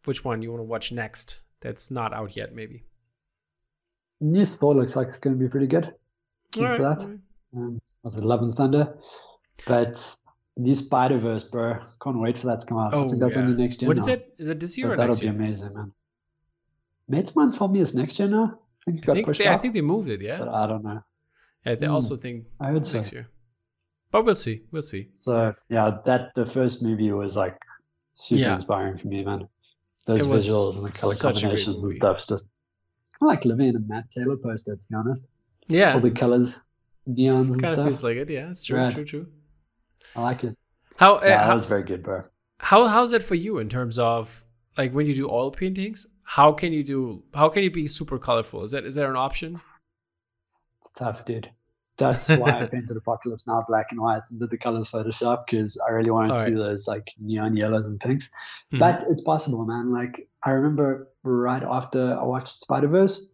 which 0.05 0.25
one 0.25 0.43
you 0.43 0.51
want 0.51 0.61
to 0.61 0.65
watch 0.65 0.91
next? 0.93 1.39
That's 1.61 1.91
not 1.91 2.13
out 2.13 2.37
yet, 2.37 2.55
maybe. 2.55 2.85
new 4.21 4.45
Thor 4.45 4.75
looks 4.75 4.97
like 4.97 5.09
it's 5.09 5.17
going 5.19 5.37
to 5.39 5.43
be 5.43 5.49
pretty 5.49 5.67
good. 5.67 5.93
All 6.59 6.65
right, 6.65 6.77
for 6.77 6.83
that. 6.83 6.99
right. 7.07 7.19
Um, 7.57 7.81
was 8.03 8.17
it 8.17 8.25
Love 8.25 8.43
and 8.43 8.55
Thunder? 8.55 8.97
But 9.67 10.17
new 10.57 10.75
Spider 10.75 11.19
Verse, 11.19 11.45
bro. 11.45 11.79
Can't 12.03 12.19
wait 12.21 12.39
for 12.39 12.47
that 12.49 12.61
to 12.61 12.67
come 12.67 12.79
out. 12.79 12.93
I 12.95 12.97
Oh, 12.99 13.09
think 13.09 13.21
that's 13.21 13.37
yeah. 13.37 13.43
only 13.43 13.57
next 13.63 13.81
year. 13.81 13.89
What 13.89 13.99
is 13.99 14.07
now. 14.07 14.15
it? 14.15 14.35
Is 14.39 14.49
it 14.49 14.61
this 14.61 14.77
year 14.79 14.89
But 14.89 14.93
or 14.95 14.97
that'll 14.97 15.13
next 15.15 15.21
be 15.21 15.27
amazing, 15.29 15.75
man. 15.75 15.93
Matesman 17.11 17.57
told 17.57 17.73
me 17.73 17.81
it's 17.81 17.95
next 17.95 18.19
year 18.19 18.29
now. 18.29 18.59
I 18.87 18.91
think 18.91 19.09
I 19.09 19.13
think 19.15 19.37
they. 19.37 19.49
I 19.49 19.57
think 19.57 19.75
they 19.75 19.81
moved 19.81 20.09
it. 20.09 20.21
Yeah, 20.21 20.39
but 20.39 20.49
I 20.49 20.67
don't 20.67 20.85
know. 20.85 21.03
yeah 21.65 21.75
they 21.75 21.87
Hmm. 21.87 21.93
also 21.93 22.17
think 22.17 22.47
I 22.61 22.73
so. 22.83 22.97
next 22.99 23.13
year. 23.13 23.29
But 24.11 24.25
we'll 24.25 24.35
see. 24.35 24.63
We'll 24.71 24.83
see. 24.83 25.09
So 25.15 25.53
yeah, 25.69 25.99
that 26.07 26.35
the 26.35 26.47
first 26.47 26.83
movie 26.83 27.11
was 27.11 27.37
like 27.37 27.59
super 28.15 28.41
Yeah. 28.43 28.55
inspiring 28.55 28.99
for 28.99 29.09
me, 29.09 29.25
man. 29.25 29.49
Those 30.07 30.21
It 30.21 30.25
visuals 30.27 30.77
and 30.77 30.85
the 30.87 30.91
color 30.91 31.15
such 31.15 31.39
a 31.39 31.47
great 31.49 31.65
combinations 31.65 31.85
and 31.85 31.95
stuff's 31.95 32.27
just 32.27 32.47
I 33.23 33.25
like 33.27 33.45
living 33.45 33.69
in 33.69 33.77
a 33.77 33.81
Matt 33.81 34.11
Taylor 34.11 34.37
poster, 34.37 34.77
to 34.77 34.87
be 34.89 34.95
honest. 34.95 35.27
Yeah, 35.69 35.95
All 35.95 36.01
the 36.01 36.11
colors, 36.11 36.61
neons 37.09 37.53
and 37.53 37.63
kind 37.63 37.65
of 37.65 37.71
stuff. 37.75 37.87
feels 37.87 38.05
like 38.05 38.17
it. 38.17 38.29
Yeah, 38.29 38.51
it's 38.51 38.65
true. 38.65 38.91
True. 38.91 39.05
True. 39.05 39.27
I 40.17 40.23
like 40.23 40.45
it. 40.45 40.57
How 40.97 41.17
uh, 41.17 41.21
Yeah, 41.25 41.47
that 41.47 41.55
was 41.55 41.65
very 41.65 41.83
good, 41.85 42.03
bro. 42.03 42.23
how 42.59 42.87
how's 42.87 43.13
it 43.13 43.23
for 43.23 43.35
you 43.35 43.59
in 43.59 43.69
terms 43.69 43.99
of 43.99 44.45
like 44.77 44.93
when 44.93 45.07
you 45.07 45.15
do 45.15 45.29
oil 45.31 45.51
paintings? 45.51 46.07
How 46.25 46.53
can 46.53 46.73
you 46.73 46.83
do? 46.85 47.23
How 47.35 47.49
can 47.49 47.63
you 47.63 47.71
be 47.71 47.87
super 47.87 48.19
colorful? 48.19 48.63
Is 48.65 48.73
that 48.73 48.85
is 48.85 48.95
there 48.97 49.09
an 49.11 49.17
option? 49.17 49.61
It's 50.81 50.91
tough, 50.91 51.25
dude. 51.25 51.51
That's 51.97 52.29
why 52.29 52.61
I 52.63 52.67
painted 52.67 52.97
Apocalypse 52.97 53.47
Now 53.47 53.65
black 53.69 53.87
and 53.93 54.01
white 54.01 54.23
and 54.31 54.41
did 54.41 54.51
the 54.51 54.59
colors 54.59 54.91
Photoshop 54.91 55.45
because 55.49 55.79
I 55.87 55.93
really 55.93 56.11
wanted 56.11 56.37
to 56.39 56.51
do 56.51 56.57
those 56.57 56.89
like 56.89 57.09
neon 57.21 57.57
yellows 57.57 57.87
and 57.87 58.01
pinks. 58.01 58.31
Mhm. 58.73 58.81
But 58.81 59.05
it's 59.09 59.23
possible, 59.23 59.65
man. 59.65 59.93
Like 59.93 60.29
I 60.43 60.51
remember 60.51 61.09
right 61.23 61.63
after 61.63 62.19
I 62.19 62.25
watched 62.25 62.61
Spider 62.63 62.89
Verse, 62.89 63.31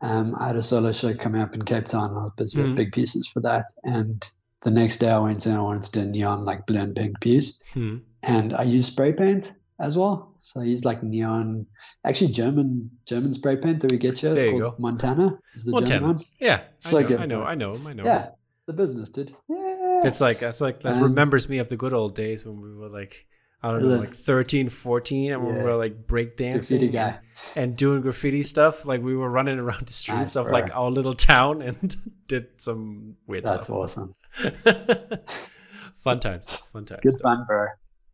um, 0.00 0.34
I 0.38 0.46
had 0.48 0.56
a 0.56 0.62
solo 0.62 0.92
show 0.92 1.14
coming 1.14 1.40
up 1.40 1.54
in 1.54 1.62
Cape 1.62 1.86
Town. 1.86 2.10
and 2.10 2.18
I 2.18 2.22
was 2.24 2.32
busy 2.36 2.58
Mhm. 2.58 2.62
with 2.68 2.76
big 2.76 2.92
pieces 2.92 3.26
for 3.26 3.40
that. 3.40 3.66
And 3.84 4.24
the 4.62 4.70
next 4.70 4.98
day 4.98 5.10
I 5.10 5.18
went 5.18 5.44
in 5.46 5.52
and 5.52 5.60
I 5.60 5.64
wanted 5.64 5.82
to 5.84 5.92
do 5.92 6.00
a 6.00 6.04
neon 6.06 6.44
like 6.44 6.66
blue 6.66 6.78
and 6.80 6.94
pink 6.94 7.20
piece. 7.20 7.60
Hmm. 7.72 7.96
And 8.22 8.54
I 8.54 8.62
used 8.62 8.92
spray 8.92 9.12
paint 9.12 9.52
as 9.80 9.96
well. 9.96 10.33
So 10.46 10.60
he's 10.60 10.84
like 10.84 11.02
neon, 11.02 11.66
actually 12.04 12.32
German 12.32 12.90
German 13.08 13.32
spray 13.32 13.56
paint 13.56 13.80
that 13.80 13.90
we 13.90 13.96
get 13.96 14.18
here. 14.18 14.32
It's 14.32 14.40
There 14.40 14.50
you 14.52 14.58
go. 14.58 14.74
Montana. 14.78 15.38
Is 15.54 15.64
the 15.64 15.72
Montana. 15.72 16.00
German 16.00 16.16
one. 16.16 16.24
Yeah, 16.38 16.64
So 16.78 16.98
I 16.98 17.00
know, 17.02 17.08
good, 17.08 17.20
I 17.20 17.26
know. 17.26 17.42
I 17.42 17.54
know, 17.54 17.80
I 17.88 17.92
know. 17.94 18.04
Yeah, 18.04 18.28
the 18.66 18.74
business 18.74 19.08
did. 19.10 19.32
Yeah. 19.48 20.00
It's 20.04 20.20
like 20.20 20.42
it's 20.42 20.60
like 20.60 20.80
that 20.80 20.96
Um, 20.96 21.02
remembers 21.02 21.48
me 21.48 21.58
of 21.58 21.70
the 21.70 21.78
good 21.78 21.94
old 21.94 22.14
days 22.14 22.44
when 22.44 22.60
we 22.60 22.74
were 22.74 22.90
like 22.90 23.26
I 23.62 23.70
don't 23.70 23.88
know, 23.88 23.96
like 23.96 24.10
13, 24.10 24.68
14, 24.68 25.32
and 25.32 25.42
when 25.46 25.54
we 25.56 25.62
were 25.62 25.76
like 25.76 26.06
break 26.06 26.36
dancing 26.36 26.94
and, 26.94 27.18
and 27.56 27.74
doing 27.74 28.02
graffiti 28.02 28.42
stuff. 28.42 28.84
Like 28.84 29.00
we 29.02 29.16
were 29.16 29.30
running 29.30 29.58
around 29.58 29.86
the 29.86 29.92
streets 29.94 30.34
Nice, 30.34 30.36
of 30.36 30.48
bro. 30.48 30.52
like 30.52 30.70
our 30.76 30.90
little 30.90 31.14
town 31.14 31.62
and 31.62 31.96
did 32.28 32.60
some 32.60 33.16
weird 33.26 33.44
That's 33.44 33.64
stuff. 33.66 33.94
That's 33.94 33.96
awesome. 33.96 35.24
fun 35.94 36.20
times, 36.20 36.50
fun 36.70 36.84
times. 36.84 37.00
Good 37.02 37.14
fun, 37.22 37.46
bro. 37.48 37.68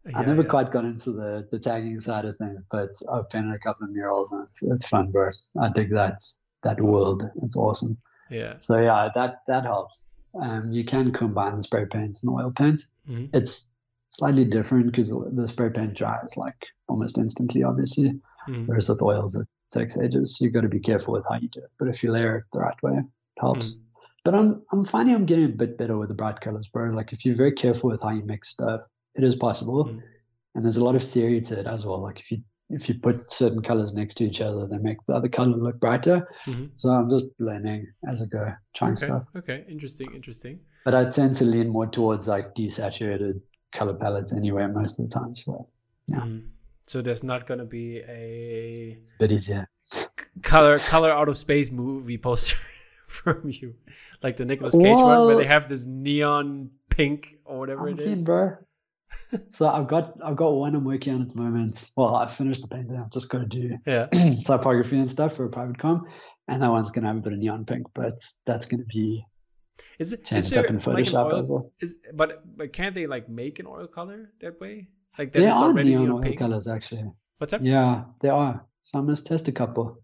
I 0.06 0.20
Yeah, 0.20 0.26
never 0.26 0.42
yeah. 0.42 0.48
quite 0.48 0.72
got 0.72 0.84
into 0.84 1.12
the, 1.12 1.46
the 1.50 1.58
tagging 1.58 2.00
side 2.00 2.24
of 2.24 2.36
things, 2.38 2.62
but 2.70 2.90
I've 3.12 3.28
painted 3.30 3.54
a 3.54 3.58
couple 3.58 3.84
of 3.84 3.92
murals 3.92 4.32
and 4.32 4.46
it's, 4.48 4.62
it's 4.62 4.86
fun, 4.88 5.10
bro. 5.10 5.30
I 5.60 5.68
dig 5.70 5.90
that 5.90 6.20
that 6.62 6.80
world. 6.80 7.22
It's 7.42 7.56
awesome. 7.56 7.98
Yeah. 8.30 8.54
So 8.58 8.78
yeah, 8.78 9.08
that 9.14 9.42
that 9.46 9.64
helps. 9.64 10.06
Um, 10.40 10.70
you 10.72 10.84
can 10.84 11.12
combine 11.12 11.62
spray 11.62 11.86
paint 11.90 12.18
and 12.22 12.30
oil 12.32 12.52
paint. 12.56 12.82
Mhm. 13.08 13.30
It's 13.34 13.70
slightly 14.10 14.44
different 14.44 14.86
because 14.86 15.10
the 15.10 15.48
spray 15.48 15.70
paint 15.70 15.94
dries 15.94 16.36
like 16.36 16.66
almost 16.88 17.18
instantly, 17.18 17.62
obviously. 17.62 18.20
Mhm. 18.48 18.66
Whereas 18.66 18.88
with 18.88 19.02
oils, 19.02 19.34
it 19.36 19.46
takes 19.70 19.96
ages. 19.98 20.38
you've 20.40 20.52
got 20.52 20.62
to 20.62 20.68
be 20.68 20.80
careful 20.80 21.12
with 21.14 21.24
how 21.28 21.36
you 21.36 21.48
do 21.48 21.60
it. 21.60 21.70
But 21.78 21.88
if 21.88 22.02
you 22.02 22.10
layer 22.10 22.36
it 22.38 22.44
the 22.52 22.60
right 22.60 22.82
way, 22.82 22.98
it 22.98 23.04
helps. 23.38 23.72
Mhm. 23.74 23.80
But 24.24 24.34
I'm 24.34 24.62
I'm 24.72 24.84
finding 24.84 25.14
I'm 25.14 25.26
getting 25.26 25.44
a 25.46 25.48
bit 25.48 25.76
better 25.78 25.96
with 25.98 26.08
the 26.08 26.14
bright 26.14 26.40
colors, 26.40 26.68
bro. 26.68 26.90
Like 26.90 27.12
if 27.12 27.24
you're 27.24 27.36
very 27.36 27.52
careful 27.52 27.90
with 27.90 28.00
how 28.02 28.10
you 28.10 28.22
mix 28.24 28.50
stuff, 28.50 28.82
it 29.14 29.24
is 29.24 29.36
possible. 29.36 29.84
Mhm. 29.86 30.02
And 30.54 30.64
there's 30.64 30.76
a 30.78 30.84
lot 30.84 30.96
of 30.96 31.02
theory 31.04 31.40
to 31.42 31.60
it 31.60 31.66
as 31.66 31.84
well. 31.84 32.00
Like 32.00 32.20
if 32.20 32.30
you 32.30 32.38
if 32.72 32.88
you 32.88 32.94
put 32.94 33.32
certain 33.32 33.60
colors 33.62 33.92
next 33.94 34.14
to 34.14 34.24
each 34.24 34.40
other, 34.40 34.68
they 34.68 34.78
make 34.78 34.98
the 35.08 35.12
other 35.14 35.28
color 35.28 35.56
look 35.56 35.80
brighter. 35.80 36.26
Mhm. 36.46 36.70
So 36.76 36.88
I'm 36.90 37.10
just 37.10 37.26
learning 37.40 37.86
as 38.06 38.22
I 38.22 38.26
go, 38.26 38.52
trying 38.76 38.92
Okay. 38.92 39.06
stuff. 39.06 39.24
Okay. 39.36 39.64
Interesting. 39.68 40.14
Interesting. 40.14 40.60
But 40.84 40.94
I 40.94 41.10
tend 41.10 41.34
to 41.38 41.44
lean 41.44 41.68
more 41.68 41.88
towards 41.88 42.28
like 42.28 42.54
desaturated 42.54 43.40
color 43.72 43.94
palettes 43.94 44.32
anyway 44.32 44.66
most 44.68 44.98
of 45.00 45.08
the 45.08 45.12
time. 45.14 45.34
So 45.34 45.68
Yeah. 46.06 46.20
Mhm. 46.20 46.48
So 46.86 47.02
there's 47.02 47.22
not 47.24 47.46
gonna 47.48 47.64
be 47.64 47.98
a 47.98 48.96
it's 49.00 49.14
a 49.14 49.18
bit 49.18 49.32
easier. 49.32 49.68
color 50.42 50.78
color 50.78 51.10
out 51.10 51.28
of 51.28 51.36
space 51.36 51.70
movie 51.72 52.18
poster 52.18 52.56
from 53.06 53.48
you, 53.48 53.74
like 54.22 54.36
the 54.36 54.44
Nicolas 54.44 54.74
Cage 54.76 54.96
one, 55.02 55.26
where 55.26 55.36
they 55.36 55.46
have 55.46 55.68
this 55.68 55.86
neon 55.86 56.70
pink 56.88 57.38
or 57.44 57.58
whatever 57.58 57.88
I'm 57.88 57.98
it 57.98 58.04
keen, 58.04 58.24
bro. 58.24 58.56
So 59.50 59.68
I've 59.68 59.88
got 59.88 60.14
I've 60.24 60.36
got 60.36 60.50
one 60.52 60.74
I'm 60.74 60.84
working 60.84 61.14
on 61.14 61.22
at 61.22 61.28
the 61.30 61.40
moment. 61.40 61.90
Well, 61.96 62.14
I've 62.16 62.34
finished 62.34 62.62
the 62.62 62.68
painting. 62.68 62.96
I've 62.96 63.10
just 63.10 63.28
got 63.30 63.38
to 63.38 63.46
do 63.46 63.78
Yeah. 63.86 64.06
typography 64.44 64.98
and 64.98 65.10
stuff 65.10 65.36
for 65.36 65.44
a 65.44 65.48
private 65.50 65.78
com, 65.78 66.04
and 66.48 66.62
that 66.62 66.70
one's 66.70 66.90
gonna 66.90 67.06
have 67.08 67.16
a 67.16 67.20
bit 67.20 67.32
of 67.32 67.38
neon 67.38 67.64
pink, 67.64 67.86
but 67.94 68.18
that's 68.46 68.66
gonna 68.66 68.84
be 68.84 69.24
Is 69.98 70.12
it 70.12 70.20
is 70.20 70.26
changed 70.28 70.50
there 70.50 70.60
up 70.64 70.70
in 70.70 70.76
like 70.76 70.84
Photoshop 70.84 71.32
oil? 71.32 71.40
as 71.40 71.46
well. 71.48 71.72
Is 71.80 71.96
but 72.14 72.42
but 72.56 72.72
can't 72.72 72.94
they 72.94 73.06
like 73.06 73.28
make 73.28 73.58
an 73.58 73.66
oil 73.66 73.86
color 73.86 74.30
that 74.40 74.60
way? 74.60 74.88
Like 75.18 75.32
that 75.32 75.40
There 75.40 75.48
it's 75.50 75.60
are 75.60 75.68
already 75.68 75.90
neon 75.90 76.10
oil 76.10 76.20
pink. 76.20 76.38
colors 76.38 76.66
actually. 76.68 77.04
What's 77.38 77.52
up? 77.52 77.60
Yeah, 77.62 78.04
there 78.20 78.32
are. 78.32 78.64
So 78.82 78.98
I 78.98 79.02
must 79.02 79.26
test 79.26 79.48
a 79.48 79.52
couple. 79.52 79.96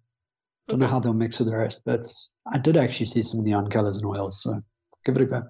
Don't 0.68 0.80
know 0.80 0.86
how 0.88 0.98
they'll 0.98 1.12
mix 1.12 1.38
with 1.38 1.48
the 1.48 1.56
rest, 1.56 1.80
but 1.84 2.04
I 2.52 2.58
did 2.58 2.76
actually 2.76 3.06
see 3.06 3.22
some 3.22 3.44
neon 3.44 3.70
colors 3.70 3.98
and 3.98 4.06
oils, 4.06 4.42
so 4.42 4.60
give 5.04 5.14
it 5.16 5.22
a 5.22 5.26
go. 5.26 5.42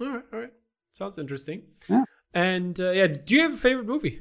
All 0.00 0.06
right. 0.08 0.22
All 0.32 0.40
right. 0.40 0.50
Sounds 0.92 1.18
interesting. 1.18 1.62
Yeah. 1.88 2.04
And 2.34 2.78
uh, 2.80 2.90
yeah, 2.90 3.06
do 3.06 3.34
you 3.34 3.42
have 3.42 3.54
a 3.54 3.56
favorite 3.56 3.86
movie? 3.86 4.18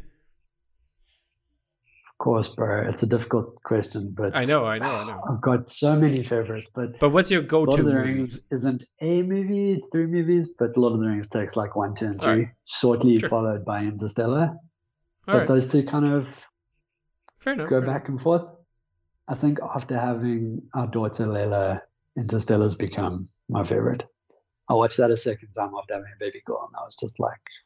Of 2.08 2.24
course, 2.24 2.48
bro. 2.50 2.88
It's 2.88 3.04
a 3.04 3.08
difficult 3.08 3.62
question, 3.64 4.14
but 4.16 4.36
I 4.36 4.46
know. 4.46 4.66
I 4.66 4.78
know. 4.78 4.86
I 4.86 5.06
know. 5.08 5.22
I've 5.30 5.42
got 5.42 5.70
so 5.70 5.96
many 5.96 6.24
favorites, 6.24 6.70
but 6.74 7.00
But 7.00 7.10
what's 7.10 7.32
your 7.32 7.42
go-to 7.42 7.72
Lord 7.72 7.80
of 7.80 7.86
the 7.86 7.92
movie? 7.92 8.14
Rings 8.14 8.46
isn't 8.52 8.84
a 9.02 9.24
movie, 9.24 9.72
it's 9.72 9.90
three 9.90 10.06
movies, 10.06 10.52
but 10.58 10.78
Lord 10.78 10.94
of 10.94 11.00
the 11.00 11.08
Rings 11.08 11.28
takes 11.28 11.58
like 11.58 11.76
one, 11.76 11.96
two, 11.96 12.06
and 12.06 12.22
All 12.22 12.28
right. 12.28 12.36
three, 12.36 12.50
shortly 12.66 13.18
Sure. 13.18 13.30
followed 13.30 13.66
by 13.66 13.82
Interstellar. 13.84 14.48
All 14.52 14.58
but 15.26 15.38
right. 15.40 15.48
those 15.48 15.70
two 15.70 15.84
kind 15.84 16.06
of 16.06 16.28
Fair 17.42 17.54
enough. 17.54 17.70
go 17.70 17.82
fair 17.82 17.88
back 17.88 18.08
and 18.10 18.22
forth. 18.22 18.44
I 19.28 19.36
think 19.36 19.60
after 19.76 19.98
having 19.98 20.62
our 20.76 20.88
daughter 20.88 21.26
Layla, 21.26 21.82
Interstellar's 22.16 22.76
become 22.76 23.28
my 23.50 23.64
favorite. 23.66 24.06
I 24.70 24.76
watched 24.76 24.98
that 24.98 25.12
a 25.12 25.18
second 25.18 25.50
time 25.58 25.72
after 25.78 25.96
having 25.96 26.12
a 26.16 26.20
baby 26.20 26.42
girl, 26.46 26.68
and 26.68 26.76
I 26.80 26.84
was 26.86 26.96
just 26.96 27.20
like, 27.20 27.32
enough. 27.32 27.63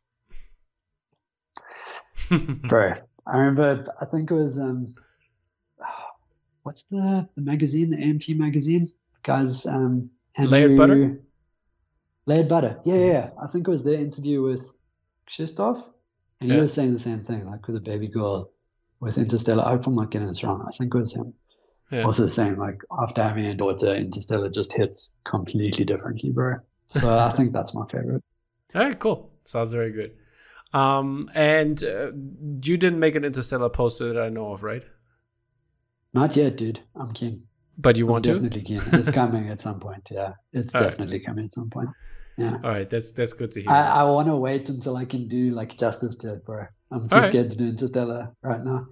Bro. 2.68 2.94
I 3.28 3.38
remember, 3.38 3.86
I 4.00 4.06
think 4.06 4.32
it 4.32 4.34
was, 4.34 4.58
um, 4.58 4.88
what's 6.64 6.84
the, 6.84 7.28
the 7.36 7.42
magazine, 7.42 7.90
the 7.92 8.02
AMP 8.02 8.30
magazine? 8.30 8.92
Guys, 9.24 9.66
um, 9.66 10.10
Layered 10.38 10.78
Butter? 10.78 11.20
Layered 12.26 12.48
Butter. 12.48 12.80
Yeah, 12.86 12.96
yeah, 12.96 13.06
yeah. 13.06 13.30
I 13.42 13.48
think 13.48 13.68
it 13.68 13.72
was 13.72 13.84
their 13.84 14.00
interview 14.00 14.42
with 14.42 14.74
Krzysztof, 15.30 15.84
and 16.40 16.52
he 16.52 16.58
was 16.58 16.74
saying 16.74 16.94
the 16.94 17.00
same 17.00 17.22
thing, 17.22 17.50
like 17.50 17.68
with 17.68 17.76
a 17.78 17.82
baby 17.82 18.08
girl 18.08 18.52
with 19.00 19.18
Interstellar. 19.18 19.64
I 19.64 19.70
hope 19.72 19.88
I'm 19.88 19.96
not 19.96 20.12
getting 20.12 20.28
this 20.28 20.44
wrong. 20.44 20.66
I 20.68 20.72
think 20.72 20.94
it 20.94 20.98
was 20.98 21.14
him. 21.14 21.34
Yeah. 21.92 22.04
Also 22.04 22.28
saying 22.28 22.58
like 22.58 22.82
after 23.00 23.24
having 23.24 23.46
a 23.46 23.56
daughter, 23.56 23.96
Interstellar 23.96 24.50
just 24.50 24.74
hits 24.74 25.14
completely 25.24 25.86
differently, 25.86 26.32
bro. 26.32 26.56
So 26.90 27.18
I 27.18 27.34
think 27.38 27.54
that's 27.54 27.74
my 27.74 27.86
favorite. 27.92 28.24
All 28.76 28.84
right, 28.84 29.00
cool. 29.00 29.32
Sounds 29.44 29.74
very 29.74 29.92
good. 29.92 30.12
Um, 30.74 31.30
and 31.34 31.82
uh, 31.84 32.12
you 32.14 32.78
didn't 32.78 33.00
make 33.00 33.16
an 33.16 33.24
Interstellar 33.24 33.70
poster 33.70 34.14
that 34.14 34.22
I 34.22 34.30
know 34.30 34.52
of, 34.52 34.64
right? 34.64 34.84
Not 36.14 36.36
yet, 36.36 36.58
dude. 36.58 36.82
I'm 36.96 37.14
keen. 37.14 37.44
But 37.78 37.98
you 37.98 38.06
I'm 38.08 38.12
want 38.12 38.26
to? 38.26 38.34
definitely 38.34 38.64
keen. 38.64 38.82
It's 38.94 39.12
coming 39.12 39.50
at 39.50 39.62
some 39.62 39.80
point. 39.80 40.08
Yeah, 40.12 40.34
it's 40.52 40.74
All 40.74 40.82
right. 40.82 40.90
definitely 40.92 41.20
coming 41.20 41.46
at 41.46 41.54
some 41.54 41.70
point. 41.70 41.90
Yeah. 42.38 42.58
All 42.64 42.70
right, 42.72 42.90
that's 42.90 43.12
that's 43.12 43.34
good 43.34 43.52
to 43.52 43.62
hear. 43.62 43.72
I, 43.72 44.02
I 44.02 44.04
want 44.04 44.28
to 44.28 44.36
wait 44.36 44.70
until 44.70 44.98
I 44.98 45.06
can 45.06 45.28
do 45.28 45.52
like 45.52 45.78
justice 45.78 46.16
to 46.18 46.34
it, 46.34 46.46
bro. 46.46 46.66
I'm 46.92 47.08
too 47.08 47.16
All 47.16 47.22
right. 47.22 47.30
scared 47.30 47.50
to 47.52 47.58
do 47.58 47.68
Interstellar 47.68 48.34
right 48.44 48.64
now, 48.64 48.86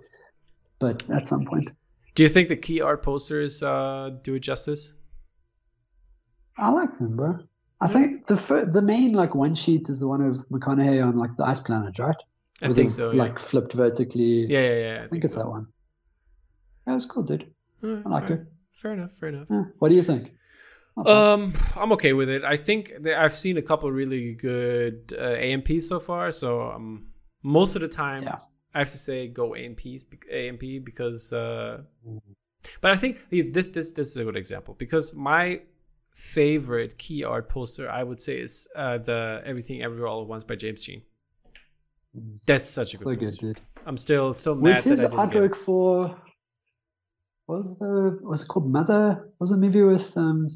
but 0.80 1.07
at 1.09 1.26
some 1.28 1.45
point, 1.45 1.67
Do 2.15 2.23
you 2.23 2.30
think 2.30 2.49
the 2.49 2.55
key 2.57 2.82
art 2.82 3.03
posters 3.03 3.61
uh, 3.63 4.11
do 4.23 4.36
it 4.36 4.39
justice? 4.41 4.93
I 6.57 6.69
like 6.71 6.97
them, 6.99 7.15
bro. 7.17 7.39
I 7.86 7.88
think 7.94 8.28
the 8.28 8.38
fir- 8.38 8.66
the 8.66 8.82
main 8.82 9.14
like 9.14 9.36
one 9.36 9.56
sheet 9.56 9.90
is 9.90 10.00
the 10.02 10.08
one 10.08 10.22
of 10.22 10.36
McConaughey 10.50 11.06
on 11.06 11.16
like 11.18 11.36
the 11.38 11.46
ice 11.46 11.60
planet, 11.60 11.98
right? 12.00 12.16
I 12.62 12.68
With 12.68 12.78
think 12.78 12.92
so. 12.92 13.12
Yeah. 13.12 13.24
Like 13.24 13.38
flipped 13.40 13.74
vertically. 13.74 14.46
yeah, 14.50 14.60
yeah, 14.62 14.78
yeah. 14.86 14.94
I 14.94 14.96
I 14.96 15.00
think 15.00 15.12
think 15.12 15.24
it's 15.26 15.34
so. 15.34 15.40
that 15.44 15.50
one. 15.50 15.68
Yeah, 16.88 16.94
was 16.96 17.06
cool, 17.06 17.24
dude. 17.24 17.46
Right, 17.82 18.02
I 18.06 18.10
like 18.10 18.24
right. 18.24 18.32
it. 18.34 18.42
Fair 18.74 18.94
enough. 18.94 19.12
Fair 19.14 19.30
enough. 19.30 19.48
Yeah. 19.50 19.64
What 19.80 19.90
do 19.92 19.98
you 19.98 20.04
think? 20.04 20.34
Um, 21.06 21.54
I'm 21.76 21.92
okay 21.94 22.14
with 22.14 22.30
it. 22.30 22.44
I 22.46 22.56
think 22.56 22.94
that 23.02 23.20
I've 23.22 23.38
seen 23.38 23.58
a 23.58 23.62
couple 23.62 23.92
really 23.92 24.34
good 24.36 25.14
uh, 25.20 25.36
AMPs 25.36 25.90
so 25.90 26.00
far. 26.00 26.32
So 26.32 26.72
um, 26.72 27.08
most 27.44 27.76
of 27.76 27.82
the 27.82 27.88
time, 27.90 28.24
Yeah. 28.24 28.38
I 28.74 28.80
have 28.80 28.92
to 28.92 28.98
say 28.98 29.28
go 29.28 29.56
AMPs, 29.56 30.06
AMP 30.32 30.64
because 30.84 31.34
uh, 31.34 31.82
but 32.82 32.92
I 32.92 32.96
think 32.96 33.14
this 33.30 33.66
this 33.68 33.92
this 33.92 34.08
is 34.12 34.18
a 34.18 34.24
good 34.24 34.38
example 34.38 34.74
because 34.78 35.14
my 35.16 35.62
favorite 36.18 36.97
key 36.97 37.26
art 37.26 37.49
poster 37.49 37.89
I 37.89 38.01
would 38.01 38.22
say 38.22 38.39
is 38.39 38.70
uh, 38.74 38.97
the 38.99 39.41
Everything 39.45 39.82
Everywhere 39.84 40.07
All 40.07 40.22
at 40.22 40.28
Once 40.30 40.45
by 40.45 40.55
James 40.55 40.86
Jean. 40.86 41.01
That's 42.47 42.70
such 42.70 42.93
a 42.93 42.97
good. 42.97 43.03
So 43.03 43.16
poster. 43.26 43.26
good, 43.47 43.55
dude. 43.55 43.61
I'm 43.86 43.97
still 43.97 44.34
so 44.34 44.53
Was 44.53 44.61
mad 44.63 44.84
his 44.86 44.99
that 45.01 45.13
I 45.13 45.26
didn't 45.26 45.32
get 45.32 45.51
artwork 45.51 45.55
for 45.57 46.18
what 47.47 47.57
was 47.57 47.78
the 47.80 48.18
was 48.24 48.43
it 48.43 48.47
called 48.47 48.72
Mother? 48.72 49.30
Was 49.39 49.51
it 49.51 49.55
a 49.55 49.57
movie 49.57 49.82
with 49.82 50.16
um 50.16 50.47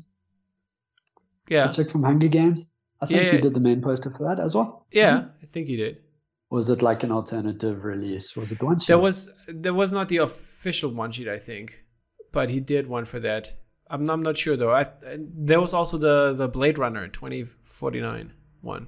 Yeah, 1.50 1.72
chick 1.74 1.92
from 1.92 2.04
Hunger 2.04 2.30
Games? 2.30 2.66
I 3.02 3.06
think 3.06 3.24
Yeah, 3.24 3.32
he 3.36 3.42
did 3.42 3.54
the 3.54 3.60
main 3.60 3.82
poster 3.82 4.12
for 4.12 4.24
that 4.34 4.42
as 4.42 4.56
well. 4.56 4.86
yeah, 4.92 5.26
I 5.42 5.46
think 5.46 5.68
he 5.68 5.76
did. 5.76 5.98
Was 6.50 6.70
it 6.70 6.82
like 6.82 7.04
an 7.04 7.12
alternative 7.12 7.84
release? 7.84 8.36
Was 8.36 8.52
it 8.52 8.60
the 8.60 8.66
one? 8.66 8.78
There 8.88 8.98
sheet? 8.98 9.04
was 9.04 9.30
there 9.48 9.74
was 9.74 9.92
not 9.92 10.08
the 10.10 10.18
official 10.18 10.92
one 10.92 11.12
sheet, 11.12 11.28
I 11.28 11.38
think, 11.38 11.84
but 12.32 12.50
he 12.50 12.60
did 12.62 12.88
one 12.88 13.06
for 13.06 13.20
that. 13.20 13.50
I'm 13.90 14.06
not, 14.06 14.14
I'm 14.14 14.22
not 14.24 14.38
sure 14.38 14.56
though. 14.56 14.72
I, 14.72 14.88
there 15.18 15.60
was 15.60 15.74
also 15.74 15.98
the 15.98 16.34
the 16.34 16.48
Blade 16.48 16.78
Runner 16.78 17.08
2049 17.08 18.34
one. 18.62 18.88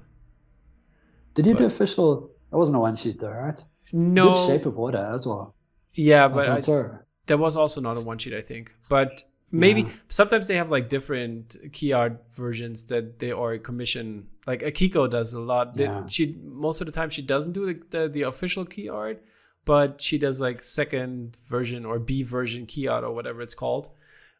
Did 1.34 1.46
he 1.46 1.54
do 1.54 1.64
official? 1.64 2.30
That 2.50 2.58
wasn't 2.58 2.76
a 2.76 2.80
one 2.80 2.96
sheet 2.96 3.18
though, 3.20 3.30
right? 3.30 3.62
No, 3.92 4.34
Good 4.34 4.46
Shape 4.58 4.66
of 4.66 4.76
Water 4.76 4.98
as 5.14 5.26
well. 5.26 5.54
yeah, 5.94 6.28
but 6.28 6.48
I, 6.48 6.60
so. 6.60 6.98
there 7.26 7.38
was 7.38 7.56
also 7.56 7.80
not 7.80 7.96
a 7.96 8.00
one 8.00 8.18
sheet, 8.18 8.34
I 8.34 8.40
think. 8.42 8.74
But 8.88 9.22
maybe 9.50 9.82
Yeah. 9.82 9.92
sometimes 10.08 10.48
they 10.48 10.56
have 10.56 10.70
like 10.70 10.88
different 10.88 11.56
key 11.72 11.92
art 11.92 12.22
versions 12.32 12.86
that 12.86 13.18
they 13.18 13.32
or 13.32 13.58
commission. 13.58 14.28
Like 14.46 14.62
Akiko 14.62 15.08
does 15.10 15.34
a 15.34 15.40
lot. 15.40 15.72
Yeah. 15.78 16.06
She 16.06 16.36
most 16.44 16.80
of 16.80 16.86
the 16.86 16.92
time 16.92 17.10
she 17.10 17.22
doesn't 17.22 17.52
do 17.52 17.66
the, 17.66 17.80
the 17.90 18.08
the 18.08 18.22
official 18.22 18.64
key 18.64 18.88
art, 18.88 19.22
but 19.64 20.00
she 20.00 20.18
does 20.18 20.40
like 20.40 20.62
second 20.62 21.36
version 21.48 21.84
or 21.84 21.98
B 21.98 22.22
version 22.22 22.66
key 22.66 22.88
art 22.88 23.04
or 23.04 23.12
whatever 23.14 23.40
it's 23.42 23.54
called. 23.54 23.90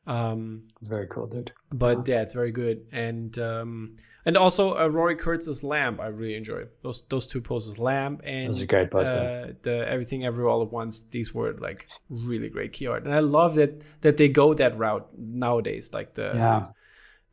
Um, 0.07 0.65
it's 0.81 0.89
Very 0.91 1.07
cool, 1.07 1.27
dude. 1.29 1.53
but 1.71 2.09
yeah, 2.09 2.23
it's 2.23 2.35
very 2.35 2.51
good. 2.51 2.87
And 2.93 3.39
um, 3.39 3.95
and 4.27 4.37
also 4.37 4.77
uh, 4.77 4.89
Rory 4.89 5.15
Kurtz's 5.15 5.63
Lamb, 5.63 6.01
I 6.01 6.07
really 6.09 6.35
enjoy 6.35 6.65
those 6.83 7.03
those 7.09 7.27
two 7.29 7.41
posters, 7.41 7.79
Lamb 7.79 8.19
and 8.25 8.49
was 8.49 8.61
a 8.61 8.67
great 8.67 8.91
poster. 8.91 9.13
uh, 9.13 9.53
the 9.63 9.89
Everything 9.89 10.25
Everywhere 10.25 10.51
All 10.51 10.63
at 10.63 10.73
Once. 10.73 11.01
These 11.03 11.33
were 11.33 11.53
like 11.55 11.87
really 12.09 12.49
great 12.49 12.73
key 12.73 12.89
art, 12.89 13.05
and 13.05 13.15
I 13.15 13.21
love 13.21 13.55
that 13.55 13.83
that 14.01 14.17
they 14.17 14.29
go 14.29 14.55
that 14.55 14.77
route 14.77 15.09
nowadays. 15.17 15.91
Like 15.95 16.15
the 16.15 16.33
Yeah. 16.35 16.67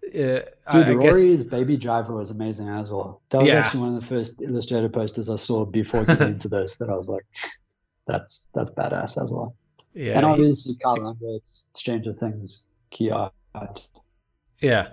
uh, 0.05 0.11
Dude, 0.11 0.45
I 0.71 0.93
guess 1.01 1.25
Rory's 1.25 1.43
Baby 1.43 1.75
Driver 1.75 2.13
was 2.15 2.29
amazing 2.31 2.67
as 2.69 2.89
well. 2.89 3.21
That 3.31 3.39
was 3.39 3.47
Yeah. 3.47 3.61
actually 3.65 3.81
one 3.81 3.95
of 3.95 4.01
the 4.01 4.07
first 4.07 4.41
illustrated 4.41 4.93
posters 4.93 5.27
I 5.29 5.37
saw 5.37 5.65
before 5.65 6.05
getting 6.05 6.27
into 6.33 6.47
this 6.47 6.77
that 6.77 6.89
I 6.89 6.95
was 6.95 7.07
like, 7.07 7.25
that's 8.07 8.49
that's 8.53 8.69
badass 8.71 9.21
as 9.23 9.31
well. 9.31 9.55
Yeah, 9.93 10.17
and 10.17 10.25
he- 10.25 10.31
obviously 10.31 10.75
Kyle 10.83 10.95
Lambert's 10.95 11.71
Stranger 11.73 12.13
Things 12.13 12.65
key 12.91 13.11
yeah, 14.61 14.89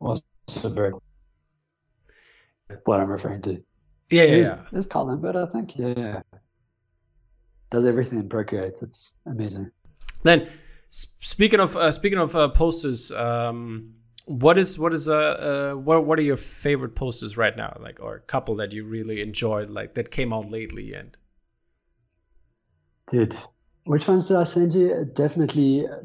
was 0.00 0.22
also 0.48 0.68
very 0.68 0.92
what 2.84 3.00
I'm 3.00 3.08
referring 3.08 3.42
to. 3.42 3.62
yeah, 4.10 4.22
yeah, 4.22 4.22
Is, 4.22 4.46
yeah. 4.72 4.82
Carl 4.88 5.06
Lambert, 5.06 5.36
I 5.36 5.46
think. 5.46 5.76
Yeah, 5.76 5.94
yeah. 5.96 6.22
Does 7.70 7.86
everything 7.86 8.20
in 8.20 8.28
Procreate. 8.28 8.82
It's 8.82 9.16
amazing. 9.26 9.70
Then 10.22 10.48
speaking 10.90 11.60
of 11.60 11.76
uh, 11.76 11.92
speaking 11.92 12.18
of 12.18 12.34
uh, 12.34 12.48
posters, 12.48 13.12
um, 13.12 13.94
what 14.24 14.58
is 14.58 14.78
what 14.78 14.92
is 14.94 15.08
uh, 15.08 15.14
uh 15.14 15.74
what 15.74 16.04
what 16.04 16.18
are 16.18 16.22
your 16.22 16.36
favorite 16.36 16.94
posters 16.94 17.36
right 17.36 17.56
now? 17.56 17.76
Like 17.80 18.00
or 18.00 18.16
a 18.16 18.20
couple 18.20 18.56
that 18.56 18.72
you 18.72 18.84
really 18.84 19.20
enjoyed, 19.20 19.70
like 19.70 19.94
that 19.94 20.10
came 20.10 20.32
out 20.32 20.50
lately 20.50 20.94
and. 20.94 21.16
Dude, 23.08 23.36
which 23.86 24.06
ones 24.08 24.26
did 24.26 24.36
I 24.36 24.44
send 24.44 24.74
you? 24.74 25.08
Definitely, 25.14 25.86
uh, 25.86 26.00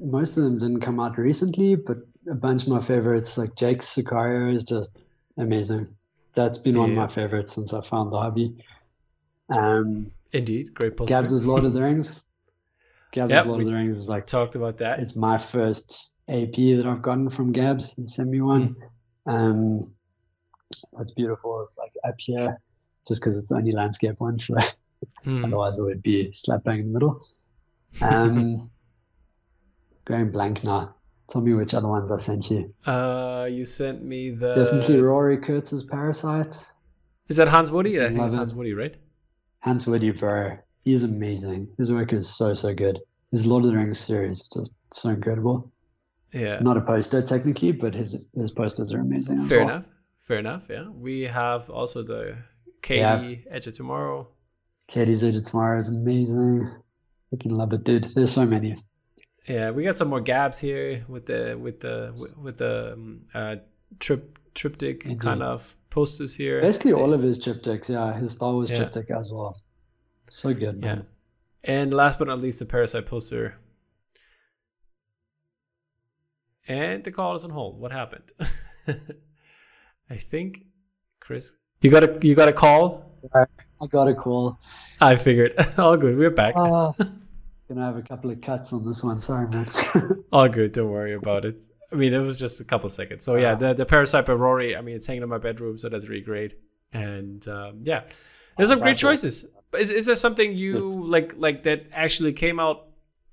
most 0.00 0.36
of 0.36 0.44
them 0.44 0.58
didn't 0.58 0.80
come 0.80 1.00
out 1.00 1.18
recently, 1.18 1.74
but 1.74 1.98
a 2.30 2.34
bunch 2.34 2.62
of 2.62 2.68
my 2.68 2.80
favorites, 2.80 3.36
like 3.36 3.54
Jake 3.56 3.82
Sicario, 3.82 4.54
is 4.54 4.64
just 4.64 4.96
amazing. 5.36 5.88
That's 6.34 6.58
been 6.58 6.78
one 6.78 6.90
of 6.90 6.96
my 6.96 7.08
favorites 7.08 7.54
since 7.54 7.72
I 7.72 7.82
found 7.82 8.12
the 8.12 8.18
hobby. 8.18 8.56
Um, 9.48 10.08
Indeed, 10.32 10.74
great 10.74 10.96
poster. 10.96 11.14
Gabz's 11.14 11.44
Lord 11.44 11.64
of 11.64 11.72
the 11.72 11.82
Rings. 11.82 12.22
Gabz's 13.12 13.30
Yep, 13.30 13.46
Lord 13.46 13.60
of 13.60 13.66
the 13.66 13.72
Rings 13.72 13.98
is 13.98 14.08
like 14.08 14.26
talked 14.26 14.54
about 14.54 14.78
that. 14.78 15.00
it's 15.00 15.16
my 15.16 15.38
first 15.38 16.10
AP 16.28 16.54
that 16.54 16.84
I've 16.86 17.02
gotten 17.02 17.30
from 17.30 17.52
Gabz. 17.52 17.94
He 17.96 18.06
sent 18.06 18.28
me 18.28 18.40
one. 18.40 18.76
Um, 19.26 19.80
that's 20.92 21.12
beautiful. 21.12 21.62
It's 21.62 21.78
like 21.78 21.92
up 22.06 22.16
here, 22.18 22.60
just 23.08 23.20
because 23.20 23.38
it's 23.38 23.48
the 23.48 23.56
only 23.56 23.72
landscape 23.72 24.16
one. 24.18 24.38
So 24.38 24.54
Hmm. 25.24 25.44
otherwise 25.44 25.78
it 25.78 25.82
would 25.82 26.02
be 26.02 26.32
slap 26.32 26.64
bang 26.64 26.80
in 26.80 26.86
the 26.88 26.92
middle. 26.92 27.20
Um, 28.02 28.70
going 30.04 30.30
blank 30.30 30.64
now. 30.64 30.94
Tell 31.30 31.42
me 31.42 31.54
which 31.54 31.74
other 31.74 31.88
ones 31.88 32.12
I 32.12 32.18
sent 32.18 32.50
you. 32.50 32.72
Uh, 32.86 33.48
you 33.50 33.64
sent 33.64 34.04
me 34.04 34.30
the. 34.30 34.54
Definitely 34.54 35.00
Rory 35.00 35.38
Kurtz's 35.38 35.82
Parasite. 35.84 36.54
Is 37.28 37.36
that 37.38 37.48
Hans 37.48 37.72
Woody? 37.72 38.00
I 38.00 38.06
think 38.06 38.18
Love 38.18 38.26
it's. 38.26 38.36
Hans 38.36 38.54
Woody, 38.54 38.74
right? 38.74 38.94
Hans 39.60 39.86
Woody, 39.88 40.12
bro. 40.12 40.56
He's 40.84 41.02
amazing. 41.02 41.66
His 41.78 41.92
work 41.92 42.12
is 42.12 42.28
so, 42.32 42.54
so 42.54 42.72
good. 42.72 43.00
His 43.32 43.44
Lord 43.44 43.64
of 43.64 43.72
the 43.72 43.76
Rings 43.76 43.98
series 43.98 44.38
is 44.40 44.50
just 44.56 44.74
so 44.92 45.08
incredible. 45.08 45.72
Yeah. 46.32 46.60
Not 46.60 46.76
a 46.76 46.80
poster 46.80 47.22
technically, 47.22 47.72
but 47.72 47.92
his 47.92 48.24
his 48.36 48.52
posters 48.52 48.92
are 48.92 49.00
amazing. 49.00 49.38
Fair 49.38 49.62
enough. 49.62 49.86
Fair 50.18 50.38
enough. 50.38 50.68
Yeah. 50.70 50.88
We 50.88 51.22
have 51.22 51.68
also 51.68 52.04
the 52.04 52.38
Katie 52.82 53.00
Yeah. 53.00 53.34
Edge 53.50 53.66
of 53.66 53.72
Tomorrow. 53.72 54.28
Katie's 54.88 55.22
Edge 55.24 55.36
of 55.36 55.44
Tomorrow 55.44 55.78
is 55.78 55.88
amazing. 55.88 56.70
Freaking 57.32 57.52
love 57.52 57.72
it, 57.72 57.84
dude. 57.84 58.04
There's 58.14 58.32
so 58.32 58.46
many. 58.46 58.76
Yeah, 59.48 59.70
we 59.70 59.84
got 59.84 59.96
some 59.96 60.08
more 60.08 60.20
Gabz 60.20 60.60
here 60.60 61.04
with 61.08 61.26
the 61.26 61.56
with 61.60 61.80
the 61.80 62.32
with 62.40 62.58
the 62.58 62.92
um, 62.94 63.24
uh, 63.34 63.56
trip 64.00 64.38
triptych 64.54 65.04
Indeed. 65.04 65.20
kind 65.20 65.42
of 65.42 65.76
posters 65.90 66.34
here. 66.34 66.60
Basically 66.60 66.92
all 66.92 67.12
of 67.12 67.22
his 67.22 67.44
triptychs, 67.44 67.88
yeah. 67.88 68.16
His 68.18 68.34
Star 68.34 68.52
Wars 68.52 68.70
Yeah. 68.70 68.78
triptych 68.78 69.10
as 69.10 69.30
well. 69.32 69.56
So 70.30 70.52
good, 70.54 70.80
Yeah. 70.82 71.02
And 71.62 71.92
last 71.92 72.18
but 72.18 72.28
not 72.28 72.40
least, 72.40 72.58
the 72.60 72.64
Parasite 72.64 73.06
poster. 73.06 73.56
And 76.68 77.04
the 77.04 77.12
call 77.12 77.34
is 77.34 77.44
on 77.44 77.50
hold. 77.50 77.78
What 77.80 77.92
happened? 77.92 78.32
I 80.10 80.16
think, 80.16 80.64
Chris, 81.20 81.56
you 81.80 81.90
got 81.90 82.02
a 82.04 82.18
you 82.26 82.34
got 82.34 82.48
a 82.48 82.52
call. 82.52 83.12
I 83.80 83.86
got 83.86 84.08
a 84.08 84.14
call. 84.14 84.58
I 85.00 85.16
figured. 85.16 85.54
All 85.78 85.96
good. 85.96 86.16
We're 86.16 86.30
back. 86.30 86.54
Ah, 86.56 86.92
gonna 87.68 87.84
have 87.84 87.96
a 87.96 88.02
couple 88.02 88.30
of 88.30 88.40
cuts 88.40 88.72
on 88.72 88.86
this 88.86 89.02
one. 89.02 89.18
Sorry, 89.18 89.48
man. 89.48 89.66
All 90.32 90.48
good. 90.48 90.72
Don't 90.72 90.90
worry 90.90 91.14
about 91.14 91.44
it. 91.44 91.60
I 91.92 91.96
mean, 91.96 92.12
it 92.14 92.18
was 92.18 92.38
just 92.38 92.60
a 92.60 92.64
couple 92.64 92.88
seconds. 92.88 93.24
So 93.24 93.36
yeah, 93.36 93.54
the 93.54 93.74
the 93.74 93.86
Parasite 93.86 94.26
by 94.26 94.32
Rory. 94.32 94.76
I 94.76 94.80
mean, 94.80 94.96
it's 94.96 95.06
hanging 95.06 95.22
in 95.22 95.28
my 95.28 95.38
bedroom, 95.38 95.78
so 95.78 95.88
that's 95.88 96.08
really 96.08 96.22
great. 96.22 96.54
And 96.92 97.46
um, 97.48 97.80
yeah, 97.82 98.04
there's 98.56 98.68
some 98.68 98.80
great 98.80 98.96
choices. 98.96 99.44
Is, 99.78 99.90
is 99.90 100.06
there 100.06 100.14
something 100.14 100.56
you 100.56 101.04
like 101.06 101.34
like 101.36 101.64
that 101.64 101.86
actually 101.92 102.32
came 102.32 102.58
out 102.58 102.88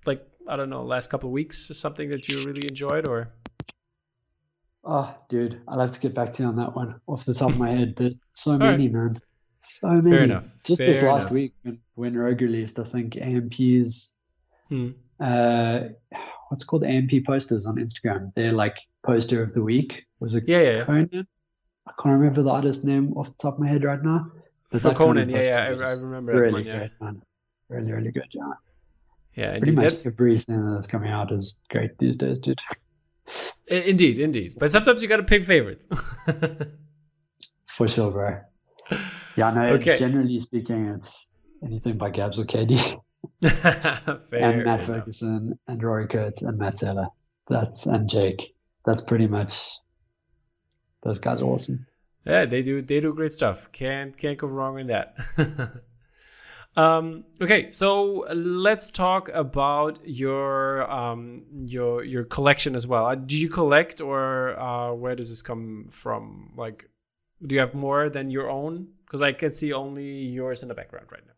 like 0.06 0.28
I 0.48 0.56
don't 0.56 0.70
know 0.70 0.84
last 0.84 1.10
couple 1.10 1.30
of 1.30 1.34
weeks 1.34 1.70
or 1.72 1.74
something 1.74 2.10
that 2.12 2.28
you 2.28 2.44
really 2.44 2.68
enjoyed 2.68 3.08
or? 3.08 3.32
oh, 4.84 5.16
dude, 5.30 5.62
I'll 5.68 5.80
have 5.80 5.92
to 5.92 6.00
get 6.00 6.14
back 6.14 6.34
to 6.34 6.44
you 6.44 6.50
on 6.50 6.56
that 6.58 6.76
one 6.76 7.00
off 7.08 7.26
the 7.26 7.34
top 7.34 7.52
of 7.52 7.60
my 7.60 7.72
head. 7.72 7.96
There's 7.96 8.16
so 8.34 8.58
many, 8.58 8.88
man. 8.88 9.18
So 9.66 9.90
many. 9.90 10.10
Fair 10.12 10.24
enough. 10.24 10.54
Just 10.66 10.80
this 10.80 11.00
Fair 11.00 11.12
last 11.12 11.22
enough. 11.24 11.32
week 11.32 11.54
when, 11.64 11.80
when 11.96 12.18
Rogue 12.18 12.42
released, 12.42 12.80
I 12.80 12.84
think 12.86 13.16
AMP's 13.18 14.14
Hmm. 14.70 14.92
uh 15.20 15.82
what's 16.50 16.64
it 16.64 16.68
called 16.68 16.84
AMP 16.84 17.12
posters 17.26 17.66
on 17.66 17.76
Instagram. 17.78 18.34
They're 18.34 18.52
like 18.54 18.76
poster 19.06 19.44
of 19.44 19.54
the 19.54 19.62
week 19.62 20.06
was 20.20 20.36
a 20.36 20.42
Yeah, 20.46 20.62
yeah. 20.62 20.86
Conan. 20.86 21.28
I 21.88 21.92
can't 22.02 22.20
remember 22.20 22.44
the 22.44 22.50
artist 22.52 22.86
name 22.86 23.12
off 23.18 23.28
the 23.28 23.36
top 23.42 23.56
of 23.56 23.60
my 23.60 23.68
head 23.68 23.84
right 23.84 24.02
now. 24.02 24.26
But 24.72 24.82
For 24.82 24.88
that 24.90 24.98
Conan, 24.98 25.30
yeah, 25.30 25.42
yeah, 25.42 25.86
I, 25.86 25.90
I 25.92 25.94
remember 25.94 26.34
that 26.34 26.40
really 26.40 26.54
one. 26.54 26.66
Yeah, 26.66 26.78
great, 26.78 26.92
man. 27.02 27.22
Really, 27.70 27.92
really 27.92 28.12
good. 28.12 28.24
Yeah. 28.32 28.52
yeah, 29.36 29.52
Pretty 29.52 29.72
indeed. 29.72 29.76
much 29.76 29.84
That's 29.92 30.08
everything 30.08 30.74
that's 30.74 30.88
coming 30.88 31.12
out 31.12 31.32
is 31.32 31.62
great 31.70 31.98
these 32.00 32.16
days, 32.16 32.40
dude. 32.40 32.60
indeed, 33.68 34.20
indeed. 34.20 34.48
But 34.60 34.72
sometimes 34.72 35.02
you 35.02 35.10
got 35.10 35.18
to 35.18 35.24
pick 35.24 35.44
favorites. 35.44 35.88
For 37.78 37.88
sure, 37.88 38.12
bro. 38.12 38.40
Yeah, 39.36 39.52
no, 39.52 39.62
Okay. 39.74 39.98
generally 39.98 40.40
speaking, 40.40 40.88
it's 40.88 41.28
anything 41.64 41.98
by 41.98 42.12
Gabz 42.12 42.38
or 42.38 42.46
Fair 44.20 44.40
and 44.42 44.64
Matt 44.64 44.80
enough. 44.80 44.86
Ferguson 44.86 45.58
and 45.68 45.82
Rory 45.84 46.08
Kurtz 46.08 46.42
and 46.42 46.58
Matt 46.58 46.78
Taylor. 46.78 47.08
That's 47.48 47.86
and 47.86 48.10
Jake. 48.10 48.56
That's 48.86 49.02
pretty 49.02 49.28
much 49.28 49.70
those 51.04 51.20
guys 51.20 51.42
are 51.42 51.46
awesome. 51.46 51.86
Yeah, 52.26 52.46
they 52.46 52.62
do 52.62 52.82
they 52.82 53.00
do 53.00 53.14
great 53.14 53.32
stuff. 53.32 53.72
Can't 53.72 54.16
can't 54.16 54.38
go 54.38 54.48
wrong 54.48 54.80
in 54.80 54.88
that. 54.88 55.16
um, 56.76 57.26
okay, 57.42 57.70
so 57.70 58.26
let's 58.34 58.90
talk 58.90 59.30
about 59.30 60.00
your 60.06 60.90
um 60.90 61.44
your 61.66 62.04
your 62.04 62.24
collection 62.24 62.76
as 62.76 62.88
well. 62.88 63.06
Uh, 63.08 63.16
do 63.16 63.38
you 63.38 63.50
collect 63.50 64.00
or 64.02 64.58
uh, 64.60 64.94
where 64.94 65.16
does 65.16 65.30
this 65.30 65.42
come 65.42 65.90
from? 65.92 66.54
Like, 66.56 66.90
do 67.46 67.56
you 67.56 67.60
have 67.62 67.74
more 67.74 68.10
than 68.10 68.30
your 68.30 68.50
own? 68.50 68.88
Because 69.06 69.22
I 69.22 69.32
can 69.34 69.52
see 69.52 69.74
only 69.74 70.26
yours 70.26 70.62
in 70.64 70.68
the 70.70 70.74
background 70.76 71.08
right 71.12 71.26
now. 71.26 71.34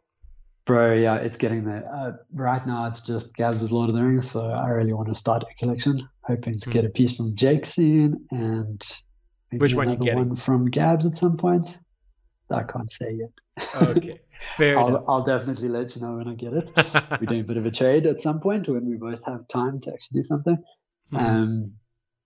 Bro, 0.65 0.93
yeah, 0.95 1.17
it's 1.17 1.37
getting 1.37 1.63
there. 1.63 1.87
Uh, 1.93 2.13
right 2.33 2.65
now, 2.65 2.87
it's 2.87 3.01
just 3.01 3.35
Gabz's 3.35 3.71
Lord 3.71 3.89
of 3.89 3.95
the 3.95 4.03
Rings, 4.03 4.31
so 4.31 4.49
I 4.49 4.69
really 4.69 4.93
want 4.93 5.07
to 5.09 5.15
start 5.15 5.43
a 5.43 5.53
collection. 5.59 6.07
Hoping 6.23 6.59
to 6.59 6.69
Hmm. 6.69 6.73
get 6.73 6.85
a 6.85 6.89
piece 6.89 7.15
from 7.15 7.35
Jake 7.35 7.65
soon, 7.67 8.25
and 8.31 8.81
maybe 9.51 9.61
Which 9.61 9.75
one 9.75 9.89
you 9.91 9.97
getting? 9.97 10.27
one 10.29 10.35
from 10.35 10.71
Gabz 10.71 11.05
at 11.05 11.17
some 11.17 11.37
point. 11.37 11.77
I 12.49 12.63
can't 12.63 12.91
say 12.91 13.13
yet. 13.13 13.29
Okay, 13.75 14.19
fair 14.57 14.79
I'll, 14.79 14.87
enough. 14.87 15.03
I'll 15.07 15.23
definitely 15.23 15.69
let 15.69 15.95
you 15.95 16.01
know 16.01 16.17
when 16.17 16.27
I 16.27 16.33
get 16.33 16.53
it. 16.53 16.71
We're 17.21 17.27
doing 17.27 17.41
a 17.41 17.43
bit 17.43 17.57
of 17.57 17.65
a 17.67 17.71
trade 17.71 18.07
at 18.07 18.19
some 18.19 18.39
point 18.39 18.67
when 18.67 18.89
we 18.89 18.95
both 18.97 19.23
have 19.25 19.47
time 19.47 19.79
to 19.81 19.93
actually 19.93 20.19
do 20.19 20.23
something. 20.23 20.57
Mhm. 21.11 21.19
Um, 21.19 21.73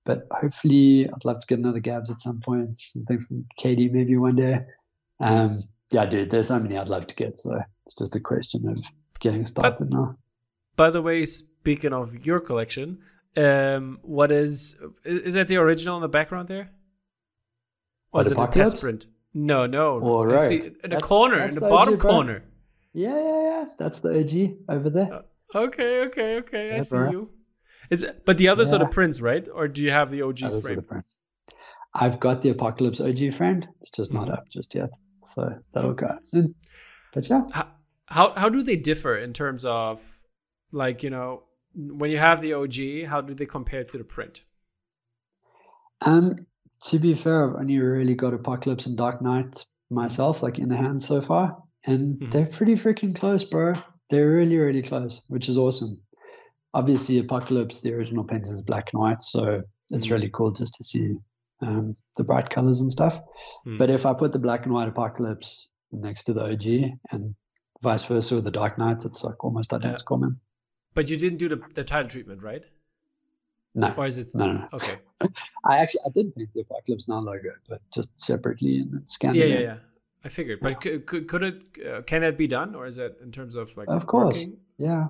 but 0.10 0.26
hopefully, 0.32 1.08
I'd 1.08 1.24
love 1.24 1.40
to 1.42 1.46
get 1.46 1.60
another 1.60 1.80
Gabz 1.80 2.10
at 2.10 2.20
some 2.20 2.40
point. 2.40 2.80
Something 2.80 3.24
from 3.28 3.46
Katie 3.58 3.90
maybe 3.90 4.18
one 4.18 4.36
day. 4.36 4.62
Um, 5.20 5.60
yeah, 5.92 6.08
dude, 6.08 6.32
there's 6.32 6.48
so 6.48 6.58
many 6.60 6.80
I'd 6.80 6.90
love 6.90 7.06
to 7.06 7.14
get. 7.14 7.38
So 7.38 7.62
it's 7.86 7.94
just 7.94 8.16
a 8.16 8.20
question 8.20 8.68
of 8.68 8.84
getting 9.20 9.46
started 9.46 9.92
now. 9.92 10.18
By 10.76 10.90
the 10.90 11.04
way, 11.04 11.28
speaking 11.28 11.94
of 11.94 12.26
your 12.26 12.40
collection, 12.40 12.98
um, 13.38 14.00
what 14.02 14.32
is 14.32 14.82
is 15.06 15.36
that 15.36 15.48
the 15.48 15.58
original 15.58 15.98
in 15.98 16.02
the 16.02 16.08
background 16.08 16.48
there? 16.48 16.72
Or 18.12 18.18
What, 18.18 18.26
is 18.26 18.32
it 18.32 18.42
a 18.42 18.48
test 18.48 18.80
print? 18.80 19.06
No, 19.36 19.68
no. 19.68 20.00
Or 20.00 20.34
I 20.34 20.38
see 20.38 20.72
in 20.84 20.90
the 20.90 20.98
corner, 20.98 21.44
in 21.44 21.54
the 21.54 21.62
the 21.62 21.70
bottom 21.70 21.94
OG, 21.94 22.00
corner. 22.00 22.44
Yeah, 22.94 23.14
yeah, 23.14 23.42
yeah. 23.50 23.66
That's 23.78 24.00
the 24.00 24.10
OG 24.22 24.76
over 24.76 24.90
there. 24.90 25.22
Okay, 25.54 26.02
okay, 26.08 26.38
okay. 26.38 26.78
I 26.78 26.80
see 26.80 26.98
bro. 26.98 27.12
you. 27.12 27.30
Is 27.90 28.04
it, 28.04 28.24
but 28.26 28.38
the 28.38 28.48
others 28.50 28.72
are 28.74 28.80
the 28.80 28.86
Yeah. 28.86 28.90
prints, 28.92 29.20
right? 29.22 29.48
Or 29.54 29.68
do 29.68 29.82
you 29.82 29.92
have 29.92 30.12
the 30.12 30.22
OG's 30.22 30.56
are 30.56 30.62
frame? 30.62 30.76
the 30.76 30.82
prints. 30.84 31.20
I've 31.94 32.20
got 32.20 32.42
the 32.44 32.50
Apocalypse 32.50 33.02
OG 33.02 33.32
friend. 33.32 33.68
It's 33.82 33.90
just 33.90 34.14
not 34.14 34.28
Mhm. 34.28 34.34
up 34.34 34.50
just 34.50 34.76
yet. 34.76 34.92
So 35.34 35.50
that'll 35.74 35.94
go 35.96 36.18
soon. 36.24 36.54
But 37.14 37.30
yeah. 37.30 37.42
how, 37.52 37.68
how 38.08 38.34
how 38.36 38.50
do 38.50 38.62
they 38.64 38.76
differ 38.76 39.16
in 39.18 39.34
terms 39.34 39.66
of 39.66 40.20
like 40.72 41.02
you 41.04 41.10
know 41.10 41.44
when 41.74 42.12
you 42.12 42.18
have 42.20 42.42
the 42.42 42.54
OG 42.54 43.04
how 43.06 43.22
do 43.22 43.34
they 43.34 43.46
compare 43.48 43.84
to 43.84 43.98
the 43.98 44.04
print 44.04 44.44
Um, 46.02 46.46
to 46.86 47.00
be 47.00 47.14
fair, 47.14 47.46
I've 47.46 47.56
only 47.56 47.78
really 47.80 48.14
got 48.16 48.34
Apocalypse 48.34 48.86
and 48.86 48.98
Dark 48.98 49.22
Knight 49.22 49.66
myself, 49.90 50.42
like 50.42 50.60
in 50.60 50.70
the 50.70 50.78
hand 50.78 51.02
so 51.04 51.22
far, 51.22 51.62
and 51.86 52.20
Mhm. 52.20 52.32
they're 52.32 52.46
pretty 52.48 52.76
freaking 52.76 53.14
close, 53.16 53.44
bro. 53.44 53.74
They're 54.10 54.30
really, 54.32 54.58
really 54.58 54.82
close, 54.82 55.24
which 55.28 55.50
is 55.50 55.58
awesome. 55.58 56.00
Obviously, 56.74 57.18
Apocalypse, 57.20 57.82
the 57.82 57.94
original 57.94 58.24
painting 58.24 58.54
is 58.54 58.62
black 58.62 58.90
and 58.94 59.02
white, 59.02 59.22
so 59.24 59.64
it's 59.90 60.08
Mhm. 60.08 60.12
really 60.12 60.30
cool 60.32 60.52
just 60.52 60.76
to 60.76 60.84
see 60.84 61.16
um, 61.62 61.94
the 62.16 62.24
bright 62.24 62.50
colors 62.50 62.80
and 62.80 62.90
stuff. 62.90 63.20
Mhm. 63.66 63.78
But 63.80 63.90
if 63.90 64.06
I 64.06 64.14
put 64.14 64.32
the 64.32 64.40
black 64.40 64.64
and 64.66 64.74
white 64.74 64.88
Apocalypse 64.88 65.70
next 65.92 66.24
to 66.24 66.34
the 66.34 66.46
OG 66.46 66.98
and 67.12 67.36
vice 67.82 68.06
versa 68.06 68.36
with 68.36 68.46
the 68.46 68.52
Dark 68.52 68.78
Knight, 68.78 69.04
it's 69.04 69.26
like 69.26 69.44
almost 69.44 69.74
identical, 69.74 70.18
man. 70.20 70.40
but 70.94 71.10
you 71.10 71.18
didn't 71.18 71.38
do 71.38 71.50
the, 71.50 71.62
the 71.74 71.84
title 71.84 72.08
treatment 72.08 72.42
right 72.42 72.64
No, 73.76 73.94
or 73.98 74.06
is 74.06 74.18
it 74.20 74.30
no, 74.36 74.46
no, 74.46 74.54
no. 74.54 74.68
okay 74.74 74.96
I 75.66 75.78
actually 75.80 76.02
I 76.06 76.10
did 76.14 76.34
paint 76.36 76.50
the 76.54 76.62
Apocalypse 76.62 77.10
Now 77.10 77.20
logo, 77.20 77.52
but 77.68 77.82
just 77.94 78.18
separately 78.20 78.80
and 78.80 78.94
then 78.94 79.08
scanned 79.08 79.36
yeah 79.36 79.44
it 79.46 79.50
yeah 79.50 79.60
yeah 79.60 79.78
I 80.24 80.30
figured 80.30 80.60
but 80.62 80.80
could, 80.82 81.06
could, 81.06 81.28
could 81.28 81.44
it 81.44 81.62
uh, 81.86 82.02
can 82.04 82.24
it 82.24 82.38
be 82.38 82.48
done 82.48 82.74
or 82.74 82.86
is 82.86 82.98
it 82.98 83.18
in 83.22 83.32
terms 83.34 83.56
of 83.58 83.76
like 83.76 83.88
Of 83.90 84.06
course. 84.08 84.34
working? 84.34 84.58
Yeah. 84.78 85.10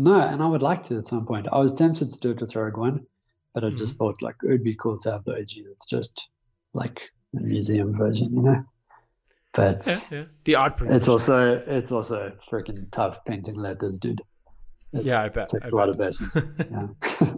No, 0.00 0.18
and 0.18 0.42
I 0.42 0.46
would 0.46 0.62
like 0.62 0.82
to 0.84 0.96
at 0.98 1.06
some 1.06 1.26
point. 1.26 1.46
I 1.52 1.58
was 1.58 1.74
tempted 1.74 2.10
to 2.10 2.20
do 2.20 2.30
it 2.30 2.40
with 2.40 2.56
Rogue 2.56 2.78
One, 2.78 3.04
but 3.52 3.64
I 3.64 3.70
just 3.70 3.98
thought 3.98 4.22
like 4.22 4.36
it 4.42 4.48
would 4.48 4.64
be 4.64 4.74
cool 4.74 4.98
to 5.00 5.12
have 5.12 5.24
the 5.24 5.32
OG. 5.32 5.50
It's 5.72 5.84
just 5.86 6.26
like 6.72 6.98
a 7.36 7.40
museum 7.40 7.94
version, 7.96 8.32
you 8.32 8.42
know. 8.42 8.64
But 9.52 9.86
yeah 9.86 9.98
yeah 10.10 10.24
the 10.44 10.54
art 10.54 10.76
print 10.78 10.94
it's 10.94 11.08
also 11.08 11.62
it's 11.66 11.92
also 11.92 12.32
freaking 12.50 12.90
tough 12.90 13.24
painting 13.26 13.56
letters, 13.56 13.98
dude. 13.98 14.22
Yeah, 14.92 15.20
I 15.20 15.26
It's- 15.26 15.34
bet, 15.34 15.50
Takes 15.50 15.68
I 15.68 15.70
a 15.70 15.76
lot 15.76 15.88
of 15.90 15.98
patience. 15.98 16.34
Yeah. 16.70 17.34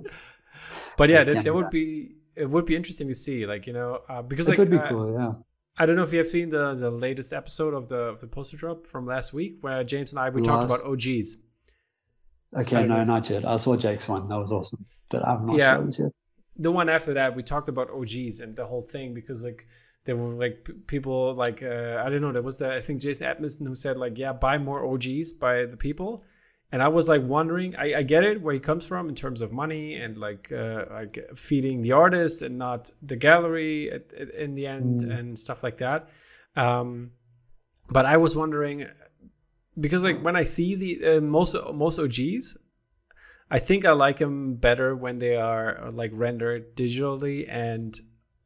but 0.96 1.08
yeah 1.10 1.20
I 1.22 1.24
that, 1.24 1.44
that 1.44 1.54
would 1.54 1.70
be 1.70 2.14
it 2.36 2.48
would 2.48 2.66
be 2.66 2.76
interesting 2.76 3.08
to 3.08 3.14
see 3.14 3.44
like 3.46 3.66
you 3.66 3.72
know 3.72 4.02
uh, 4.08 4.22
because 4.22 4.48
it 4.48 4.56
like 4.58 4.70
be 4.70 4.78
uh, 4.78 4.88
cool, 4.88 5.12
yeah. 5.12 5.32
I 5.78 5.86
don't 5.86 5.96
know 5.96 6.02
if 6.04 6.12
you 6.12 6.18
have 6.18 6.28
seen 6.28 6.50
the 6.50 6.74
the 6.74 6.90
latest 6.92 7.32
episode 7.32 7.74
of 7.74 7.88
the 7.88 8.02
of 8.12 8.20
the 8.20 8.28
poster 8.28 8.56
drop 8.56 8.86
from 8.86 9.06
last 9.06 9.32
week 9.32 9.56
where 9.62 9.82
James 9.82 10.12
and 10.12 10.20
I 10.20 10.28
we 10.30 10.42
talked 10.42 10.64
about 10.64 10.84
OGs. 10.84 11.38
Okay, 12.56 12.84
no, 12.86 13.02
not 13.04 13.28
yet. 13.30 13.44
I 13.46 13.56
saw 13.56 13.76
Jake's 13.76 14.08
one. 14.08 14.28
That 14.28 14.36
was 14.38 14.52
awesome. 14.52 14.84
But 15.10 15.26
I've 15.26 15.42
not 15.42 15.56
Yeah. 15.56 15.82
yet. 15.98 16.12
The 16.56 16.70
one 16.70 16.88
after 16.90 17.14
that 17.14 17.34
we 17.34 17.42
talked 17.42 17.68
about 17.68 17.90
OGs 17.90 18.40
and 18.40 18.54
the 18.54 18.66
whole 18.66 18.82
thing 18.82 19.14
because 19.14 19.42
like 19.42 19.66
there 20.04 20.16
were 20.16 20.28
like 20.30 20.64
p- 20.64 20.74
people 20.86 21.34
like 21.34 21.62
uh, 21.62 22.02
I 22.04 22.10
don't 22.10 22.20
know 22.20 22.32
there 22.32 22.42
was 22.42 22.58
the, 22.58 22.74
I 22.74 22.80
think 22.80 23.00
Jason 23.00 23.26
Atkinson 23.26 23.64
who 23.66 23.74
said 23.74 23.96
like 23.96 24.18
yeah 24.18 24.32
buy 24.34 24.58
more 24.58 24.84
OGs 24.84 25.32
by 25.34 25.64
the 25.64 25.76
people. 25.78 26.22
And 26.74 26.82
I 26.82 26.88
was 26.88 27.06
like 27.06 27.22
wondering, 27.22 27.76
I, 27.76 27.96
I 27.98 28.02
get 28.02 28.24
it 28.24 28.40
where 28.40 28.54
he 28.54 28.60
comes 28.60 28.86
from 28.86 29.10
in 29.10 29.14
terms 29.14 29.42
of 29.42 29.52
money 29.52 29.94
and 29.96 30.16
like 30.16 30.50
uh, 30.50 30.84
like 30.90 31.18
feeding 31.36 31.82
the 31.82 31.92
artist 31.92 32.40
and 32.40 32.56
not 32.58 32.90
the 33.02 33.16
gallery 33.16 33.90
at, 33.92 34.12
at, 34.14 34.30
in 34.34 34.54
the 34.54 34.66
end 34.66 35.00
Mm. 35.02 35.18
and 35.18 35.38
stuff 35.38 35.62
like 35.62 35.78
that. 35.78 36.08
Um, 36.56 37.10
but 37.90 38.06
I 38.06 38.16
was 38.16 38.34
wondering 38.36 38.86
because 39.78 40.04
like 40.04 40.20
when 40.20 40.36
I 40.36 40.42
see 40.42 40.74
the 40.74 41.16
uh, 41.16 41.20
most 41.20 41.56
most 41.72 41.98
OGs, 41.98 42.58
I 43.50 43.58
think 43.58 43.84
I 43.84 43.92
like 43.92 44.18
them 44.18 44.54
better 44.54 44.94
when 44.94 45.18
they 45.18 45.36
are 45.36 45.88
like 45.92 46.10
rendered 46.14 46.76
digitally 46.76 47.46
and 47.48 47.98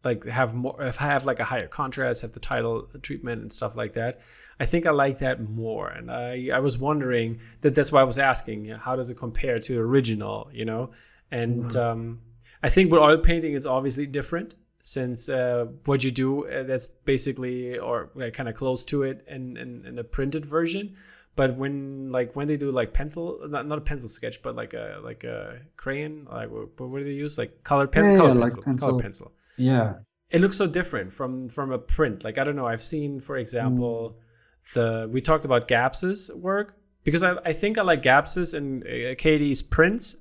like 0.04 0.24
have 0.24 0.54
more 0.54 0.80
if 0.82 0.96
have 0.96 1.26
like 1.26 1.40
a 1.40 1.44
higher 1.44 1.66
contrast, 1.66 2.22
have 2.22 2.32
the 2.32 2.40
title 2.40 2.88
treatment 3.02 3.42
and 3.42 3.52
stuff 3.52 3.76
like 3.76 3.94
that. 3.94 4.20
I 4.60 4.64
think 4.64 4.86
I 4.86 4.90
like 4.90 5.18
that 5.18 5.40
more, 5.48 5.88
and 5.88 6.10
I 6.10 6.50
I 6.52 6.60
was 6.60 6.78
wondering 6.78 7.40
that 7.62 7.74
that's 7.74 7.90
why 7.90 8.00
I 8.00 8.04
was 8.04 8.18
asking 8.18 8.66
how 8.66 8.94
does 8.96 9.10
it 9.10 9.16
compare 9.16 9.58
to 9.58 9.74
the 9.74 9.80
original, 9.80 10.48
you 10.52 10.64
know? 10.64 10.92
And 11.32 11.74
um, 11.74 12.20
I 12.62 12.68
think 12.68 12.92
with 12.92 13.02
oil 13.02 13.18
painting 13.18 13.54
is 13.54 13.66
obviously 13.66 14.06
different 14.06 14.54
since 14.84 15.28
uh, 15.28 15.66
what 15.86 16.04
you 16.04 16.12
do 16.12 16.46
uh, 16.46 16.62
that's 16.62 16.86
basically 16.86 17.76
or 17.76 18.10
uh, 18.22 18.30
kind 18.30 18.48
of 18.48 18.54
close 18.54 18.84
to 18.84 19.02
it 19.02 19.24
in, 19.26 19.56
in 19.56 19.84
in 19.86 19.98
a 19.98 20.04
printed 20.04 20.46
version 20.46 20.94
but 21.36 21.56
when 21.56 22.10
like 22.10 22.34
when 22.34 22.46
they 22.48 22.56
do 22.56 22.70
like 22.70 22.92
pencil 22.92 23.38
not, 23.48 23.66
not 23.66 23.78
a 23.78 23.80
pencil 23.82 24.08
sketch 24.08 24.42
but 24.42 24.56
like 24.56 24.72
a 24.74 24.98
like 25.04 25.22
a 25.24 25.60
crayon 25.76 26.26
like 26.30 26.50
what, 26.50 26.80
what 26.80 26.98
do 26.98 27.04
they 27.04 27.10
use 27.12 27.36
like 27.38 27.62
colored 27.62 27.92
pen, 27.92 28.04
Yeah, 28.06 28.16
colored 28.16 28.34
yeah, 28.34 28.40
like 28.40 28.52
pencil, 28.52 28.62
pencil. 28.62 28.88
colored 28.88 29.02
pencil 29.02 29.32
Yeah. 29.56 29.94
it 30.30 30.40
looks 30.40 30.56
so 30.56 30.66
different 30.66 31.12
from 31.12 31.48
from 31.48 31.70
a 31.72 31.78
print 31.78 32.24
like 32.24 32.36
i 32.38 32.44
don't 32.44 32.56
know 32.56 32.66
i've 32.66 32.82
seen 32.82 33.20
for 33.20 33.36
example 33.36 34.18
the 34.74 35.08
we 35.12 35.20
talked 35.20 35.44
about 35.44 35.68
Gabz's 35.68 36.30
work 36.34 36.76
because 37.04 37.22
i, 37.22 37.34
I 37.44 37.52
think 37.52 37.78
i 37.78 37.82
like 37.82 38.02
Gabz's 38.02 38.54
and 38.54 38.82
uh, 38.84 39.14
katie's 39.16 39.62
prints 39.62 40.16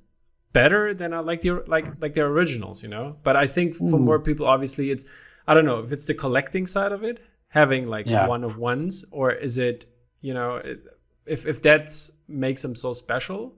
better 0.52 0.94
than 0.94 1.12
i 1.12 1.20
like 1.20 1.40
the 1.40 1.50
like 1.66 1.86
like 2.02 2.14
their 2.14 2.26
originals 2.26 2.82
you 2.82 2.88
know 2.88 3.16
but 3.22 3.36
i 3.36 3.46
think 3.46 3.74
for 3.74 3.96
Ooh. 3.96 3.98
more 4.10 4.18
people 4.20 4.46
obviously 4.46 4.90
it's 4.90 5.04
i 5.48 5.54
don't 5.54 5.64
know 5.64 5.80
if 5.80 5.92
it's 5.92 6.06
the 6.06 6.14
collecting 6.14 6.66
side 6.66 6.92
of 6.92 7.02
it 7.04 7.20
having 7.48 7.86
like 7.86 8.06
Yeah. 8.06 8.26
one 8.26 8.42
of 8.44 8.56
ones 8.58 9.04
or 9.12 9.32
is 9.32 9.58
it 9.58 9.86
you 10.20 10.32
know 10.34 10.56
it, 10.56 10.78
if 11.26 11.46
if 11.46 11.60
that's 11.62 12.10
makes 12.28 12.62
them 12.62 12.74
so 12.74 12.92
special 12.92 13.54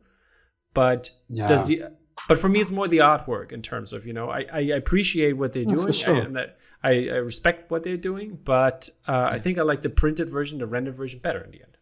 but 0.75 1.11
Yeah. 1.29 1.47
does 1.47 1.67
the 1.69 1.93
but 2.29 2.39
for 2.39 2.49
me 2.49 2.61
it's 2.61 2.71
more 2.71 2.89
the 2.89 2.99
artwork 2.99 3.53
in 3.53 3.63
terms 3.63 3.93
of 3.93 4.07
you 4.07 4.13
know 4.13 4.29
i, 4.31 4.45
I 4.53 4.61
appreciate 4.61 5.35
what 5.35 5.53
they're 5.53 5.65
Oh, 5.69 5.75
doing 5.77 5.93
sure. 5.93 6.17
I, 6.17 6.19
and 6.21 6.39
I, 6.39 6.47
I 6.83 6.91
I 6.91 7.17
respect 7.17 7.71
what 7.71 7.83
they're 7.83 7.97
doing 7.97 8.39
but 8.45 8.89
uh, 9.07 9.29
i 9.31 9.39
think 9.39 9.59
i 9.59 9.63
like 9.63 9.83
the 9.83 9.91
printed 9.91 10.29
version 10.31 10.59
the 10.59 10.67
rendered 10.67 10.97
version 10.97 11.21
better 11.21 11.41
in 11.41 11.51
the 11.53 11.63
end 11.63 11.77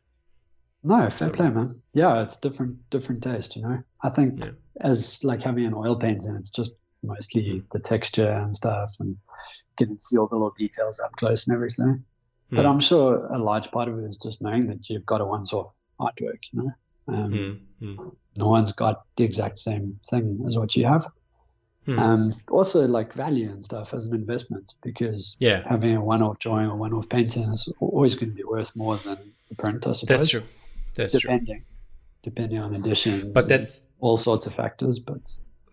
No, 0.84 0.98
fair 1.10 1.28
So- 1.28 1.32
play, 1.32 1.50
man. 1.50 1.82
Yeah, 1.94 2.22
it's 2.22 2.38
different, 2.38 2.74
different 2.94 3.20
taste. 3.22 3.56
You 3.56 3.62
know, 3.62 3.78
I 4.06 4.10
think 4.16 4.38
Yeah. 4.40 4.52
as 4.92 5.24
like 5.24 5.42
having 5.42 5.64
an 5.66 5.74
oil 5.74 5.96
painting, 5.98 6.34
it's 6.38 6.50
just 6.60 6.72
mostly 7.02 7.64
the 7.72 7.80
texture 7.80 8.30
and 8.42 8.54
stuff, 8.62 8.90
and 9.00 9.16
getting 9.78 9.96
to 9.96 10.02
see 10.06 10.16
all 10.18 10.28
the 10.28 10.36
little 10.36 10.54
details 10.64 11.00
up 11.04 11.12
close 11.20 11.40
and 11.46 11.54
everything. 11.56 12.04
But 12.50 12.64
Hmm. 12.64 12.70
I'm 12.72 12.80
sure 12.80 13.26
a 13.26 13.38
large 13.38 13.70
part 13.70 13.88
of 13.88 13.98
it 13.98 14.04
is 14.10 14.16
just 14.22 14.40
knowing 14.42 14.66
that 14.68 14.88
you've 14.88 15.04
got 15.06 15.20
a 15.20 15.24
once-off 15.24 15.72
artwork. 16.00 16.40
You 16.52 16.62
know, 16.62 16.72
um, 17.08 17.60
Mm, 17.82 18.16
no 18.38 18.48
one's 18.48 18.72
got 18.72 19.04
the 19.16 19.24
exact 19.24 19.58
same 19.58 20.00
thing 20.08 20.42
as 20.46 20.56
what 20.56 20.74
you 20.76 20.86
have. 20.86 21.06
Hmm. 21.84 21.98
Um, 21.98 22.32
also, 22.50 22.86
like 22.86 23.12
value 23.12 23.50
and 23.50 23.62
stuff 23.62 23.92
as 23.94 24.08
an 24.08 24.14
investment, 24.14 24.72
because 24.82 25.36
yeah 25.40 25.62
having 25.68 25.94
a 25.94 26.00
one-off 26.00 26.38
drawing 26.38 26.68
or 26.70 26.76
one-off 26.76 27.08
painting 27.08 27.42
is 27.44 27.68
always 27.80 28.14
going 28.14 28.30
to 28.30 28.34
be 28.34 28.44
worth 28.44 28.74
more 28.76 28.96
than 28.96 29.18
the 29.50 29.54
print, 29.56 29.86
I 29.86 29.92
suppose. 29.92 30.08
that's 30.08 30.30
true 30.30 30.42
that's 30.94 31.20
true 31.20 31.30
depending, 31.30 31.64
depending 32.22 32.58
on 32.58 32.74
editions. 32.74 33.24
but 33.34 33.46
that's 33.48 33.86
all 34.00 34.16
sorts 34.16 34.46
of 34.46 34.54
factors. 34.54 34.98
But 34.98 35.20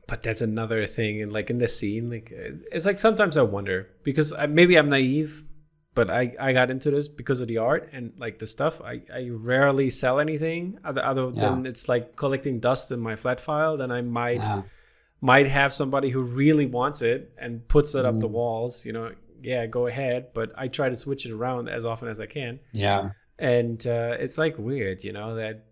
but 0.07 0.21
that's 0.21 0.41
another 0.41 0.85
thing 0.85 1.21
and 1.21 1.31
like 1.31 1.49
in 1.49 1.57
the 1.57 1.67
scene 1.67 2.09
like 2.09 2.31
uh, 2.37 2.51
it's 2.73 2.85
like 2.85 2.99
sometimes 2.99 3.37
i 3.37 3.41
wonder 3.41 3.89
because 4.03 4.33
I, 4.33 4.47
maybe 4.47 4.75
i'm 4.77 4.89
naive 4.89 5.43
but 5.95 6.09
I, 6.09 6.33
I 6.39 6.53
got 6.53 6.71
into 6.71 6.89
this 6.91 7.07
because 7.07 7.39
of 7.41 7.47
the 7.47 7.57
art 7.59 7.89
and 7.93 8.13
like 8.19 8.39
the 8.39 8.47
stuff. 8.47 8.81
I, 8.81 9.01
I 9.13 9.29
rarely 9.31 9.89
sell 9.89 10.19
anything 10.19 10.79
other, 10.83 11.03
other 11.03 11.29
than 11.31 11.65
it's 11.65 11.87
like 11.87 12.15
collecting 12.15 12.59
dust 12.59 12.91
in 12.91 12.99
my 12.99 13.15
flat 13.15 13.39
file. 13.39 13.77
Then 13.77 13.91
i 13.91 14.01
might 14.01 14.41
yeah, 14.41 14.63
might 15.21 15.47
have 15.47 15.73
somebody 15.73 16.09
who 16.09 16.21
really 16.23 16.65
wants 16.65 17.01
it 17.01 17.31
and 17.37 17.67
puts 17.67 17.95
it 17.95 18.05
up 18.05 18.17
the 18.19 18.27
Mm. 18.27 18.31
walls 18.31 18.85
you 18.85 18.93
know 18.93 19.11
yeah 19.41 19.65
go 19.67 19.87
ahead. 19.87 20.27
But 20.33 20.51
i 20.57 20.67
try 20.67 20.89
to 20.89 20.95
switch 20.95 21.25
it 21.25 21.31
around 21.31 21.69
as 21.69 21.85
often 21.85 22.07
as 22.09 22.19
i 22.19 22.25
can. 22.25 22.59
Yeah, 22.71 23.11
and 23.39 23.85
uh, 23.87 24.15
it's 24.19 24.37
like 24.37 24.57
weird, 24.57 25.03
you 25.03 25.13
know, 25.13 25.35
that 25.35 25.65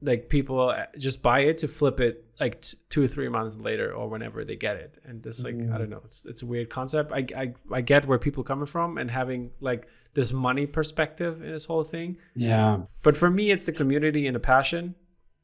like 0.00 0.28
people 0.28 0.70
uh, 0.70 0.86
just 0.96 1.22
buy 1.22 1.40
it 1.40 1.58
to 1.58 1.68
flip 1.68 1.98
it 2.00 2.24
like 2.40 2.60
t- 2.60 2.78
two 2.88 3.02
or 3.02 3.06
three 3.08 3.28
months 3.28 3.56
later 3.56 3.92
or 3.92 4.08
whenever 4.08 4.44
they 4.44 4.56
get 4.56 4.76
it, 4.76 4.98
and 5.04 5.22
this 5.22 5.44
like 5.44 5.54
I 5.54 5.78
don't 5.78 5.88
mm. 5.88 5.90
know, 5.90 6.02
it's 6.04 6.24
it's 6.24 6.42
a 6.42 6.46
weird 6.46 6.70
concept. 6.70 7.12
I 7.12 7.26
I 7.36 7.54
I 7.72 7.80
get 7.80 8.06
where 8.06 8.18
people 8.18 8.44
coming 8.44 8.66
from 8.66 8.98
and 8.98 9.10
having 9.10 9.50
like 9.60 9.88
this 10.14 10.32
money 10.32 10.66
perspective 10.66 11.42
in 11.42 11.52
this 11.52 11.66
whole 11.66 11.84
thing, 11.84 12.16
Yeah, 12.34 12.80
but 13.02 13.16
for 13.16 13.30
me, 13.30 13.50
it's 13.50 13.66
the 13.66 13.72
community 13.72 14.26
and 14.26 14.34
the 14.34 14.40
passion. 14.40 14.94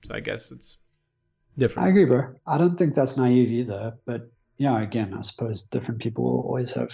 So 0.05 0.14
I 0.14 0.20
guess 0.20 0.51
it's 0.51 0.78
different. 1.59 1.86
I 1.86 1.90
agree, 1.90 2.05
bro. 2.05 2.34
I 2.47 2.59
don't 2.59 2.76
think 2.76 2.95
that's 2.95 3.16
naive 3.16 3.51
either. 3.51 3.95
But 4.05 4.30
yeah, 4.57 4.80
again, 4.80 5.14
I 5.14 5.22
suppose 5.22 5.66
different 5.68 6.01
people 6.01 6.24
always 6.47 6.72
have 6.72 6.90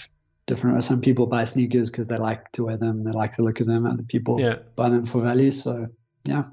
different. 0.47 0.83
Some 0.85 1.01
people 1.01 1.27
buy 1.27 1.45
sneakers 1.45 1.91
because 1.91 2.09
they 2.09 2.19
like 2.19 2.51
to 2.53 2.65
wear 2.65 2.77
them, 2.77 3.05
they 3.05 3.13
like 3.13 3.35
to 3.37 3.43
look 3.43 3.61
at 3.61 3.67
them. 3.67 3.87
Other 3.87 4.03
people 4.03 4.41
Yeah. 4.41 4.57
buy 4.77 4.89
them 4.91 5.07
for 5.07 5.23
value. 5.23 5.51
So 5.51 5.87
yeah, 6.25 6.45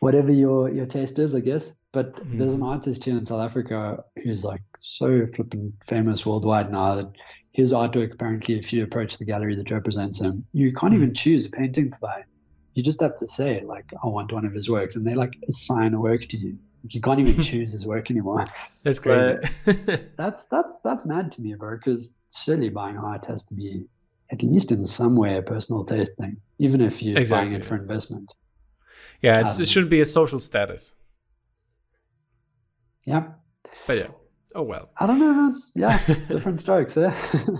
whatever 0.00 0.32
your 0.32 0.70
your 0.70 0.86
taste 0.86 1.18
is, 1.18 1.34
I 1.34 1.40
guess. 1.40 1.76
But 1.92 2.20
there's 2.24 2.54
an 2.54 2.62
artist 2.62 3.04
here 3.04 3.16
in 3.16 3.26
South 3.26 3.40
Africa 3.40 4.04
who's 4.22 4.44
like 4.44 4.62
so 4.80 5.26
flipping 5.34 5.72
famous 5.88 6.24
worldwide 6.24 6.70
now 6.70 6.94
that 6.94 7.10
his 7.52 7.72
artwork 7.72 8.12
apparently, 8.12 8.58
if 8.58 8.72
you 8.72 8.84
approach 8.84 9.18
the 9.18 9.24
gallery 9.24 9.56
that 9.56 9.70
represents 9.72 10.20
him, 10.20 10.44
you 10.52 10.72
can't 10.72 10.94
even 10.94 11.12
choose 11.14 11.46
a 11.46 11.50
painting 11.50 11.90
to 11.90 11.98
buy. 12.00 12.22
You 12.74 12.84
just 12.84 13.00
have 13.00 13.16
to 13.16 13.26
say 13.26 13.62
like, 13.64 13.86
I 14.04 14.06
want 14.06 14.32
one 14.32 14.44
of 14.44 14.52
his 14.52 14.70
works, 14.70 14.94
and 14.94 15.04
they 15.04 15.14
like 15.16 15.32
assign 15.48 15.94
a 15.94 16.00
work 16.00 16.28
to 16.28 16.36
you. 16.36 16.56
You 16.88 17.00
can't 17.00 17.18
even 17.18 17.42
choose 17.50 17.72
his 17.72 17.84
work 17.86 18.08
anymore. 18.10 18.46
That's 18.84 19.02
So- 19.02 19.38
crazy. 19.64 20.02
That's 20.16 20.44
that's 20.44 20.80
that's 20.82 21.04
mad 21.04 21.32
to 21.32 21.42
me, 21.42 21.54
bro. 21.54 21.76
Because 21.76 22.16
surely 22.36 22.68
buying 22.68 22.98
art 22.98 23.26
has 23.26 23.44
to 23.46 23.54
be 23.54 23.84
at 24.30 24.44
least 24.44 24.70
in 24.70 24.86
some 24.86 25.16
way 25.16 25.36
a 25.38 25.42
personal 25.42 25.84
taste 25.84 26.16
thing, 26.16 26.36
even 26.60 26.80
if 26.80 27.02
you're 27.02 27.18
Exactly. 27.18 27.48
buying 27.50 27.60
it 27.60 27.66
for 27.66 27.74
investment. 27.74 28.32
yeah, 29.20 29.40
it's, 29.40 29.56
Um, 29.58 29.62
it 29.62 29.68
shouldn't 29.68 29.90
be 29.90 30.00
a 30.00 30.06
social 30.06 30.38
status. 30.38 30.94
Yeah, 33.06 33.28
But 33.86 33.98
yeah. 33.98 34.08
Oh 34.54 34.62
well. 34.62 34.90
I 34.98 35.06
don't 35.06 35.18
know, 35.18 35.32
man. 35.32 35.52
Yeah, 35.74 35.96
different 36.28 36.60
strokes. 36.60 36.96
Eh? 36.96 37.12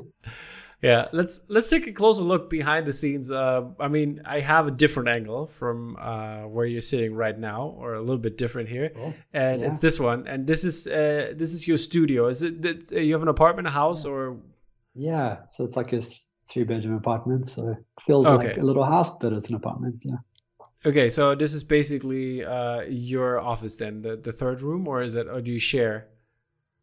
Yeah, 0.83 1.09
let's 1.13 1.41
let's 1.49 1.69
take 1.69 1.87
a 1.87 1.93
closer 1.93 2.25
look 2.25 2.49
behind 2.49 2.87
the 2.87 2.93
scenes. 2.95 3.31
Uh, 3.31 3.69
I 3.79 3.89
mean, 3.89 4.23
I 4.25 4.41
have 4.41 4.67
a 4.67 4.71
different 4.71 5.11
angle 5.11 5.47
from 5.47 5.95
uh, 6.01 6.45
where 6.49 6.65
you're 6.65 6.81
sitting 6.81 7.15
right 7.15 7.39
now, 7.39 7.75
or 7.79 7.93
a 7.93 8.01
little 8.01 8.17
bit 8.17 8.39
different 8.39 8.67
here, 8.71 8.89
Cool. 8.97 9.13
and 9.35 9.61
Yeah. 9.61 9.67
it's 9.69 9.81
this 9.81 10.01
one. 10.01 10.27
And 10.27 10.47
this 10.47 10.65
is 10.65 10.87
uh, 10.87 11.35
this 11.37 11.53
is 11.53 11.69
your 11.69 11.77
studio. 11.77 12.29
Is 12.29 12.43
it 12.43 12.63
that 12.63 12.93
uh, 12.93 12.97
you 12.99 13.13
have 13.13 13.21
an 13.23 13.29
apartment, 13.29 13.69
a 13.69 13.71
house, 13.71 14.07
or 14.07 14.39
yeah, 14.95 15.41
so 15.51 15.65
it's 15.65 15.77
like 15.77 15.93
a 15.93 16.01
three 16.51 16.65
bedroom 16.65 16.97
apartment, 16.97 17.51
so 17.51 17.73
it 17.73 17.79
feels 18.07 18.27
Okay. 18.27 18.47
like 18.49 18.57
a 18.57 18.63
little 18.65 18.85
house, 18.85 19.19
but 19.19 19.35
it's 19.35 19.51
an 19.51 19.57
apartment. 19.57 19.97
Yeah. 20.03 20.17
Okay? 20.85 21.09
So 21.09 21.35
this 21.35 21.55
is 21.55 21.65
basically 21.65 22.45
uh, 22.45 22.83
your 22.83 23.41
office, 23.41 23.77
then 23.77 24.03
the 24.03 24.17
the 24.17 24.33
third 24.33 24.63
room, 24.63 24.89
or 24.89 25.03
is 25.03 25.15
it, 25.15 25.27
or 25.29 25.41
do 25.41 25.51
you 25.51 25.59
share? 25.59 26.09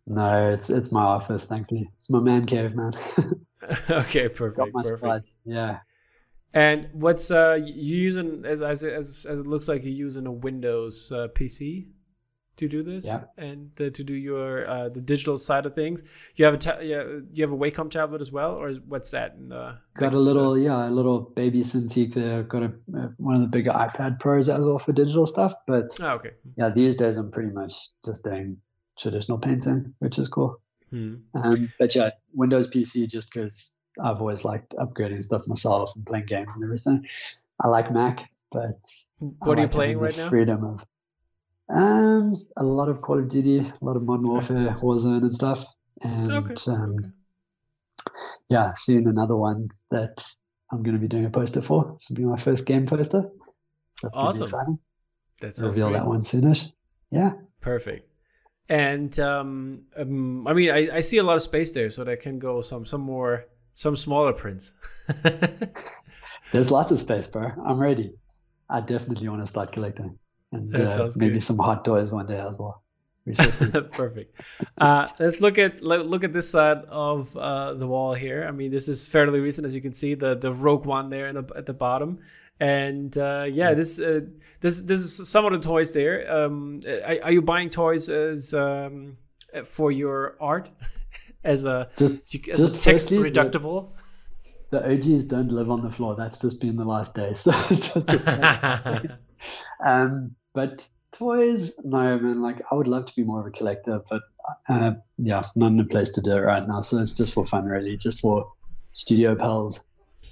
No, 0.08 0.50
it's 0.50 0.70
it's 0.70 0.92
my 0.92 1.04
office. 1.04 1.46
Thankfully, 1.46 1.90
it's 1.98 2.10
my 2.10 2.20
man 2.20 2.46
cave, 2.46 2.76
man. 2.76 2.94
okay, 3.90 4.28
Got 4.28 4.36
perfect, 4.36 4.74
my 4.74 4.84
perfect. 4.84 5.00
slides. 5.00 5.38
Yeah. 5.46 5.80
And 6.54 6.90
what's 6.94 7.30
uh 7.30 7.60
you 7.62 7.98
using 7.98 8.46
as 8.46 8.62
as 8.62 8.84
as, 8.84 9.26
as 9.30 9.40
it 9.40 9.48
looks 9.48 9.68
like 9.68 9.84
you're 9.84 9.94
using 9.94 10.26
a 10.26 10.32
Windows 10.32 11.12
uh, 11.12 11.28
PC 11.36 11.88
to 12.58 12.68
do 12.68 12.84
this 12.84 13.06
Yeah. 13.08 13.20
and 13.38 13.70
uh, 13.80 13.90
to 13.92 14.04
do 14.04 14.14
your 14.14 14.68
uh, 14.68 14.90
the 14.90 15.02
digital 15.02 15.38
side 15.38 15.66
of 15.66 15.74
things. 15.76 16.04
You 16.36 16.46
have 16.46 16.54
a 16.54 16.58
ta- 16.58 16.80
yeah, 16.82 17.04
you 17.34 17.44
have 17.44 17.52
a 17.52 17.58
Wacom 17.58 17.90
tablet 17.90 18.20
as 18.22 18.32
well, 18.32 18.52
or 18.56 18.70
is, 18.70 18.80
what's 18.82 19.12
that? 19.12 19.36
in 19.38 19.50
the 19.50 19.78
Got 19.98 20.08
a 20.08 20.12
to 20.12 20.18
the- 20.18 20.24
little, 20.24 20.58
yeah, 20.58 20.88
a 20.88 20.92
little 20.92 21.20
baby 21.22 21.62
Cintiq 21.64 22.14
there. 22.14 22.44
Got 22.44 22.64
a, 22.64 22.72
one 23.18 23.36
of 23.36 23.42
the 23.42 23.48
bigger 23.48 23.72
iPad 23.72 24.20
Pros 24.20 24.50
as 24.50 24.60
well 24.62 24.80
for 24.80 24.92
digital 24.92 25.26
stuff. 25.26 25.54
But 25.66 25.86
Oh, 26.02 26.10
okay. 26.16 26.32
yeah, 26.58 26.70
these 26.70 26.96
days 26.98 27.18
I'm 27.18 27.32
pretty 27.32 27.52
much 27.52 27.74
just 28.06 28.24
doing 28.24 28.58
traditional 29.00 29.38
painting, 29.38 29.94
which 30.00 30.18
is 30.20 30.28
cool. 30.28 30.60
Hmm. 30.90 31.16
Um, 31.36 31.72
but 31.80 31.94
yeah, 31.96 32.12
Windows 32.34 32.68
PC 32.70 33.08
just 33.10 33.32
because 33.34 33.76
I've 34.04 34.20
always 34.20 34.44
liked 34.46 34.74
upgrading 34.76 35.24
stuff 35.24 35.46
myself 35.48 35.92
and 35.96 36.06
playing 36.06 36.26
games 36.28 36.54
and 36.56 36.64
everything. 36.64 37.06
I 37.62 37.68
like 37.68 37.92
Mac, 37.92 38.30
but 38.52 38.80
I 39.22 39.26
What 39.40 39.58
are 39.58 39.62
you 39.64 39.68
playing 39.68 39.98
right 39.98 40.16
now? 40.16 40.30
Freedom 40.30 40.64
of 40.64 40.86
um, 41.70 42.34
a 42.58 42.64
lot 42.64 42.90
of 42.90 43.02
Call 43.02 43.20
of 43.20 43.30
Duty, 43.30 43.60
a 43.60 43.86
lot 43.86 43.96
of 43.96 44.04
Modern 44.04 44.26
Warfare, 44.26 44.76
Warzone, 44.82 45.22
and 45.22 45.32
stuff. 45.34 45.66
And 46.02 46.32
Okay. 46.32 46.56
um, 46.72 46.96
okay. 47.00 47.10
yeah, 48.50 48.72
soon 48.76 49.08
another 49.08 49.36
one 49.36 49.68
that 49.92 50.24
I'm 50.72 50.84
going 50.84 50.96
to 50.96 51.02
be 51.02 51.08
doing 51.08 51.26
a 51.26 51.30
poster 51.30 51.62
for. 51.62 51.98
This 52.00 52.10
will 52.10 52.16
be 52.18 52.24
my 52.24 52.38
first 52.38 52.66
game 52.66 52.86
poster. 52.86 53.24
That's 54.02 54.16
Awesome. 54.16 54.44
exciting. 54.44 54.80
That 55.42 55.56
sounds 55.56 55.70
Reveal 55.78 55.90
great. 55.90 56.00
that 56.00 56.08
one 56.08 56.22
soonish. 56.22 56.72
Yeah. 57.12 57.34
Perfect. 57.62 58.10
And 58.70 59.18
um, 59.20 59.84
um, 59.96 60.46
I 60.48 60.54
mean, 60.54 60.72
I, 60.72 60.98
I 60.98 61.00
see 61.00 61.18
a 61.18 61.24
lot 61.24 61.36
of 61.38 61.42
space 61.42 61.72
there, 61.72 61.90
so 61.90 62.04
that 62.04 62.22
can 62.22 62.38
go 62.38 62.60
some 62.62 62.86
some 62.86 63.00
more 63.02 63.46
some 63.74 63.96
smaller 63.96 64.34
prints. 64.34 64.74
There's 66.52 66.70
lots 66.72 66.92
of 66.92 67.00
space, 67.00 67.28
bro. 67.28 67.50
I'm 67.66 67.80
ready. 67.80 68.14
I 68.70 68.82
definitely 68.82 69.30
want 69.30 69.42
to 69.42 69.48
start 69.48 69.72
collecting. 69.72 70.20
And 70.52 70.74
uh, 70.76 71.10
maybe 71.18 71.34
good. 71.34 71.44
some 71.44 71.58
hot 71.58 71.84
toys 71.84 72.12
one 72.12 72.26
day 72.26 72.40
as 72.40 72.58
well. 72.58 72.84
Perfect. 73.92 74.40
Uh, 74.78 75.08
let's 75.20 75.42
look 75.42 75.58
at 75.58 75.82
look 75.82 76.24
at 76.24 76.32
this 76.32 76.50
side 76.50 76.78
of 76.88 77.36
uh, 77.36 77.74
the 77.74 77.86
wall 77.86 78.14
here. 78.14 78.46
I 78.48 78.52
mean, 78.52 78.72
this 78.72 78.88
is 78.88 79.06
fairly 79.06 79.42
recent, 79.42 79.68
as 79.68 79.76
you 79.76 79.82
can 79.82 79.94
see 79.94 80.14
the 80.14 80.36
the 80.36 80.54
Rogue 80.54 80.86
One 80.86 81.10
there 81.10 81.28
in 81.28 81.36
the, 81.36 81.44
at 81.56 81.66
the 81.66 81.74
bottom, 81.74 82.20
and 82.62 83.18
uh, 83.18 83.46
yeah, 83.52 83.74
this 83.74 84.00
uh, 84.00 84.22
this 84.62 84.82
this 84.84 85.00
is 85.00 85.28
some 85.28 85.46
of 85.46 85.52
the 85.52 85.60
toys 85.60 85.92
there. 85.92 86.32
Um, 86.32 86.80
are, 86.88 87.18
are 87.24 87.32
you 87.34 87.42
buying 87.42 87.70
toys 87.70 88.10
as 88.10 88.54
um, 88.54 89.18
for 89.66 89.92
your 89.92 90.38
art 90.40 90.70
as 91.44 91.66
a 91.66 91.90
just 91.98 92.34
as 92.48 92.62
a 92.62 92.72
text 92.72 93.10
firstly, 93.10 93.18
the- 93.18 93.30
reductible? 93.30 93.92
the 94.70 94.84
OGs 94.94 95.26
don't 95.26 95.52
live 95.52 95.70
on 95.70 95.82
the 95.82 95.90
floor. 95.90 96.16
That's 96.16 96.40
just 96.40 96.60
been 96.60 96.76
the 96.76 96.86
last 96.86 97.16
day. 97.16 97.34
So 97.34 97.52
just 97.70 98.08
um, 99.84 100.36
but 100.54 100.90
toys, 101.12 101.80
no, 101.84 102.18
man. 102.20 102.42
Like 102.42 102.62
I 102.72 102.76
would 102.76 102.88
love 102.88 103.06
to 103.06 103.16
be 103.16 103.24
more 103.24 103.40
of 103.42 103.48
a 103.48 103.52
collector, 103.52 104.02
but 104.10 104.22
uh, 104.70 104.94
yeah, 105.18 105.44
not 105.56 105.72
in 105.72 105.80
a 105.80 105.86
place 105.86 106.12
to 106.14 106.22
do 106.22 106.32
it 106.32 106.42
right 106.42 106.68
now. 106.68 106.82
So 106.82 107.00
it's 107.00 107.16
just 107.16 107.34
for 107.34 107.46
fun, 107.46 107.66
really, 107.66 107.98
just 107.98 108.20
for 108.20 108.52
studio 108.94 109.36
pals. 109.36 109.84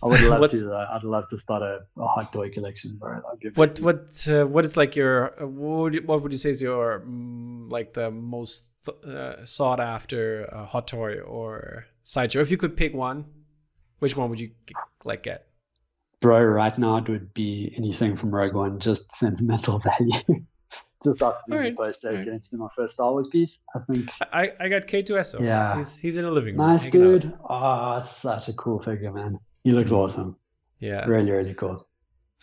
I 0.03 0.07
would 0.07 0.21
love 0.29 0.49
to. 0.51 0.63
Though. 0.65 0.87
I'd 0.91 1.03
love 1.03 1.27
to 1.29 1.37
start 1.37 1.63
a, 1.63 1.81
a 1.97 2.07
hot 2.07 2.33
toy 2.33 2.49
collection, 2.49 2.97
bro. 2.97 3.19
What 3.55 3.79
what 3.79 4.27
uh, 4.29 4.45
what 4.45 4.65
is 4.65 4.77
like 4.77 4.95
your 4.95 5.41
uh, 5.41 5.47
what 5.47 5.77
would 5.81 5.93
you, 5.95 6.01
what 6.01 6.21
would 6.21 6.31
you 6.31 6.37
say 6.37 6.51
is 6.51 6.61
your 6.61 7.03
mm, 7.07 7.71
like 7.71 7.93
the 7.93 8.11
most 8.11 8.69
uh, 9.07 9.43
sought 9.45 9.79
after 9.79 10.49
uh, 10.51 10.65
hot 10.65 10.87
toy 10.87 11.19
or 11.19 11.85
sideshow? 12.03 12.41
If 12.41 12.51
you 12.51 12.57
could 12.57 12.75
pick 12.77 12.93
one, 12.93 13.25
which 13.99 14.15
one 14.15 14.29
would 14.29 14.39
you 14.39 14.51
like 15.03 15.23
get? 15.23 15.47
Bro? 16.22 16.43
Right 16.43 16.78
now, 16.78 16.97
it 16.97 17.09
would 17.09 17.34
be 17.34 17.74
anything 17.78 18.16
from 18.18 18.34
Rogue 18.34 18.53
One, 18.53 18.80
just 18.80 19.11
sentimental 19.13 19.80
value. 19.89 20.43
just 21.03 21.22
after 21.22 21.39
the 21.63 21.74
poster 21.76 22.09
alright. 22.09 22.28
against 22.28 22.55
my 22.57 22.68
first 22.76 22.93
Star 22.93 23.11
Wars 23.11 23.28
piece, 23.28 23.61
I 23.76 23.80
think. 23.91 24.09
I 24.34 24.51
I 24.59 24.70
got 24.70 24.88
K2SO. 24.88 25.41
Yeah. 25.41 25.78
he's 25.78 25.97
he's 25.99 26.18
in 26.18 26.26
a 26.26 26.32
living 26.32 26.57
room. 26.57 26.68
Nice 26.68 26.89
dude. 26.89 27.34
Oh, 27.49 28.01
such 28.01 28.47
a 28.47 28.53
cool 28.53 28.80
figure, 28.80 29.11
man. 29.11 29.39
He 29.63 29.72
looks 29.72 29.91
awesome. 29.91 30.36
Yeah, 30.80 31.05
Really, 31.05 31.32
really 31.32 31.53
cool. 31.53 31.88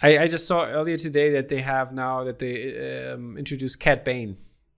I 0.01 0.19
I 0.19 0.27
just 0.29 0.47
saw 0.47 0.65
earlier 0.67 0.97
today 0.97 1.33
that 1.33 1.49
they 1.49 1.61
have 1.61 1.93
now 1.93 2.25
that 2.25 2.39
they 2.39 3.11
um, 3.13 3.37
introduced 3.39 3.79
Cad 3.79 4.03
Bane, 4.05 4.37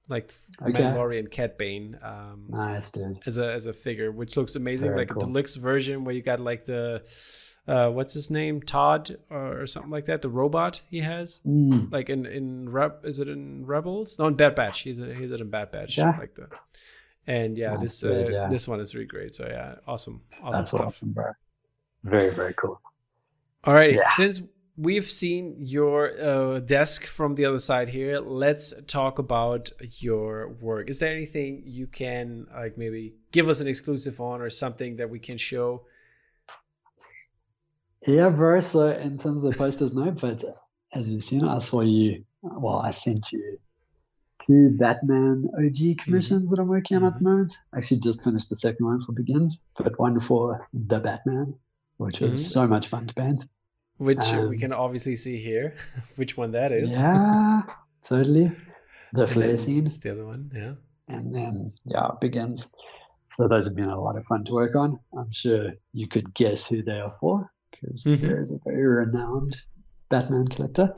like 0.09 0.33
Okay. 0.61 0.73
Mandalorian 0.73 1.31
Cad 1.31 1.57
Bane. 1.57 1.99
Um, 2.03 2.47
Nice, 2.49 2.91
dude. 2.91 3.21
as 3.27 3.39
a 3.39 3.53
as 3.53 3.67
a 3.67 3.73
figure, 3.73 4.11
which 4.13 4.37
looks 4.37 4.55
amazing. 4.57 4.91
Very 4.91 5.01
like 5.03 5.11
a 5.11 5.15
cool. 5.15 5.27
deluxe 5.29 5.57
version 5.57 6.05
where 6.05 6.15
you 6.15 6.21
got 6.23 6.41
like 6.41 6.65
the 6.65 7.03
uh, 7.67 7.89
what's 7.91 8.15
his 8.15 8.31
name, 8.31 8.61
Todo 8.63 9.17
or, 9.31 9.67
something 9.67 9.91
like 9.91 10.07
that. 10.07 10.23
The 10.23 10.29
robot 10.29 10.83
he 10.91 11.01
has, 11.01 11.41
Mm. 11.47 11.91
like 11.93 12.09
in 12.11 12.27
in 12.27 12.69
Reb, 12.69 13.05
is 13.05 13.21
it 13.21 13.29
in 13.29 13.65
Rebels? 13.67 14.19
No, 14.19 14.27
in 14.27 14.35
Bad 14.35 14.55
Batch. 14.55 14.81
He's 14.83 14.99
a, 15.01 15.15
he's 15.15 15.31
in 15.33 15.51
Bad 15.51 15.71
Batch. 15.73 15.97
Yeah. 15.99 16.17
Like 16.19 16.35
the 16.35 16.49
and 17.27 17.57
yeah, 17.57 17.77
this 17.81 18.05
uh, 18.05 18.27
yeah. 18.31 18.49
this 18.49 18.69
one 18.69 18.81
is 18.81 18.95
really 18.95 19.07
great. 19.07 19.35
So 19.35 19.47
yeah, 19.49 19.77
awesome, 19.87 20.23
awesome 20.43 20.53
That's 20.53 20.71
stuff. 20.71 20.87
awesome, 20.89 21.13
bro. 21.13 21.33
Very, 22.03 22.31
very 22.35 22.53
cool. 22.55 22.81
Alrighty, 23.65 23.97
Yeah. 23.97 24.07
since 24.15 24.43
we've 24.77 25.11
seen 25.11 25.57
your 25.59 26.21
uh, 26.21 26.59
desk 26.61 27.07
from 27.07 27.35
the 27.37 27.47
other 27.47 27.59
side 27.59 27.89
here, 27.89 28.21
let's 28.21 28.75
talk 28.87 29.19
about 29.19 29.71
your 30.01 30.49
work. 30.61 30.91
Is 30.91 30.99
there 30.99 31.11
anything 31.11 31.63
you 31.65 31.87
can 31.87 32.47
like 32.55 32.77
maybe 32.77 33.15
give 33.33 33.49
us 33.49 33.61
an 33.61 33.69
exclusive 33.69 34.21
on, 34.21 34.43
or 34.43 34.51
something 34.51 34.97
that 34.97 35.09
we 35.09 35.19
can 35.19 35.39
show? 35.39 35.87
Yeah, 38.07 38.29
bro. 38.31 38.61
So 38.61 38.91
in 38.91 39.19
terms 39.19 39.43
of 39.43 39.53
the 39.53 39.57
posters, 39.57 39.95
no, 39.95 40.11
but 40.11 40.45
as 40.93 41.09
you've 41.09 41.25
seen, 41.25 41.45
I 41.45 41.59
saw 41.59 41.81
you. 41.81 42.25
Well, 42.43 42.79
I 42.79 42.91
sent 42.91 43.33
you 43.33 43.59
two 44.47 44.71
Batman 44.77 45.49
OG 45.59 45.99
commissions 46.05 46.51
that 46.51 46.61
I'm 46.61 46.69
working 46.69 46.99
on 46.99 47.05
at 47.05 47.17
the 47.17 47.25
moment. 47.25 47.53
I 47.73 47.79
actually 47.79 48.01
just 48.01 48.23
finished 48.23 48.51
the 48.51 48.57
second 48.57 48.85
one 48.85 49.01
for 49.01 49.13
Begins, 49.13 49.65
but 49.79 49.99
one 49.99 50.21
for 50.21 50.69
the 50.75 51.01
Batman, 51.01 51.55
which 51.97 52.21
was 52.21 52.33
Mhm. 52.33 52.39
so 52.53 52.67
much 52.67 52.89
fun 52.89 53.07
to 53.07 53.15
paint. 53.15 53.45
which 53.97 54.35
um, 54.35 54.49
we 54.51 54.59
can 54.59 54.73
obviously 54.73 55.15
see 55.17 55.39
here, 55.39 55.77
which 56.17 56.37
one 56.37 56.51
that 56.51 56.73
is. 56.73 57.01
Yeah, 57.01 57.63
totally. 58.03 58.51
The 59.13 59.27
flare 59.29 59.57
scene. 59.57 59.87
It's 59.87 59.99
the 59.99 60.11
other 60.11 60.27
one, 60.27 60.51
yeah. 60.53 60.75
And 61.09 61.33
then 61.35 61.71
yeah, 61.85 62.09
begins. 62.21 62.71
So 63.33 63.47
those 63.49 63.67
have 63.67 63.77
been 63.77 63.89
a 63.89 64.01
lot 64.01 64.17
of 64.17 64.25
fun 64.27 64.45
to 64.45 64.53
work 64.53 64.75
on. 64.75 64.99
I'm 65.17 65.31
sure 65.31 65.73
you 65.93 66.09
could 66.09 66.35
guess 66.35 66.67
who 66.67 66.83
they 66.83 66.99
are 67.01 67.15
for 67.21 67.49
because 67.85 68.05
mm-hmm. 68.05 68.43
is 68.43 68.53
a 68.53 68.59
very 68.65 68.87
renowned 68.87 69.57
Batman 70.11 70.47
collector. 70.49 70.95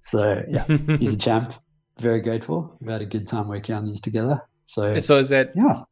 So 0.00 0.42
yeah, 0.48 0.64
he's 0.98 1.14
a 1.14 1.18
champ. 1.18 1.54
Very 1.98 2.20
grateful. 2.20 2.76
We've 2.80 2.90
had 2.90 3.02
a 3.02 3.06
good 3.06 3.28
time 3.28 3.48
working 3.48 3.74
on 3.74 3.86
these 3.86 4.00
together. 4.00 4.42
So 4.66 4.98
so 4.98 5.18
is 5.18 5.30
that 5.30 5.52
yeah? 5.54 5.82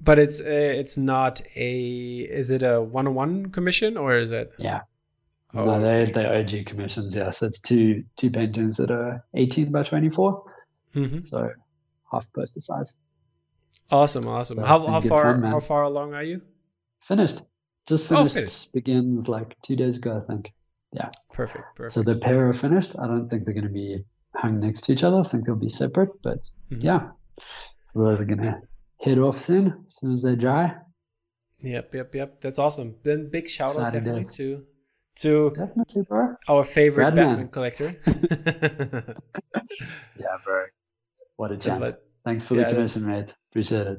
But 0.00 0.18
it's 0.18 0.40
uh, 0.40 0.44
it's 0.80 0.98
not 0.98 1.40
a 1.56 2.18
is 2.20 2.50
it 2.50 2.62
a 2.62 2.82
one 2.82 3.06
on 3.06 3.14
one 3.14 3.50
commission 3.50 3.96
or 3.96 4.18
is 4.18 4.30
it 4.30 4.52
yeah 4.58 4.80
Oh, 5.56 5.64
no, 5.64 5.80
they 5.80 6.10
they 6.10 6.26
OG 6.26 6.66
commissions. 6.66 7.14
Yeah, 7.14 7.30
so 7.30 7.46
it's 7.46 7.60
two 7.60 8.02
two 8.16 8.30
paintings 8.30 8.76
that 8.78 8.90
are 8.90 9.24
eighteen 9.34 9.70
by 9.70 9.84
twenty 9.84 10.10
four, 10.10 10.44
mm 10.94 11.04
mm-hmm. 11.04 11.20
so 11.20 11.48
half 12.10 12.26
poster 12.34 12.60
size. 12.60 12.96
Awesome, 13.90 14.26
awesome. 14.26 14.56
So 14.56 14.64
how 14.64 14.84
how 14.86 15.00
far 15.00 15.34
fun, 15.34 15.42
how 15.44 15.60
far 15.60 15.84
along 15.84 16.14
are 16.14 16.24
you? 16.24 16.42
Finished. 17.02 17.42
Just 17.86 18.08
finished. 18.08 18.30
Oh, 18.30 18.34
finished. 18.34 18.72
Begins 18.72 19.28
like 19.28 19.56
two 19.62 19.76
days 19.76 19.96
ago, 19.96 20.22
I 20.22 20.26
think. 20.30 20.52
Yeah. 20.92 21.10
Perfect. 21.32 21.64
Perfect. 21.76 21.92
So 21.92 22.02
the 22.02 22.16
pair 22.16 22.48
are 22.48 22.52
finished. 22.52 22.94
I 22.98 23.06
don't 23.06 23.28
think 23.28 23.44
they're 23.44 23.54
going 23.54 23.66
to 23.66 23.72
be 23.72 24.04
hung 24.34 24.60
next 24.60 24.82
to 24.82 24.92
each 24.92 25.02
other. 25.02 25.20
I 25.20 25.22
think 25.24 25.44
they'll 25.44 25.56
be 25.56 25.68
separate. 25.68 26.10
But 26.22 26.38
mm-hmm. 26.70 26.80
yeah, 26.80 27.10
so 27.86 28.04
those 28.04 28.20
are 28.20 28.24
going 28.24 28.42
to 28.42 28.60
head 29.00 29.18
off 29.18 29.38
soon 29.38 29.84
as 29.86 29.96
soon 29.96 30.12
as 30.12 30.22
they 30.22 30.36
dry. 30.36 30.74
Yep, 31.62 31.94
yep, 31.94 32.14
yep. 32.14 32.40
That's 32.40 32.58
awesome. 32.58 32.96
Then 33.02 33.30
big 33.30 33.48
shout 33.48 33.76
out 33.76 33.92
definitely 33.92 34.22
days. 34.22 34.34
to 34.36 34.64
to 35.16 35.52
definitely, 35.56 36.02
bro. 36.02 36.34
Our 36.48 36.64
favorite 36.64 37.14
Batman, 37.14 37.28
Batman 37.28 37.48
collector. 37.48 37.94
yeah, 40.18 40.36
bro. 40.44 40.64
What 41.36 41.52
a 41.52 41.56
champ. 41.56 41.80
But, 41.80 42.00
Thanks 42.24 42.46
for 42.46 42.54
yeah, 42.54 42.68
the 42.68 42.74
commission, 42.74 43.06
mate. 43.06 43.34
Appreciate 43.50 43.86
it. 43.86 43.98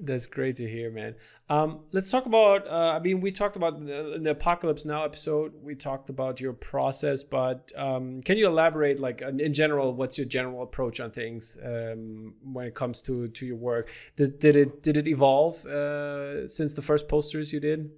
That's 0.00 0.28
great 0.28 0.54
to 0.56 0.68
hear, 0.68 0.92
man. 0.92 1.16
Um, 1.48 1.80
let's 1.90 2.08
talk 2.08 2.26
about. 2.26 2.68
Uh, 2.68 2.92
I 2.96 3.00
mean, 3.00 3.20
we 3.20 3.32
talked 3.32 3.56
about 3.56 3.84
the, 3.84 4.20
the, 4.22 4.30
Apocalypse 4.30 4.86
Now 4.86 5.04
episode. 5.04 5.54
We 5.60 5.74
talked 5.74 6.08
about 6.08 6.40
your 6.40 6.52
process, 6.52 7.24
but 7.24 7.72
um, 7.76 8.20
can 8.20 8.38
you 8.38 8.46
elaborate, 8.46 9.00
like 9.00 9.22
in 9.22 9.52
general, 9.52 9.92
what's 9.92 10.16
your 10.16 10.26
general 10.26 10.62
approach 10.62 11.00
on 11.00 11.10
things 11.10 11.58
um, 11.64 12.34
when 12.44 12.66
it 12.66 12.76
comes 12.76 13.02
to 13.02 13.26
to 13.26 13.44
your 13.44 13.56
work? 13.56 13.90
Did, 14.14 14.38
did 14.38 14.54
it 14.54 14.82
did 14.84 14.96
it 14.96 15.08
evolve 15.08 15.66
uh, 15.66 16.46
since 16.46 16.74
the 16.74 16.82
first 16.82 17.08
posters 17.08 17.52
you 17.52 17.58
did? 17.58 17.90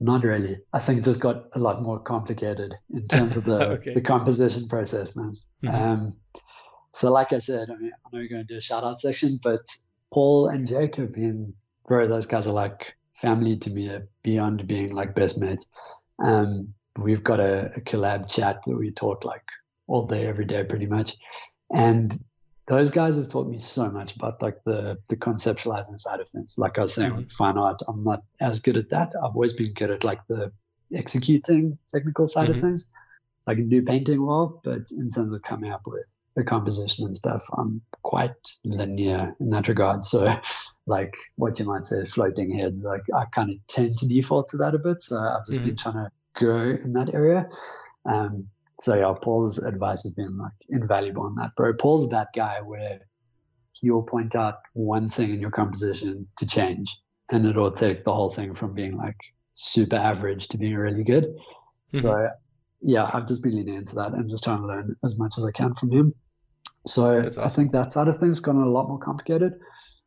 Not 0.00 0.24
really. 0.24 0.58
I 0.72 0.80
think 0.80 0.98
it 0.98 1.04
just 1.04 1.20
got 1.20 1.44
a 1.52 1.60
lot 1.60 1.80
more 1.82 2.00
complicated 2.00 2.74
in 2.90 3.06
terms 3.06 3.36
of 3.36 3.44
the, 3.44 3.68
okay. 3.74 3.94
the 3.94 4.00
composition 4.00 4.66
process, 4.66 5.14
man. 5.14 5.32
Mm-hmm. 5.62 5.74
Um, 5.74 6.16
so, 6.92 7.12
like 7.12 7.32
I 7.32 7.38
said, 7.38 7.70
I 7.70 7.76
mean, 7.76 7.92
I 7.94 8.08
know 8.12 8.18
you're 8.18 8.28
going 8.28 8.44
to 8.44 8.52
do 8.52 8.58
a 8.58 8.60
shout 8.60 8.82
out 8.82 9.00
section, 9.00 9.38
but 9.40 9.60
Paul 10.12 10.48
and 10.48 10.66
Jacob 10.66 11.04
have 11.04 11.14
been, 11.14 11.54
bro, 11.86 12.06
those 12.06 12.26
guys 12.26 12.46
are 12.46 12.52
like 12.52 12.94
family 13.14 13.56
to 13.56 13.70
me 13.70 13.98
beyond 14.22 14.66
being 14.66 14.92
like 14.92 15.14
best 15.14 15.40
mates. 15.40 15.68
Um, 16.22 16.74
we've 16.98 17.24
got 17.24 17.40
a, 17.40 17.72
a 17.74 17.80
collab 17.80 18.30
chat 18.30 18.60
that 18.66 18.76
we 18.76 18.90
talk 18.90 19.24
like 19.24 19.44
all 19.86 20.06
day, 20.06 20.26
every 20.26 20.44
day, 20.44 20.64
pretty 20.64 20.86
much. 20.86 21.16
And 21.74 22.22
those 22.68 22.90
guys 22.90 23.16
have 23.16 23.30
taught 23.30 23.48
me 23.48 23.58
so 23.58 23.90
much 23.90 24.14
about 24.14 24.40
like 24.40 24.62
the 24.64 24.98
the 25.08 25.16
conceptualizing 25.16 25.98
side 25.98 26.20
of 26.20 26.28
things. 26.28 26.56
Like 26.58 26.78
I 26.78 26.82
was 26.82 26.94
saying 26.94 27.10
mm-hmm. 27.10 27.18
with 27.18 27.32
fine 27.32 27.58
art, 27.58 27.80
I'm 27.88 28.04
not 28.04 28.22
as 28.40 28.60
good 28.60 28.76
at 28.76 28.90
that. 28.90 29.14
I've 29.16 29.34
always 29.34 29.52
been 29.52 29.72
good 29.72 29.90
at 29.90 30.04
like 30.04 30.20
the 30.28 30.52
executing 30.94 31.78
technical 31.88 32.28
side 32.28 32.50
mm-hmm. 32.50 32.58
of 32.58 32.64
things. 32.64 32.86
So 33.40 33.50
I 33.50 33.56
can 33.56 33.68
do 33.68 33.82
painting 33.82 34.24
well, 34.24 34.60
but 34.62 34.90
in 34.92 35.10
terms 35.10 35.34
of 35.34 35.42
coming 35.42 35.72
up 35.72 35.82
with 35.86 36.14
the 36.36 36.44
composition 36.44 37.06
and 37.06 37.16
stuff, 37.16 37.44
I'm 37.58 37.82
quite 38.12 38.36
linear 38.62 39.34
in 39.40 39.48
that 39.48 39.68
regard. 39.68 40.04
So 40.04 40.38
like 40.86 41.14
what 41.36 41.58
you 41.58 41.64
might 41.64 41.86
say 41.86 42.04
floating 42.04 42.50
heads, 42.58 42.84
like 42.84 43.00
I 43.14 43.24
kind 43.34 43.50
of 43.50 43.56
tend 43.68 43.96
to 43.98 44.06
default 44.06 44.48
to 44.48 44.58
that 44.58 44.74
a 44.74 44.78
bit. 44.78 45.00
So 45.00 45.16
I've 45.16 45.46
just 45.46 45.52
mm-hmm. 45.52 45.68
been 45.68 45.76
trying 45.76 45.94
to 45.94 46.10
grow 46.34 46.72
in 46.72 46.92
that 46.92 47.14
area. 47.14 47.48
Um, 48.04 48.46
so 48.82 48.94
yeah, 48.94 49.14
Paul's 49.22 49.56
advice 49.56 50.02
has 50.02 50.12
been 50.12 50.36
like 50.36 50.52
invaluable 50.68 51.22
on 51.22 51.36
that, 51.36 51.56
bro. 51.56 51.72
Paul's 51.72 52.10
that 52.10 52.28
guy 52.36 52.60
where 52.60 53.00
he'll 53.72 54.02
point 54.02 54.36
out 54.36 54.56
one 54.74 55.08
thing 55.08 55.30
in 55.32 55.40
your 55.40 55.50
composition 55.50 56.28
to 56.36 56.46
change, 56.46 56.94
and 57.30 57.46
it'll 57.46 57.72
take 57.72 58.04
the 58.04 58.12
whole 58.12 58.30
thing 58.30 58.52
from 58.52 58.74
being 58.74 58.98
like 58.98 59.16
super 59.54 59.96
average 59.96 60.48
to 60.48 60.58
being 60.58 60.76
really 60.76 61.04
good. 61.04 61.24
Mm-hmm. 61.24 62.00
So 62.00 62.28
yeah, 62.82 63.08
I've 63.10 63.26
just 63.26 63.42
been 63.42 63.56
leaning 63.56 63.76
into 63.76 63.94
that 63.94 64.12
and 64.12 64.28
just 64.28 64.44
trying 64.44 64.60
to 64.60 64.66
learn 64.66 64.96
as 65.02 65.16
much 65.16 65.38
as 65.38 65.46
I 65.46 65.52
can 65.52 65.74
from 65.76 65.90
him. 65.90 66.14
So 66.86 67.18
awesome. 67.18 67.44
I 67.44 67.48
think 67.48 67.72
that 67.72 67.92
side 67.92 68.08
of 68.08 68.16
things 68.16 68.40
gotten 68.40 68.62
a 68.62 68.68
lot 68.68 68.88
more 68.88 68.98
complicated. 68.98 69.54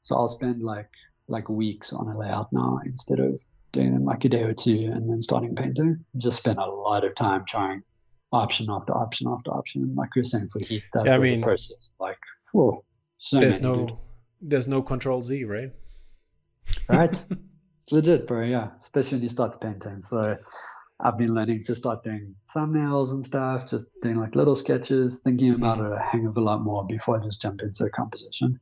So 0.02 0.16
I'll 0.16 0.28
spend 0.28 0.62
like 0.62 0.90
like 1.28 1.50
weeks 1.50 1.92
on 1.94 2.08
a 2.08 2.18
layout 2.18 2.52
now 2.52 2.80
instead 2.86 3.20
of 3.20 3.40
doing 3.72 4.06
like 4.06 4.24
a 4.26 4.30
day 4.30 4.44
or 4.44 4.54
two 4.54 4.92
and 4.94 5.10
then 5.10 5.22
starting 5.22 5.56
painting. 5.56 6.04
Just 6.18 6.38
spend 6.38 6.58
a 6.60 6.66
lot 6.66 7.04
of 7.04 7.16
time 7.16 7.44
trying 7.48 7.84
option 8.32 8.68
after 8.70 8.94
option 8.94 9.28
after 9.28 9.52
option. 9.52 9.94
Like 9.96 10.10
you're 10.16 10.26
saying 10.26 10.48
for 10.52 10.60
heat, 10.66 10.84
that 10.94 11.06
yeah, 11.06 11.16
I 11.16 11.18
mean, 11.18 11.42
process. 11.42 11.92
Like, 12.00 12.18
whoa, 12.52 12.84
so 13.18 13.40
there's 13.40 13.62
no, 13.62 13.88
dude. 13.88 13.98
there's 14.42 14.68
no 14.68 14.82
control 14.82 15.22
Z, 15.22 15.44
right? 15.46 15.72
Right. 16.90 17.12
it's 17.82 17.92
legit, 17.92 18.28
bro. 18.28 18.44
Yeah, 18.44 18.70
especially 18.80 19.18
when 19.18 19.24
you 19.24 19.30
start 19.30 19.60
painting. 19.62 20.02
So 20.02 20.38
I've 21.00 21.18
been 21.18 21.34
learning 21.34 21.64
to 21.64 21.76
start 21.76 22.04
doing 22.04 22.36
thumbnails 22.56 23.12
and 23.12 23.24
stuff, 23.24 23.70
just 23.70 23.90
doing 24.02 24.16
like 24.16 24.36
little 24.36 24.56
sketches, 24.56 25.20
thinking 25.20 25.54
about 25.54 25.78
mm-hmm. 25.78 25.94
it 25.94 25.98
a 25.98 26.00
hang 26.00 26.26
of 26.26 26.38
a 26.38 26.42
lot 26.42 26.62
more 26.62 26.86
before 26.86 27.20
I 27.20 27.24
just 27.24 27.42
jump 27.42 27.62
into 27.62 27.84
a 27.84 27.90
composition. 27.90 28.60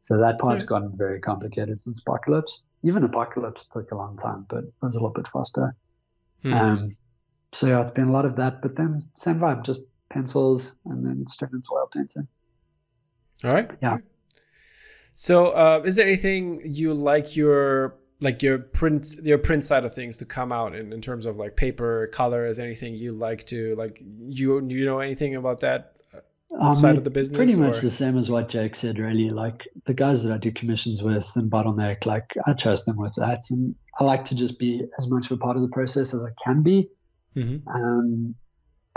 So 0.00 0.18
that 0.18 0.38
part's 0.38 0.64
yeah. 0.64 0.68
gotten 0.68 0.96
very 0.96 1.20
complicated 1.20 1.80
since 1.80 2.00
Apocalypse. 2.00 2.62
Even 2.82 3.04
Apocalypse 3.04 3.64
took 3.64 3.90
a 3.90 3.96
long 3.96 4.16
time, 4.16 4.46
but 4.48 4.64
it 4.64 4.72
was 4.82 4.94
a 4.94 4.98
little 4.98 5.12
bit 5.12 5.28
faster. 5.28 5.74
Mm. 6.44 6.54
Um, 6.54 6.90
so 7.52 7.66
yeah, 7.68 7.80
it's 7.82 7.90
been 7.90 8.08
a 8.08 8.12
lot 8.12 8.24
of 8.24 8.36
that. 8.36 8.62
But 8.62 8.76
then 8.76 9.00
same 9.14 9.38
vibe, 9.38 9.64
just 9.64 9.82
pencils 10.10 10.72
and 10.86 11.04
then 11.04 11.26
straight 11.26 11.52
into 11.52 11.68
oil 11.72 11.88
painting. 11.92 12.26
All 13.44 13.52
right. 13.52 13.70
Yeah. 13.82 13.98
So, 15.12 15.48
uh, 15.48 15.82
is 15.84 15.96
there 15.96 16.06
anything 16.06 16.60
you 16.64 16.94
like 16.94 17.36
your 17.36 17.96
like 18.20 18.42
your 18.42 18.58
print 18.58 19.06
your 19.22 19.38
print 19.38 19.64
side 19.64 19.84
of 19.84 19.94
things 19.94 20.16
to 20.16 20.24
come 20.24 20.50
out 20.50 20.74
in, 20.74 20.92
in 20.92 21.00
terms 21.00 21.26
of 21.26 21.36
like 21.36 21.56
paper 21.56 22.08
color? 22.08 22.46
Is 22.46 22.58
anything 22.58 22.94
you 22.94 23.12
like 23.12 23.44
to 23.46 23.74
like 23.76 24.02
you 24.28 24.66
you 24.68 24.84
know 24.84 24.98
anything 24.98 25.36
about 25.36 25.60
that 25.60 25.92
uh, 26.14 26.66
um, 26.66 26.74
side 26.74 26.96
of 26.96 27.04
the 27.04 27.10
business? 27.10 27.36
Pretty 27.36 27.60
much 27.60 27.80
the 27.80 27.90
same 27.90 28.16
as 28.16 28.30
what 28.30 28.48
Jake 28.48 28.74
said. 28.74 28.98
Really, 28.98 29.30
like 29.30 29.68
the 29.86 29.94
guys 29.94 30.22
that 30.24 30.32
I 30.32 30.38
do 30.38 30.50
commissions 30.50 31.02
with 31.02 31.30
and 31.36 31.50
bottleneck, 31.50 32.06
like 32.06 32.34
I 32.46 32.54
trust 32.54 32.86
them 32.86 32.96
with 32.96 33.14
that, 33.16 33.42
and 33.50 33.74
I 33.98 34.04
like 34.04 34.24
to 34.26 34.34
just 34.34 34.58
be 34.58 34.82
as 34.98 35.08
much 35.08 35.26
of 35.26 35.32
a 35.32 35.40
part 35.40 35.56
of 35.56 35.62
the 35.62 35.68
process 35.68 36.14
as 36.14 36.22
I 36.22 36.30
can 36.44 36.62
be. 36.62 36.90
Mm-hmm. 37.36 37.68
Um, 37.68 38.34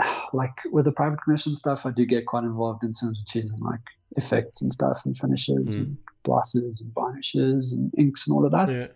like 0.32 0.54
with 0.72 0.86
the 0.86 0.92
private 0.92 1.22
commission 1.22 1.54
stuff, 1.54 1.86
I 1.86 1.90
do 1.90 2.04
get 2.06 2.26
quite 2.26 2.44
involved 2.44 2.82
in 2.82 2.92
terms 2.92 3.20
of 3.20 3.26
choosing 3.26 3.60
like 3.60 3.80
effects 4.16 4.62
and 4.62 4.72
stuff 4.72 5.02
and 5.06 5.16
finishes 5.16 5.76
mm. 5.76 5.78
and 5.78 5.96
glosses 6.24 6.80
and 6.80 6.92
varnishes 6.92 7.72
and 7.72 7.92
inks 7.96 8.26
and 8.26 8.36
all 8.36 8.44
of 8.44 8.52
that. 8.52 8.72
Yeah. 8.72 8.86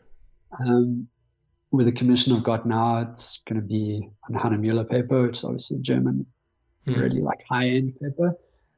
Um, 0.61 1.09
with 1.73 1.87
the 1.87 1.93
commission 1.93 2.33
I've 2.35 2.43
got 2.43 2.67
now, 2.67 2.99
it's 2.99 3.43
going 3.49 3.61
to 3.61 3.67
be 3.67 4.09
on 4.29 4.41
Hahnemühle 4.41 4.89
paper, 4.89 5.27
which 5.27 5.39
is 5.39 5.45
obviously 5.45 5.79
German, 5.81 6.27
mm. 6.87 6.97
really 6.97 7.21
like 7.21 7.45
high 7.49 7.67
end 7.67 7.99
paper, 8.01 8.35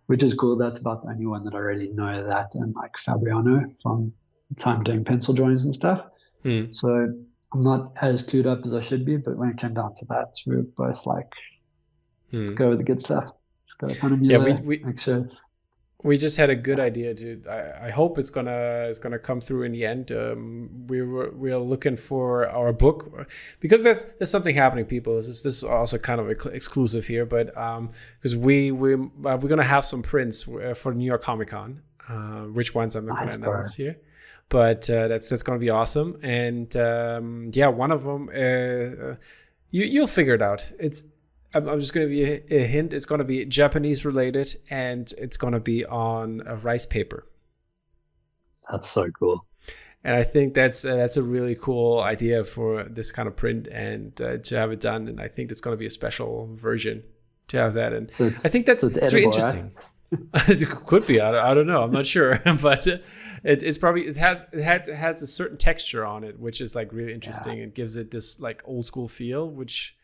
which 0.06 0.22
is 0.22 0.34
cool. 0.34 0.56
That's 0.56 0.78
about 0.78 1.02
the 1.02 1.10
only 1.10 1.26
one 1.26 1.44
that 1.44 1.54
I 1.54 1.58
really 1.58 1.88
know 1.88 2.26
that 2.26 2.54
and 2.54 2.74
like 2.74 2.92
Fabriano 2.96 3.64
from 3.82 4.12
time 4.56 4.82
doing 4.82 5.04
pencil 5.04 5.34
drawings 5.34 5.64
and 5.64 5.74
stuff. 5.74 6.06
Mm. 6.44 6.74
So 6.74 7.12
I'm 7.52 7.62
not 7.62 7.92
as 8.00 8.26
clued 8.26 8.46
up 8.46 8.64
as 8.64 8.74
I 8.74 8.80
should 8.80 9.04
be, 9.04 9.16
but 9.16 9.36
when 9.36 9.50
it 9.50 9.58
came 9.58 9.74
down 9.74 9.94
to 9.94 10.04
that, 10.06 10.34
we 10.46 10.56
were 10.56 10.62
both 10.62 11.06
like, 11.06 11.30
let's 12.32 12.50
hmm. 12.50 12.56
go 12.56 12.68
with 12.70 12.78
the 12.78 12.84
good 12.84 13.02
stuff. 13.02 13.24
Let's 13.24 13.94
go 13.94 14.00
kind 14.00 14.14
of 14.14 14.22
yeah, 14.22 14.38
we, 14.38 14.52
we, 14.62 14.84
make 14.84 15.00
sure 15.00 15.18
it's 15.18 15.42
we 16.04 16.16
just 16.16 16.36
had 16.36 16.48
a 16.48 16.54
good 16.54 16.78
idea 16.78 17.12
to 17.12 17.42
I, 17.50 17.86
I, 17.86 17.90
hope 17.90 18.18
it's 18.18 18.30
gonna 18.30 18.86
it's 18.88 19.00
gonna 19.00 19.18
come 19.18 19.40
through 19.40 19.64
in 19.64 19.72
the 19.72 19.84
end. 19.84 20.12
Um, 20.12 20.86
we 20.86 21.02
were 21.02 21.30
we're 21.32 21.58
looking 21.58 21.96
for 21.96 22.48
our 22.48 22.72
book 22.72 23.28
because 23.58 23.82
there's 23.82 24.04
there's 24.18 24.30
something 24.30 24.54
happening 24.54 24.84
people. 24.84 25.16
This 25.16 25.26
is, 25.26 25.42
this 25.42 25.56
is 25.56 25.64
also 25.64 25.98
kind 25.98 26.20
of 26.20 26.30
exclusive 26.30 27.06
here 27.06 27.26
but 27.26 27.46
because 27.46 28.34
um, 28.34 28.40
we 28.40 28.70
we 28.70 28.94
uh, 28.94 28.98
we're 29.40 29.48
gonna 29.48 29.64
have 29.64 29.84
some 29.84 30.02
prints 30.02 30.46
uh, 30.48 30.74
for 30.74 30.94
new 30.94 31.04
york 31.04 31.22
comic 31.22 31.48
con 31.48 31.82
uh, 32.08 32.42
which 32.44 32.74
ones 32.74 32.94
i'm 32.94 33.06
not 33.06 33.18
gonna 33.18 33.34
announce 33.34 33.74
here. 33.74 33.96
But 34.50 34.88
uh, 34.88 35.08
that's 35.08 35.28
that's 35.28 35.42
going 35.42 35.58
to 35.58 35.60
be 35.60 35.68
awesome. 35.68 36.18
And 36.22 36.74
um, 36.76 37.50
yeah, 37.52 37.68
one 37.68 37.90
of 37.90 38.04
them, 38.04 38.30
uh, 38.30 39.16
you 39.70 39.84
you'll 39.84 40.06
figure 40.06 40.32
it 40.32 40.40
out. 40.40 40.70
It's 40.78 41.04
I'm, 41.54 41.68
I'm 41.68 41.80
just 41.80 41.94
going 41.94 42.06
to 42.08 42.10
be 42.10 42.24
a, 42.24 42.62
a, 42.62 42.66
hint. 42.66 42.92
It's 42.92 43.06
going 43.06 43.20
to 43.20 43.24
be 43.24 43.44
Japanese 43.44 44.04
related, 44.04 44.54
and 44.70 45.10
it's 45.18 45.36
going 45.36 45.54
to 45.54 45.60
be 45.60 45.84
on 45.84 46.42
a 46.46 46.56
rice 46.56 46.86
paper. 46.86 47.26
That's 48.70 48.88
so 48.88 49.10
cool. 49.18 49.46
and 50.04 50.14
I 50.14 50.22
think 50.24 50.54
that's 50.54 50.84
uh, 50.84 50.96
that's 50.96 51.16
a 51.16 51.22
really 51.22 51.54
cool 51.54 52.00
idea 52.00 52.44
for 52.44 52.84
this 52.84 53.12
kind 53.12 53.28
of 53.28 53.36
print 53.36 53.66
and 53.68 54.20
uh, 54.20 54.38
to 54.38 54.56
have 54.56 54.72
it 54.72 54.80
done. 54.80 55.08
And 55.08 55.20
I 55.20 55.28
think 55.28 55.50
it's 55.50 55.60
going 55.60 55.74
to 55.74 55.78
be 55.78 55.86
a 55.86 55.90
special 55.90 56.50
version 56.54 57.02
to 57.48 57.58
have 57.58 57.74
that. 57.74 57.92
And 57.92 58.12
So 58.12 58.26
I 58.26 58.30
think 58.48 58.66
that's 58.66 58.80
so 58.82 58.88
it's 58.88 58.98
it's 58.98 59.14
edible, 59.14 59.30
really 59.30 59.42
right? 59.46 59.54
interesting. 59.54 59.72
it 60.48 60.68
could 60.86 61.06
be. 61.06 61.20
I, 61.20 61.30
don't- 61.32 61.44
I 61.44 61.54
don't 61.54 61.66
know. 61.66 61.82
I'm 61.82 61.92
not 61.92 62.06
sure, 62.06 62.38
but 62.62 62.86
it, 62.86 63.04
it's 63.44 63.78
probably 63.78 64.06
it 64.06 64.16
has 64.16 64.46
it 64.52 64.62
had 64.62 64.88
it 64.88 64.94
has 64.94 65.22
a 65.22 65.26
certain 65.26 65.58
texture 65.58 66.04
on 66.04 66.24
it, 66.24 66.38
which 66.38 66.60
is 66.60 66.74
like 66.74 66.92
really 66.92 67.12
interesting 67.12 67.60
and 67.60 67.74
gives 67.74 67.96
it 67.96 68.10
this 68.10 68.40
like 68.40 68.62
old 68.64 68.86
school 68.86 69.06
feel, 69.08 69.48
which 69.50 69.96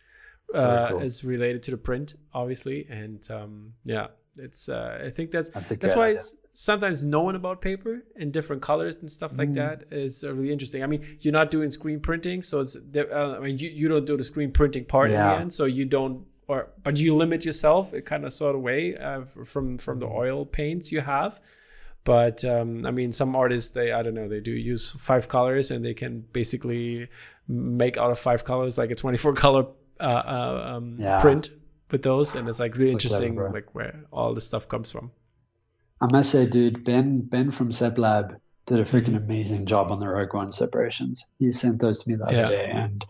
uh, 0.55 0.89
cool. 0.91 1.01
is 1.01 1.25
related 1.25 1.63
to 1.65 1.71
the 1.71 1.77
print, 1.77 2.15
obviously. 2.33 2.87
And 2.91 3.21
um, 3.31 3.75
yeah, 3.85 4.09
it's 4.39 4.69
uh, 4.69 5.03
I 5.05 5.11
think 5.11 5.31
that's 5.31 5.51
That's 5.51 5.69
that's 5.71 5.97
why 5.97 6.17
sometimes 6.53 7.03
knowing 7.03 7.37
about 7.37 7.61
paper 7.61 8.05
in 8.17 8.31
different 8.31 8.63
colors 8.63 8.99
and 8.99 9.11
stuff 9.11 9.37
like 9.39 9.51
Mm. 9.51 9.55
that 9.55 9.85
is 9.91 10.25
uh, 10.25 10.33
really 10.35 10.53
interesting. 10.53 10.83
I 10.83 10.87
mean, 10.87 11.05
you're 11.21 11.33
not 11.33 11.51
doing 11.51 11.71
screen 11.71 12.01
printing, 12.01 12.43
so 12.43 12.61
it's 12.61 12.77
uh, 12.77 13.37
I 13.37 13.41
mean 13.41 13.59
you, 13.59 13.69
you 13.71 13.89
don't 13.89 14.07
do 14.07 14.17
the 14.17 14.25
screen 14.25 14.51
printing 14.53 14.85
part 14.85 15.11
in 15.11 15.17
the 15.17 15.41
end, 15.41 15.53
so 15.53 15.65
you 15.65 15.85
don't 15.85 16.27
or 16.47 16.69
but 16.83 16.99
you 16.99 17.15
limit 17.15 17.45
yourself 17.45 17.93
a 17.93 18.03
kind 18.03 18.25
of 18.25 18.33
sort 18.33 18.55
of 18.55 18.61
way 18.61 18.97
uh, 18.97 19.23
from 19.25 19.79
from 19.79 19.99
the 19.99 20.07
oil 20.07 20.45
paints 20.45 20.93
you 20.93 21.01
have. 21.01 21.41
But 22.05 22.45
um, 22.45 22.85
I 22.85 22.91
mean, 22.91 23.13
some 23.13 23.35
artists 23.35 23.71
they 23.71 23.93
I 23.93 24.03
don't 24.03 24.15
know 24.15 24.29
they 24.29 24.41
do 24.41 24.51
use 24.51 24.91
five 24.93 25.29
colors 25.29 25.71
and 25.71 25.83
they 25.85 25.95
can 25.95 26.21
basically 26.33 27.09
make 27.49 27.97
out 27.97 28.11
of 28.11 28.19
five 28.19 28.45
colors 28.45 28.77
like 28.77 28.91
a 28.91 28.95
24 28.95 29.33
color 29.45 29.67
uh, 30.01 30.03
uh, 30.03 30.75
um, 30.77 30.97
Yeah. 30.99 31.19
print 31.19 31.51
with 31.91 32.03
those, 32.03 32.35
and 32.35 32.49
it's 32.49 32.59
like 32.61 32.75
really 32.75 32.87
clever, 32.87 32.93
interesting 32.93 33.35
bro. 33.37 33.51
like 33.51 33.75
where 33.75 34.05
all 34.13 34.35
the 34.35 34.41
stuff 34.41 34.69
comes 34.69 34.91
from. 34.91 35.11
I 36.01 36.07
must 36.11 36.31
say, 36.31 36.49
dude, 36.49 36.85
Ben 36.85 37.21
Ben 37.21 37.51
from 37.51 37.71
SepLab 37.71 38.37
did 38.67 38.81
a 38.81 38.85
freaking 38.85 39.15
Mhm. 39.15 39.25
amazing 39.25 39.67
job 39.67 39.91
on 39.93 39.99
the 40.01 40.09
Rogue 40.09 40.35
One 40.35 40.53
separations. 40.53 41.29
He 41.39 41.53
sent 41.53 41.81
those 41.81 42.03
to 42.03 42.11
me 42.11 42.17
the 42.17 42.25
other 42.27 42.35
Yeah. 42.37 42.49
day, 42.49 42.71
and 42.71 43.05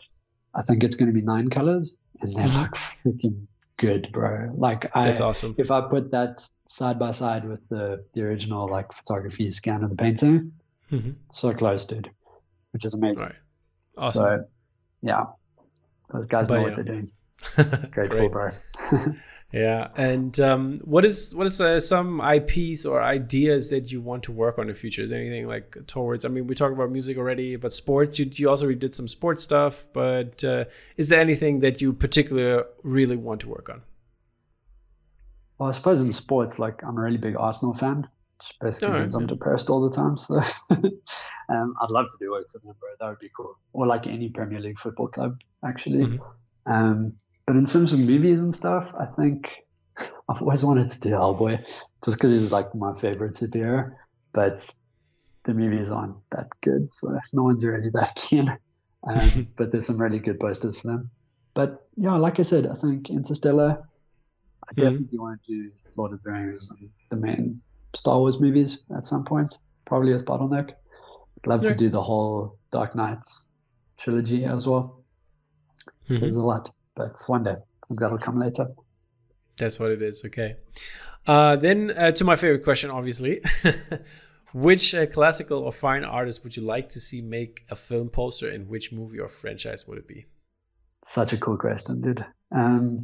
I 0.55 0.63
think 0.63 0.85
it's 0.85 0.97
going 0.97 1.09
to 1.13 1.15
be 1.15 1.23
nine 1.25 1.49
colors, 1.49 1.97
and 2.21 2.31
they 2.35 2.43
Mhm. 2.43 2.61
look 2.63 2.75
freaking 3.05 3.47
good, 3.79 4.09
bro. 4.13 4.53
Like 4.57 4.91
I, 4.95 5.03
That's 5.05 5.21
awesome. 5.21 5.55
if 5.59 5.71
I 5.71 5.81
put 5.89 6.11
that 6.11 6.47
side 6.69 6.99
by 6.99 7.13
side 7.13 7.49
with 7.49 7.67
the 7.69 8.05
the 8.15 8.23
original 8.23 8.69
like 8.69 8.93
photography 8.93 9.51
scan 9.51 9.83
of 9.85 9.91
the 9.91 9.97
painting, 9.97 10.53
Mhm. 10.93 11.15
so 11.31 11.53
close, 11.55 11.85
dude, 11.87 12.11
which 12.73 12.85
is 12.85 12.95
amazing. 12.95 13.23
Right. 13.25 13.35
Awesome. 13.97 14.21
So, 14.25 14.45
yeah, 15.03 15.27
those 16.15 16.27
guys 16.27 16.49
But 16.49 16.55
know 16.55 16.61
yeah. 16.61 16.67
what 16.69 16.77
they're 16.77 16.85
doing. 16.85 17.09
Grateful, 17.91 18.29
Great. 18.29 18.33
bro. 18.33 18.49
Yeah. 19.53 19.91
And 19.97 20.41
um, 20.41 20.81
what 20.83 21.05
is 21.05 21.33
what 21.33 21.47
is 21.47 21.61
uh, 21.61 21.79
some 21.79 22.21
IPs 22.21 22.85
or 22.85 23.01
ideas 23.01 23.71
that 23.71 23.93
you 23.93 24.01
want 24.01 24.25
to 24.25 24.33
work 24.33 24.59
on 24.59 24.63
in 24.63 24.69
the 24.69 24.75
future? 24.75 25.03
Is 25.03 25.11
there 25.11 25.21
anything 25.21 25.47
like 25.47 25.77
towards? 25.87 26.25
I 26.25 26.29
mean, 26.29 26.49
we 26.49 26.57
talked 26.57 26.73
about 26.75 26.91
music 26.91 27.17
already, 27.17 27.55
but 27.55 27.73
sports. 27.73 28.19
You 28.19 28.29
you 28.33 28.51
also 28.51 28.73
did 28.73 28.97
some 28.97 29.07
sports 29.07 29.45
stuff. 29.45 29.87
But 29.93 30.43
uh, 30.43 30.65
is 30.97 31.09
there 31.09 31.21
anything 31.21 31.61
that 31.61 31.81
you 31.81 31.93
particularly 31.93 32.65
really 32.83 33.17
want 33.17 33.43
to 33.43 33.49
work 33.49 33.69
on? 33.71 33.83
Well, 35.59 35.69
I 35.69 35.73
suppose 35.73 36.01
in 36.01 36.13
sports, 36.13 36.59
like 36.59 36.83
I'm 36.83 36.99
a 36.99 37.01
really 37.01 37.19
big 37.19 37.37
Arsenal 37.37 37.75
fan, 37.75 38.09
which 38.49 38.59
basically 38.61 39.01
means 39.01 39.15
I'm 39.15 39.23
yeah. 39.23 39.29
depressed 39.29 39.71
all 39.71 39.89
the 39.89 39.95
time. 39.95 40.17
So 40.17 40.37
um, 40.71 41.75
I'd 41.81 41.91
love 41.91 42.07
to 42.07 42.17
do 42.21 42.31
work 42.31 42.49
for 42.51 42.59
them, 42.59 42.75
bro. 42.81 42.91
That 43.01 43.09
would 43.09 43.19
be 43.19 43.31
cool. 43.37 43.55
Or 43.73 43.87
like 43.87 44.07
any 44.07 44.29
Premier 44.29 44.61
League 44.61 44.79
football 44.79 45.09
club, 45.09 45.39
actually. 45.65 46.07
Mhm. 46.07 46.19
Um, 46.67 47.13
but 47.47 47.57
in 47.57 47.67
terms 47.67 47.93
of 47.93 47.99
movies 47.99 48.41
and 48.41 48.55
stuff, 48.55 48.95
I 48.99 49.07
think 49.07 49.51
I've 50.29 50.43
always 50.43 50.65
wanted 50.65 50.91
to 50.91 51.01
do 51.01 51.11
Hellboy, 51.11 51.63
just 52.05 52.17
because 52.19 52.41
he's 52.41 52.53
like 52.53 52.75
my 52.75 52.99
favorite 52.99 53.35
superhero. 53.35 53.93
But 54.33 54.69
the 55.45 55.55
movies 55.55 55.91
aren't 55.91 56.17
that 56.31 56.49
good, 56.63 56.91
so 56.91 57.17
no 57.33 57.43
one's 57.45 57.65
really 57.65 57.91
that 57.91 58.15
keen. 58.17 58.49
Um, 59.07 59.49
but 59.57 59.71
there's 59.71 59.87
some 59.87 60.01
really 60.01 60.19
good 60.19 60.41
posters 60.41 60.81
for 60.81 60.89
them. 60.89 61.11
But 61.55 61.87
yeah, 61.97 62.15
like 62.15 62.41
I 62.41 62.43
said, 62.43 62.67
I 62.67 62.75
think 62.77 63.11
Interstellar. 63.11 63.83
I 64.67 64.73
Mhm. 64.73 64.81
definitely 64.81 65.19
want 65.19 65.43
to 65.45 65.53
do 65.53 65.71
Lord 65.97 66.15
of 66.15 66.23
the 66.23 66.33
Rings 66.33 66.71
and 66.71 66.89
the 67.11 67.17
main 67.17 67.63
Star 67.95 68.19
Wars 68.19 68.41
movies 68.41 68.79
at 68.97 69.07
some 69.07 69.25
point, 69.25 69.59
probably 69.87 70.13
as 70.13 70.23
bottleneck. 70.23 70.71
I'd 70.71 71.47
love 71.47 71.63
Yeah. 71.65 71.73
to 71.73 71.77
do 71.79 71.89
the 71.89 72.03
whole 72.03 72.59
Dark 72.71 72.95
Knights 72.97 73.47
trilogy 73.99 74.45
as 74.45 74.67
well. 74.67 75.03
So 76.09 76.15
Mhm. 76.15 76.21
There's 76.21 76.37
a 76.37 76.41
lot, 76.43 76.71
but 76.97 77.11
it's 77.11 77.29
one 77.29 77.45
day 77.45 77.53
I 77.53 77.87
think 77.89 78.01
that'll 78.01 78.19
come 78.19 78.39
later. 78.39 78.69
That's 79.57 79.79
what 79.79 79.91
it 79.91 80.03
is. 80.03 80.25
Okay. 80.25 80.57
Uh, 81.27 81.57
then 81.57 81.91
uh, 81.93 82.11
to 82.13 82.25
my 82.25 82.37
favorite 82.37 82.65
question, 82.65 82.91
obviously, 82.91 83.41
which 84.53 84.95
uh, 84.95 85.07
classical 85.07 85.59
or 85.61 85.73
fine 85.73 86.05
artist 86.05 86.43
would 86.45 86.57
you 86.57 86.63
like 86.63 86.89
to 86.91 87.01
see 87.01 87.21
make 87.23 87.65
a 87.71 87.77
film 87.77 88.09
poster, 88.09 88.49
and 88.49 88.69
which 88.69 88.93
movie 88.93 89.19
or 89.19 89.29
franchise 89.29 89.87
would 89.87 89.99
it 89.99 90.07
be? 90.09 90.27
Such 91.05 91.33
a 91.33 91.39
cool 91.39 91.57
question, 91.57 92.01
dude. 92.01 92.25
Um, 92.53 92.97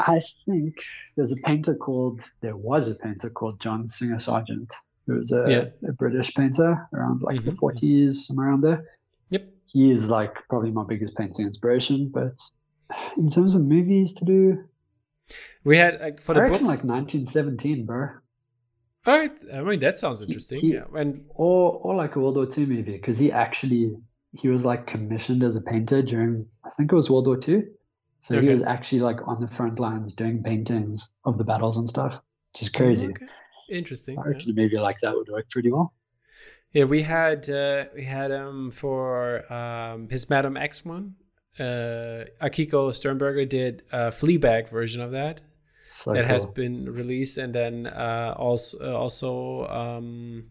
I 0.00 0.20
think 0.46 0.74
there's 1.16 1.32
a 1.32 1.36
painter 1.44 1.74
called, 1.74 2.22
there 2.40 2.56
was 2.56 2.88
a 2.88 2.94
painter 2.94 3.28
called 3.30 3.60
John 3.60 3.86
Singer 3.86 4.18
Sargent, 4.18 4.72
who 5.06 5.14
was 5.16 5.30
a, 5.32 5.44
Yeah. 5.48 5.88
a 5.88 5.92
British 5.92 6.34
painter 6.34 6.88
around 6.94 7.22
like 7.22 7.44
the 7.44 7.50
Mhm. 7.50 7.58
40s, 7.58 8.12
somewhere 8.26 8.48
around 8.48 8.62
there. 8.62 8.84
Yep. 9.30 9.48
He 9.66 9.90
is 9.90 10.08
like 10.08 10.34
probably 10.48 10.70
my 10.70 10.84
biggest 10.84 11.14
painting 11.16 11.46
inspiration, 11.46 12.08
but 12.12 12.36
in 13.16 13.28
terms 13.30 13.54
of 13.54 13.62
movies 13.62 14.12
to 14.14 14.24
do, 14.24 14.64
We 15.64 15.76
had 15.76 16.00
like 16.00 16.20
for 16.20 16.32
I 16.36 16.44
the 16.48 16.52
book. 16.58 16.62
like 16.62 16.84
1917, 16.84 17.84
bro. 17.86 18.08
All 19.06 19.18
right. 19.18 19.32
I 19.52 19.62
mean, 19.62 19.80
that 19.80 19.98
sounds 19.98 20.20
interesting. 20.22 20.60
he- 20.60 20.74
yeah. 20.74 20.84
And 20.94 21.24
Or, 21.34 21.72
or 21.74 21.94
like 21.94 22.16
a 22.16 22.20
World 22.20 22.36
War 22.36 22.48
II 22.56 22.66
movie, 22.66 22.92
because 22.92 23.18
he 23.18 23.30
actually, 23.32 23.96
he 24.32 24.48
was 24.48 24.64
like 24.64 24.86
commissioned 24.86 25.42
as 25.42 25.56
a 25.56 25.60
painter 25.62 26.02
during, 26.02 26.46
I 26.64 26.70
think 26.70 26.90
it 26.92 26.94
was 26.94 27.10
World 27.10 27.26
War 27.26 27.38
II. 27.46 27.64
So 28.20 28.36
Okay. 28.36 28.46
he 28.46 28.48
was 28.50 28.62
actually 28.62 29.00
like 29.00 29.26
on 29.26 29.40
the 29.40 29.48
front 29.48 29.78
lines 29.80 30.12
doing 30.12 30.42
paintings 30.42 31.08
of 31.24 31.38
the 31.38 31.44
battles 31.44 31.76
and 31.78 31.88
stuff, 31.88 32.20
which 32.52 32.62
is 32.62 32.68
crazy. 32.68 33.08
Okay. 33.08 33.26
Interesting. 33.70 34.18
I 34.18 34.28
yeah. 34.28 34.36
reckon 34.36 34.54
movie 34.54 34.78
like 34.78 34.96
that 35.02 35.14
would 35.14 35.28
work 35.28 35.48
pretty 35.50 35.70
well. 35.70 35.94
Yeah, 36.72 36.84
we 36.84 37.02
had 37.02 37.48
uh, 37.50 37.86
we 37.94 38.04
had 38.04 38.30
um 38.32 38.70
for 38.70 39.50
um 39.52 40.08
his 40.08 40.28
Madame 40.30 40.56
X 40.56 40.84
one. 40.84 41.16
Uh, 41.58 42.24
Akiko 42.40 42.90
Stehrenberger 42.90 43.48
did 43.48 43.82
a 43.92 44.08
Fleabag 44.08 44.68
version 44.68 45.02
of 45.02 45.10
that 45.12 45.40
So 45.86 46.12
that 46.12 46.24
has 46.24 46.46
been 46.46 46.92
released, 46.92 47.38
and 47.38 47.52
then 47.54 47.86
uh, 47.88 48.34
also 48.36 48.78
uh, 48.80 48.96
also 48.96 49.66
um, 49.66 50.44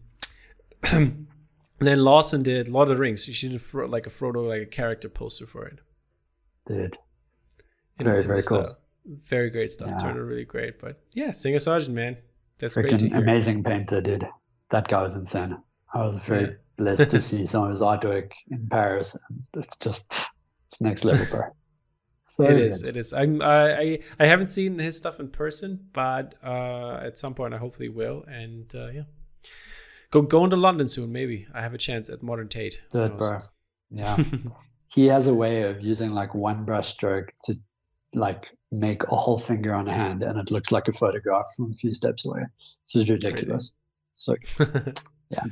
then 0.82 2.04
Lawson 2.04 2.42
did 2.42 2.68
Lord 2.68 2.88
of 2.88 2.96
the 2.96 3.00
Rings. 3.00 3.24
She 3.24 3.48
did 3.48 3.62
like 3.88 4.06
a 4.06 4.10
Frodo 4.10 4.46
like 4.46 4.62
a 4.62 4.66
character 4.66 5.08
poster 5.08 5.46
for 5.46 5.66
it. 5.66 5.80
dude. 6.66 6.98
In- 8.00 8.06
Very, 8.06 8.20
in 8.22 8.26
very 8.26 8.40
the 8.40 8.46
cool. 8.46 8.64
style. 8.64 8.76
Very 9.28 9.50
great 9.50 9.70
stuff. 9.70 9.88
Yeah. 9.92 9.98
Turned 9.98 10.18
out 10.18 10.24
really 10.24 10.44
great. 10.44 10.78
But 10.78 11.00
yeah, 11.14 11.30
Singer 11.30 11.58
Sargent, 11.58 11.94
man, 11.94 12.16
that's 12.58 12.74
great 12.74 12.98
to 12.98 13.04
Freaking 13.06 13.08
hear. 13.10 13.18
amazing 13.18 13.64
painter, 13.64 14.00
dude. 14.00 14.26
That 14.70 14.88
guy 14.88 15.02
was 15.02 15.14
insane. 15.14 15.56
I 15.94 16.04
was 16.04 16.16
very 16.26 16.42
Yeah. 16.44 16.50
blessed 16.76 17.10
to 17.10 17.22
see 17.30 17.46
some 17.46 17.64
of 17.64 17.70
his 17.70 17.80
artwork 17.80 18.30
in 18.50 18.66
Paris, 18.68 19.16
it's 19.56 19.76
just 19.78 20.26
it's 20.68 20.80
next 20.80 21.04
level, 21.04 21.26
bro. 21.30 21.42
So 22.26 22.44
It 22.44 22.58
is. 22.58 22.82
good. 22.82 22.90
It 22.90 22.96
is. 23.00 23.12
I'm. 23.12 23.42
I. 23.42 23.72
I, 23.78 23.98
I 24.20 24.26
haven't 24.26 24.46
seen 24.48 24.78
his 24.78 24.96
stuff 24.96 25.18
in 25.18 25.30
person, 25.30 25.88
but 25.92 26.36
uh, 26.44 27.00
at 27.02 27.18
some 27.18 27.34
point 27.34 27.54
I 27.54 27.58
hopefully 27.58 27.88
will. 27.88 28.22
And 28.28 28.72
uh, 28.72 28.88
yeah, 28.90 29.02
go 30.12 30.22
going 30.22 30.50
to 30.50 30.56
London 30.56 30.86
soon. 30.86 31.10
Maybe 31.10 31.46
I 31.52 31.60
have 31.62 31.74
a 31.74 31.78
chance 31.78 32.08
at 32.08 32.22
Modern 32.22 32.48
Tate. 32.48 32.80
Who 32.92 33.08
Dude, 33.08 33.18
bro. 33.18 33.38
Yeah. 33.90 34.16
he 34.88 35.06
has 35.06 35.26
a 35.26 35.34
way 35.34 35.62
of 35.62 35.80
using 35.82 36.10
like 36.12 36.32
one 36.34 36.64
brush 36.64 36.92
stroke 36.92 37.32
to 37.44 37.54
like 38.14 38.46
make 38.72 39.02
a 39.04 39.16
whole 39.16 39.38
finger 39.38 39.74
on 39.74 39.88
a 39.88 39.92
hand 39.92 40.22
and 40.22 40.38
it 40.38 40.50
looks 40.50 40.70
like 40.70 40.88
a 40.88 40.92
photograph 40.92 41.46
from 41.56 41.72
a 41.72 41.74
few 41.74 41.92
steps 41.94 42.24
away. 42.24 42.42
This 42.84 43.02
is 43.02 43.10
ridiculous. 43.10 43.72
So 44.14 44.36
Yeah. 45.30 45.44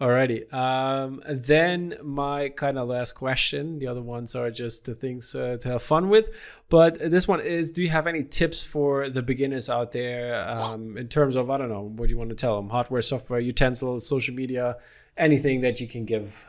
Alrighty. 0.00 0.52
Um, 0.54 1.20
then 1.26 1.96
my 2.04 2.50
kind 2.50 2.78
of 2.78 2.88
last 2.88 3.12
question. 3.12 3.80
The 3.80 3.88
other 3.88 4.00
ones 4.00 4.36
are 4.36 4.48
just 4.50 4.84
the 4.84 4.94
things 4.94 5.34
uh, 5.34 5.56
to 5.60 5.68
have 5.70 5.82
fun 5.82 6.08
with. 6.08 6.30
But 6.68 6.98
this 7.10 7.26
one 7.26 7.40
is: 7.40 7.72
Do 7.72 7.82
you 7.82 7.88
have 7.90 8.06
any 8.06 8.22
tips 8.22 8.62
for 8.62 9.08
the 9.08 9.22
beginners 9.22 9.68
out 9.68 9.90
there 9.90 10.48
um, 10.48 10.96
in 10.96 11.08
terms 11.08 11.34
of 11.34 11.50
I 11.50 11.58
don't 11.58 11.68
know 11.68 11.92
what 11.96 12.06
do 12.06 12.10
you 12.12 12.18
want 12.18 12.30
to 12.30 12.36
tell 12.36 12.56
them? 12.56 12.70
Hardware, 12.70 13.02
software, 13.02 13.40
utensils, 13.40 14.06
social 14.06 14.34
media, 14.36 14.76
anything 15.16 15.62
that 15.62 15.80
you 15.80 15.88
can 15.88 16.04
give 16.04 16.46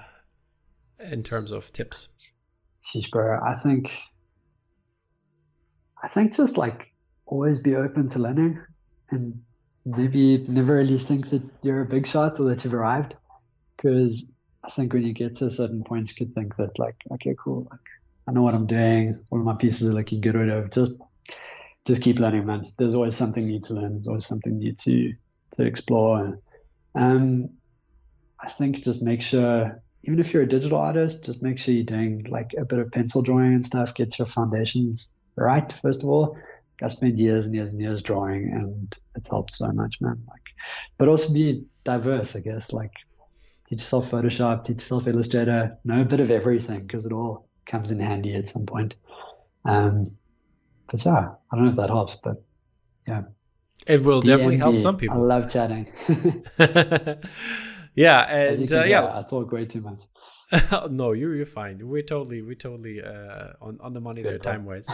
in 0.99 1.24
terms 1.24 1.51
of 1.51 1.72
tips. 1.74 2.09
sheesh, 2.84 3.09
bro. 3.09 3.39
I 3.43 3.55
think 3.55 3.89
I 6.02 6.08
think 6.08 6.36
just 6.36 6.58
like 6.58 6.91
always 7.26 7.60
be 7.60 7.76
open 7.76 8.10
to 8.10 8.20
learning 8.20 8.60
and 9.12 9.41
maybe 9.86 10.45
never 10.47 10.76
really 10.76 11.00
think 11.00 11.30
that 11.30 11.43
you're 11.62 11.82
a 11.82 11.86
big 11.86 12.08
shot 12.08 12.39
or 12.39 12.50
that 12.50 12.64
you've 12.64 12.74
arrived. 12.74 13.16
Because 13.76 14.32
I 14.64 14.70
think 14.70 14.93
when 14.93 15.04
you 15.04 15.14
get 15.14 15.36
to 15.36 15.45
a 15.45 15.50
certain 15.50 15.84
point, 15.84 16.10
you 16.10 16.16
could 16.16 16.36
think 16.36 16.56
that 16.58 16.80
like, 16.80 16.95
okay, 17.14 17.36
cool, 17.41 17.68
like 17.70 17.80
I 18.28 18.32
know 18.32 18.41
what 18.41 18.54
I'm 18.54 18.68
doing, 18.68 19.24
all 19.32 19.39
my 19.39 19.56
pieces 19.56 19.89
are 19.89 19.93
looking 19.93 20.22
good 20.22 20.38
whatever. 20.38 20.68
Just 20.68 21.02
just 21.86 22.02
keep 22.02 22.20
learning, 22.20 22.45
man. 22.45 22.66
There's 22.78 22.93
always 22.93 23.16
something 23.16 23.45
new 23.45 23.60
to 23.62 23.74
learn. 23.74 23.93
There's 23.93 24.08
always 24.08 24.26
something 24.26 24.58
new 24.58 24.74
to 24.74 25.14
to 25.52 25.66
explore. 25.66 26.39
And 26.95 27.22
um, 27.45 27.50
I 28.39 28.50
think 28.50 28.84
just 28.84 29.02
make 29.02 29.22
sure, 29.22 29.82
even 30.04 30.20
if 30.20 30.34
you're 30.34 30.43
a 30.43 30.47
digital 30.47 30.78
artist, 30.78 31.26
just 31.26 31.41
make 31.41 31.58
sure 31.58 31.74
you're 31.74 31.84
doing 31.84 32.26
like 32.30 32.52
a 32.58 32.66
bit 32.66 32.80
of 32.80 32.91
pencil 32.91 33.22
drawing 33.22 33.54
and 33.54 33.66
stuff. 33.66 33.95
Get 33.95 34.20
your 34.20 34.28
foundations 34.28 35.10
right 35.40 35.72
first 35.82 36.04
of 36.04 36.10
all. 36.10 36.38
I 36.82 36.88
spent 36.88 37.18
years 37.18 37.46
and 37.46 37.54
years 37.54 37.74
and 37.74 37.82
years 37.82 38.02
drawing, 38.02 38.54
and 38.54 38.96
it's 39.16 39.30
helped 39.30 39.54
so 39.54 39.70
much, 39.72 39.98
man. 40.00 40.22
Like, 40.30 40.42
but 40.98 41.10
also 41.10 41.34
be 41.34 41.66
diverse, 41.84 42.38
I 42.38 42.40
guess. 42.40 42.72
Like, 42.72 42.94
teach 43.68 43.80
yourself 43.80 44.10
Photoshop, 44.10 44.66
teach 44.66 44.78
yourself 44.78 45.08
Illustrator, 45.08 45.78
know 45.84 46.02
a 46.02 46.06
bit 46.06 46.22
of 46.22 46.32
everything 46.32 46.80
because 46.80 47.06
it 47.06 47.12
all 47.12 47.50
comes 47.66 47.92
in 47.92 48.00
handy 48.00 48.34
at 48.34 48.50
some 48.50 48.66
point. 48.66 48.96
Um, 49.66 50.06
but 50.90 51.06
yeah, 51.06 51.32
I 51.52 51.56
don't 51.56 51.66
know 51.66 51.72
if 51.72 51.78
that 51.78 51.90
helps, 51.90 52.16
but 52.16 52.42
yeah. 53.08 53.24
It 53.88 54.04
will 54.04 54.22
definitely 54.22 54.58
help 54.58 54.78
some 54.78 54.98
people. 54.98 55.18
I 55.18 55.20
love 55.20 55.50
chatting. 55.50 55.92
yeah, 57.96 58.22
and 58.24 58.74
uh, 58.74 58.84
yeah, 58.84 59.18
I 59.18 59.24
talk 59.24 59.52
way 59.52 59.66
too 59.66 59.82
much. 59.82 60.02
no, 60.91 61.12
you're 61.12 61.36
you're 61.36 61.45
fine. 61.45 61.80
We're 61.82 62.02
totally 62.02 62.41
we're 62.41 62.56
totally 62.56 63.02
uh, 63.04 63.50
on 63.62 63.78
on 63.82 63.93
the 63.93 64.02
money 64.02 64.24
Good 64.24 64.32
there 64.32 64.39
time 64.39 64.66
wise. 64.66 64.88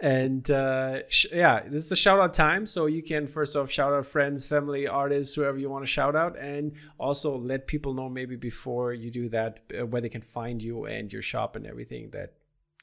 and 0.00 0.50
uh, 0.50 1.00
sh- 1.08 1.26
yeah, 1.32 1.62
this 1.68 1.84
is 1.84 1.92
a 1.92 1.96
shout 1.96 2.18
out 2.18 2.32
time, 2.32 2.64
so 2.64 2.86
you 2.86 3.02
can 3.02 3.26
first 3.26 3.56
off 3.56 3.70
shout 3.70 3.92
out 3.92 4.06
friends, 4.06 4.46
family, 4.46 4.86
artists, 4.86 5.34
whoever 5.34 5.58
you 5.58 5.68
want 5.68 5.84
to 5.84 5.90
shout 5.90 6.16
out, 6.16 6.38
and 6.38 6.76
also 6.98 7.36
let 7.36 7.66
people 7.66 7.92
know 7.92 8.08
maybe 8.08 8.36
before 8.36 8.94
you 8.94 9.10
do 9.10 9.28
that 9.28 9.60
uh, 9.78 9.84
where 9.84 10.00
they 10.00 10.08
can 10.08 10.22
find 10.22 10.62
you 10.62 10.86
and 10.86 11.12
your 11.12 11.22
shop 11.22 11.56
and 11.56 11.66
everything 11.66 12.08
that 12.12 12.34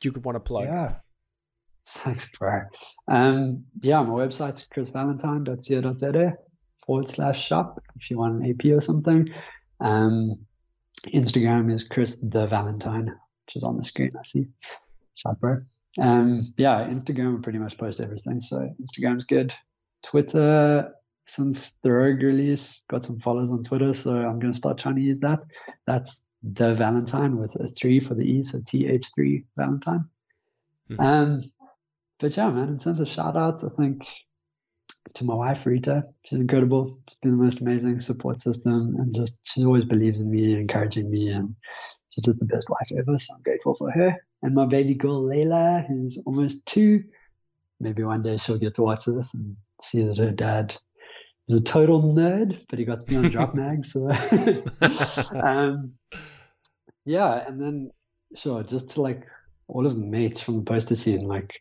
you 0.03 0.11
could 0.11 0.23
want 0.23 0.35
to 0.35 0.39
plug. 0.39 0.65
Yeah. 0.65 0.95
Thanks, 1.87 2.31
bro. 2.37 2.61
Um, 3.07 3.65
yeah, 3.81 4.01
my 4.03 4.13
website's 4.13 4.67
chrisvalentine.co.za 4.73 6.33
forward 6.85 7.09
slash 7.09 7.45
shop 7.45 7.81
if 7.95 8.11
you 8.11 8.19
want 8.19 8.43
an 8.43 8.49
AP 8.49 8.71
or 8.71 8.81
something. 8.81 9.29
Um, 9.79 10.45
Instagram 11.11 11.71
is 11.71 11.83
Chris 11.83 12.19
the 12.19 12.47
Valentine, 12.47 13.07
which 13.07 13.55
is 13.55 13.63
on 13.63 13.77
the 13.77 13.83
screen. 13.83 14.11
I 14.19 14.23
see. 14.23 14.47
Bro. 15.39 15.61
Um, 15.99 16.41
yeah, 16.57 16.85
Instagram, 16.87 17.43
pretty 17.43 17.59
much 17.59 17.77
post 17.77 17.99
everything. 17.99 18.39
So 18.39 18.69
Instagram's 18.81 19.25
good. 19.25 19.53
Twitter, 20.03 20.93
since 21.25 21.73
the 21.83 21.91
Rogue 21.91 22.21
release, 22.21 22.81
got 22.89 23.03
some 23.03 23.19
followers 23.19 23.51
on 23.51 23.63
Twitter. 23.63 23.93
So 23.93 24.15
I'm 24.15 24.39
going 24.39 24.51
to 24.51 24.57
start 24.57 24.77
trying 24.77 24.95
to 24.95 25.01
use 25.01 25.19
that. 25.21 25.43
That's 25.87 26.25
the 26.41 26.75
Valentine 26.75 27.37
with 27.37 27.55
a 27.55 27.69
three 27.69 27.99
for 27.99 28.15
the 28.15 28.29
E. 28.29 28.43
So 28.43 28.59
TH3 28.59 29.45
Valentine. 29.55 30.05
Mm-hmm. 30.89 31.01
Um, 31.01 31.41
but 32.19 32.35
yeah, 32.35 32.49
man, 32.49 32.69
in 32.69 32.79
terms 32.79 32.99
of 32.99 33.07
shout 33.07 33.37
outs, 33.37 33.63
I 33.63 33.69
think 33.75 34.03
to 35.15 35.23
my 35.25 35.33
wife 35.33 35.65
Rita. 35.65 36.03
She's 36.25 36.39
incredible. 36.39 36.87
She's 37.07 37.17
been 37.21 37.37
the 37.37 37.43
most 37.43 37.61
amazing 37.61 37.99
support 37.99 38.41
system, 38.41 38.95
and 38.97 39.13
just 39.13 39.39
she 39.43 39.63
always 39.63 39.85
believes 39.85 40.19
in 40.19 40.31
me, 40.31 40.53
and 40.53 40.61
encouraging 40.61 41.09
me, 41.09 41.29
and 41.29 41.55
she's 42.09 42.23
just 42.23 42.39
the 42.39 42.45
best 42.45 42.69
wife 42.69 42.91
ever. 42.97 43.17
So 43.17 43.35
I'm 43.35 43.41
grateful 43.41 43.75
for 43.75 43.91
her. 43.91 44.17
And 44.41 44.53
my 44.53 44.65
baby 44.65 44.93
girl 44.93 45.23
Layla, 45.23 45.87
who's 45.87 46.21
almost 46.25 46.65
two. 46.65 47.03
Maybe 47.79 48.03
one 48.03 48.21
day 48.21 48.37
she'll 48.37 48.57
get 48.57 48.75
to 48.75 48.83
watch 48.83 49.05
this 49.05 49.33
and 49.33 49.55
see 49.81 50.03
that 50.03 50.17
her 50.17 50.31
dad 50.31 50.75
is 51.47 51.55
a 51.55 51.61
total 51.61 52.01
nerd, 52.01 52.63
but 52.69 52.79
he 52.79 52.85
got 52.85 53.01
to 53.01 53.05
be 53.05 53.15
on 53.15 53.29
Drop 53.29 53.53
Mag. 53.55 53.85
So, 53.85 54.09
um, 55.43 55.93
yeah, 57.05 57.45
and 57.47 57.59
then 57.59 57.91
sure, 58.35 58.63
just 58.63 58.91
to 58.91 59.01
like 59.01 59.23
all 59.67 59.85
of 59.85 59.95
the 59.95 60.05
mates 60.05 60.39
from 60.39 60.57
the 60.57 60.63
poster 60.63 60.95
scene, 60.95 61.27
like 61.27 61.51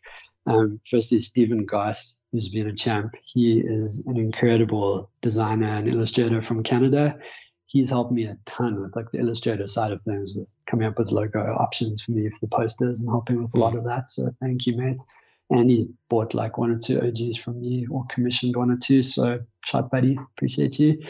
um, 0.45 0.79
firstly, 0.89 1.21
Stephen 1.21 1.65
Goss, 1.65 2.19
who's 2.31 2.49
been 2.49 2.67
a 2.67 2.75
champ. 2.75 3.13
He 3.23 3.59
is 3.59 4.05
an 4.07 4.17
incredible 4.17 5.09
designer 5.21 5.69
and 5.69 5.87
illustrator 5.87 6.41
from 6.41 6.63
Canada. 6.63 7.17
He's 7.65 7.89
helped 7.89 8.11
me 8.11 8.25
a 8.25 8.37
ton 8.45 8.81
with 8.81 8.95
like 8.95 9.09
the 9.11 9.19
illustrator 9.19 9.67
side 9.67 9.91
of 9.91 10.01
things, 10.01 10.33
with 10.35 10.53
coming 10.69 10.87
up 10.87 10.99
with 10.99 11.11
logo 11.11 11.39
options 11.39 12.03
for 12.03 12.11
me 12.11 12.29
for 12.29 12.39
the 12.41 12.55
posters 12.55 12.99
and 12.99 13.09
helping 13.09 13.41
with 13.41 13.53
a 13.55 13.59
lot 13.59 13.77
of 13.77 13.85
that. 13.85 14.09
So 14.09 14.29
thank 14.41 14.67
you, 14.67 14.77
mate. 14.77 15.01
And 15.49 15.69
he 15.69 15.89
bought 16.09 16.33
like 16.33 16.57
one 16.57 16.71
or 16.71 16.79
two 16.79 17.01
OGs 17.01 17.37
from 17.37 17.61
me 17.61 17.87
or 17.89 18.05
commissioned 18.09 18.55
one 18.55 18.71
or 18.71 18.77
two. 18.77 19.01
So 19.01 19.39
shot 19.65 19.89
buddy, 19.89 20.17
appreciate 20.35 20.77
you. 20.77 21.01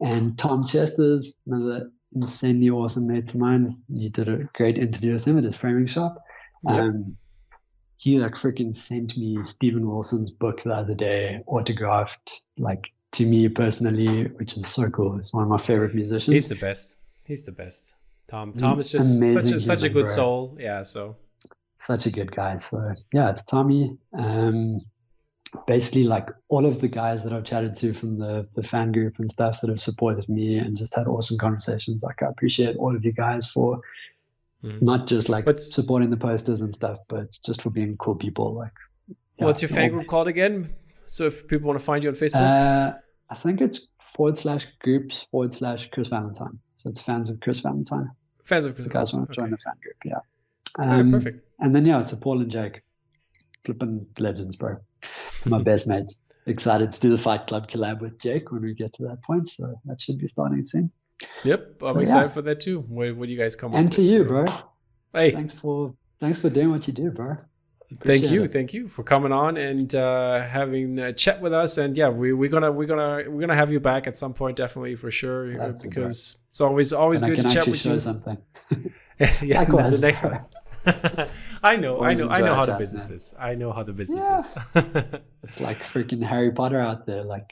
And 0.00 0.38
Tom 0.38 0.66
Chester's 0.66 1.40
another 1.46 1.90
insanely 2.14 2.70
awesome 2.70 3.06
mate 3.06 3.28
of 3.28 3.36
mine. 3.36 3.82
You 3.88 4.08
did 4.08 4.28
a 4.28 4.48
great 4.54 4.78
interview 4.78 5.12
with 5.12 5.24
him 5.24 5.38
at 5.38 5.44
his 5.44 5.56
framing 5.56 5.86
shop. 5.86 6.16
Yep. 6.64 6.80
Um, 6.80 7.16
he 8.00 8.18
like 8.18 8.32
freaking 8.32 8.74
sent 8.74 9.14
me 9.18 9.44
Steven 9.44 9.86
Wilson's 9.86 10.30
book 10.30 10.62
the 10.62 10.72
other 10.72 10.94
day, 10.94 11.42
autographed, 11.46 12.42
like 12.56 12.90
to 13.12 13.26
me 13.26 13.46
personally, 13.46 14.24
which 14.38 14.56
is 14.56 14.66
so 14.68 14.88
cool. 14.88 15.18
He's 15.18 15.34
one 15.34 15.42
of 15.42 15.50
my 15.50 15.58
favorite 15.58 15.94
musicians. 15.94 16.32
He's 16.32 16.48
the 16.48 16.54
best. 16.54 17.02
He's 17.26 17.42
the 17.42 17.52
best. 17.52 17.96
Tom. 18.26 18.54
Tom 18.54 18.78
is 18.78 18.90
just 18.90 19.18
such 19.18 19.52
a, 19.52 19.60
such 19.60 19.82
a 19.82 19.90
good 19.90 20.04
bro. 20.04 20.12
soul. 20.14 20.56
Yeah. 20.58 20.80
So 20.80 21.14
such 21.78 22.06
a 22.06 22.10
good 22.10 22.34
guy. 22.34 22.56
So 22.56 22.94
yeah, 23.12 23.32
it's 23.32 23.44
Tommy. 23.44 23.98
Um, 24.16 24.80
basically 25.66 26.04
like 26.04 26.30
all 26.48 26.64
of 26.64 26.80
the 26.80 26.88
guys 26.88 27.22
that 27.24 27.34
I've 27.34 27.44
chatted 27.44 27.74
to 27.80 27.92
from 27.92 28.18
the 28.18 28.48
the 28.54 28.62
fan 28.62 28.92
group 28.92 29.18
and 29.18 29.30
stuff 29.30 29.60
that 29.60 29.68
have 29.68 29.80
supported 29.80 30.26
me 30.26 30.56
and 30.56 30.74
just 30.74 30.96
had 30.96 31.06
awesome 31.06 31.36
conversations. 31.36 32.02
Like 32.02 32.22
I 32.22 32.28
appreciate 32.28 32.76
all 32.76 32.96
of 32.96 33.04
you 33.04 33.12
guys 33.12 33.46
for 33.46 33.78
Mm. 34.64 34.82
Not 34.82 35.06
just 35.06 35.28
like 35.28 35.46
what's, 35.46 35.74
supporting 35.74 36.10
the 36.10 36.16
posters 36.16 36.60
and 36.60 36.72
stuff, 36.74 36.98
but 37.08 37.20
it's 37.20 37.38
just 37.38 37.62
for 37.62 37.70
being 37.70 37.96
cool 37.96 38.14
people. 38.14 38.54
Like, 38.54 38.72
yeah, 39.38 39.46
what's 39.46 39.62
your 39.62 39.70
fan 39.70 39.90
group 39.90 40.06
called 40.06 40.28
again? 40.28 40.74
So 41.06 41.24
if 41.24 41.46
people 41.48 41.66
want 41.66 41.78
to 41.78 41.84
find 41.84 42.04
you 42.04 42.10
on 42.10 42.14
Facebook, 42.14 42.34
uh, 42.34 42.96
I 43.30 43.34
think 43.34 43.60
it's 43.60 43.88
forward 44.14 44.36
slash 44.36 44.66
groups 44.80 45.26
forward 45.30 45.52
slash 45.52 45.88
Chris 45.90 46.08
Valentine. 46.08 46.58
So 46.76 46.90
it's 46.90 47.00
fans 47.00 47.30
of 47.30 47.40
Chris 47.40 47.60
Valentine. 47.60 48.10
Fans 48.44 48.66
of 48.66 48.74
Chris. 48.74 48.86
The 48.86 48.92
guys 48.92 49.14
want 49.14 49.28
to 49.28 49.34
join 49.34 49.50
the 49.50 49.56
fan 49.56 49.74
group, 49.82 49.96
yeah. 50.04 50.20
Um, 50.78 51.10
perfect. 51.10 51.46
And 51.58 51.74
then 51.74 51.86
yeah, 51.86 52.00
it's 52.00 52.12
a 52.12 52.16
Paul 52.16 52.40
and 52.40 52.50
Jake, 52.50 52.82
flipping 53.64 54.06
legends, 54.18 54.56
bro. 54.56 54.76
My 55.46 55.62
best 55.62 55.88
mates. 55.88 56.20
Excited 56.46 56.92
to 56.92 57.00
do 57.00 57.10
the 57.10 57.18
Fight 57.18 57.46
Club 57.46 57.70
collab 57.70 58.00
with 58.00 58.20
Jake 58.20 58.50
when 58.50 58.62
we 58.62 58.74
get 58.74 58.92
to 58.94 59.04
that 59.04 59.22
point. 59.22 59.48
So 59.48 59.74
that 59.84 60.00
should 60.00 60.18
be 60.18 60.26
starting 60.26 60.64
soon. 60.64 60.90
Yep, 61.44 61.82
I'm 61.82 61.94
so, 61.94 62.00
excited 62.00 62.26
yeah. 62.28 62.32
for 62.32 62.42
that 62.42 62.60
too. 62.60 62.80
What, 62.80 63.16
what 63.16 63.26
do 63.26 63.32
you 63.32 63.38
guys 63.38 63.56
come 63.56 63.74
and 63.74 63.90
to 63.92 64.00
with, 64.00 64.10
you, 64.10 64.24
bro. 64.24 64.44
Hey, 65.12 65.30
thanks 65.32 65.54
for 65.54 65.94
thanks 66.20 66.40
for 66.40 66.50
doing 66.50 66.70
what 66.70 66.86
you 66.86 66.92
do, 66.92 67.10
bro. 67.10 67.36
Appreciate 67.92 68.20
thank 68.20 68.32
you, 68.32 68.44
it. 68.44 68.52
thank 68.52 68.72
you 68.72 68.88
for 68.88 69.02
coming 69.02 69.32
on 69.32 69.56
and 69.56 69.92
uh, 69.96 70.42
having 70.42 71.00
a 71.00 71.12
chat 71.12 71.40
with 71.40 71.52
us. 71.52 71.76
And 71.76 71.96
yeah, 71.96 72.08
we, 72.08 72.32
we're 72.32 72.48
gonna 72.48 72.70
we're 72.70 72.86
gonna 72.86 73.28
we're 73.28 73.40
gonna 73.40 73.56
have 73.56 73.72
you 73.72 73.80
back 73.80 74.06
at 74.06 74.16
some 74.16 74.32
point, 74.32 74.56
definitely 74.56 74.94
for 74.94 75.10
sure, 75.10 75.56
That's 75.56 75.82
because 75.82 76.36
it's 76.50 76.60
always 76.60 76.92
always 76.92 77.20
good 77.20 77.40
to 77.40 77.48
chat 77.48 77.66
with 77.66 77.84
you. 77.84 77.98
Something. 77.98 78.38
yeah, 79.42 79.64
the, 79.64 79.88
the 79.90 79.98
next 79.98 80.22
one. 80.22 80.38
I 81.62 81.76
know, 81.76 81.96
Always 81.96 82.20
I 82.20 82.24
know, 82.24 82.30
I 82.30 82.40
know 82.40 82.54
how 82.54 82.64
the 82.64 82.76
business 82.76 83.10
is. 83.10 83.34
I 83.38 83.54
know 83.54 83.72
how 83.72 83.82
the 83.82 83.92
business 83.92 84.26
yeah. 84.28 84.38
is. 84.38 84.52
it's 85.42 85.60
like 85.60 85.78
freaking 85.78 86.22
Harry 86.22 86.52
Potter 86.52 86.78
out 86.78 87.06
there, 87.06 87.22
like 87.22 87.50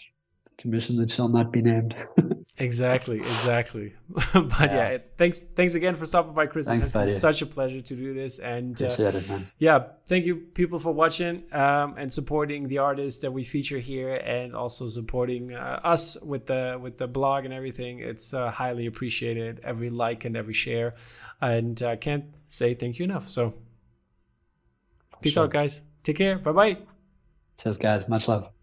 commission 0.58 0.96
that 0.96 1.10
shall 1.10 1.28
not 1.28 1.52
be 1.52 1.62
named. 1.62 1.94
exactly, 2.58 3.16
exactly. 3.18 3.94
but 4.34 4.60
yeah. 4.60 4.90
yeah. 4.90 4.98
thanks, 5.16 5.40
thanks 5.40 5.74
again 5.74 5.94
for 5.94 6.04
stopping 6.04 6.34
by, 6.34 6.46
Chris. 6.46 6.66
Thanks, 6.66 6.82
it's 6.82 6.92
been 6.92 7.10
such 7.10 7.40
a 7.40 7.46
pleasure 7.46 7.80
to 7.80 7.94
do 7.96 8.12
this, 8.12 8.40
and 8.40 8.80
uh, 8.82 8.94
it, 8.98 9.42
yeah, 9.58 9.84
thank 10.06 10.26
you, 10.26 10.36
people, 10.36 10.78
for 10.78 10.92
watching 10.92 11.44
um, 11.52 11.94
and 11.96 12.12
supporting 12.12 12.64
the 12.64 12.78
artists 12.78 13.20
that 13.20 13.32
we 13.32 13.44
feature 13.44 13.78
here, 13.78 14.16
and 14.16 14.54
also 14.54 14.88
supporting 14.88 15.54
uh, 15.54 15.80
us 15.84 16.20
with 16.22 16.46
the 16.46 16.78
with 16.80 16.98
the 16.98 17.06
blog 17.06 17.44
and 17.44 17.54
everything. 17.54 18.00
It's 18.00 18.34
uh, 18.34 18.50
highly 18.50 18.86
appreciated. 18.86 19.60
Every 19.62 19.90
like 19.90 20.24
and 20.24 20.36
every 20.36 20.54
share, 20.54 20.94
and 21.40 21.80
I 21.82 21.92
uh, 21.92 21.96
can't 21.96 22.24
say 22.48 22.74
thank 22.74 22.98
you 22.98 23.04
enough. 23.04 23.28
So, 23.28 23.54
peace 25.22 25.34
sure. 25.34 25.44
out, 25.44 25.50
guys. 25.50 25.82
Take 26.02 26.16
care. 26.16 26.38
Bye 26.38 26.52
bye. 26.52 26.78
Cheers, 27.62 27.76
guys. 27.76 28.08
Much 28.08 28.28
love. 28.28 28.57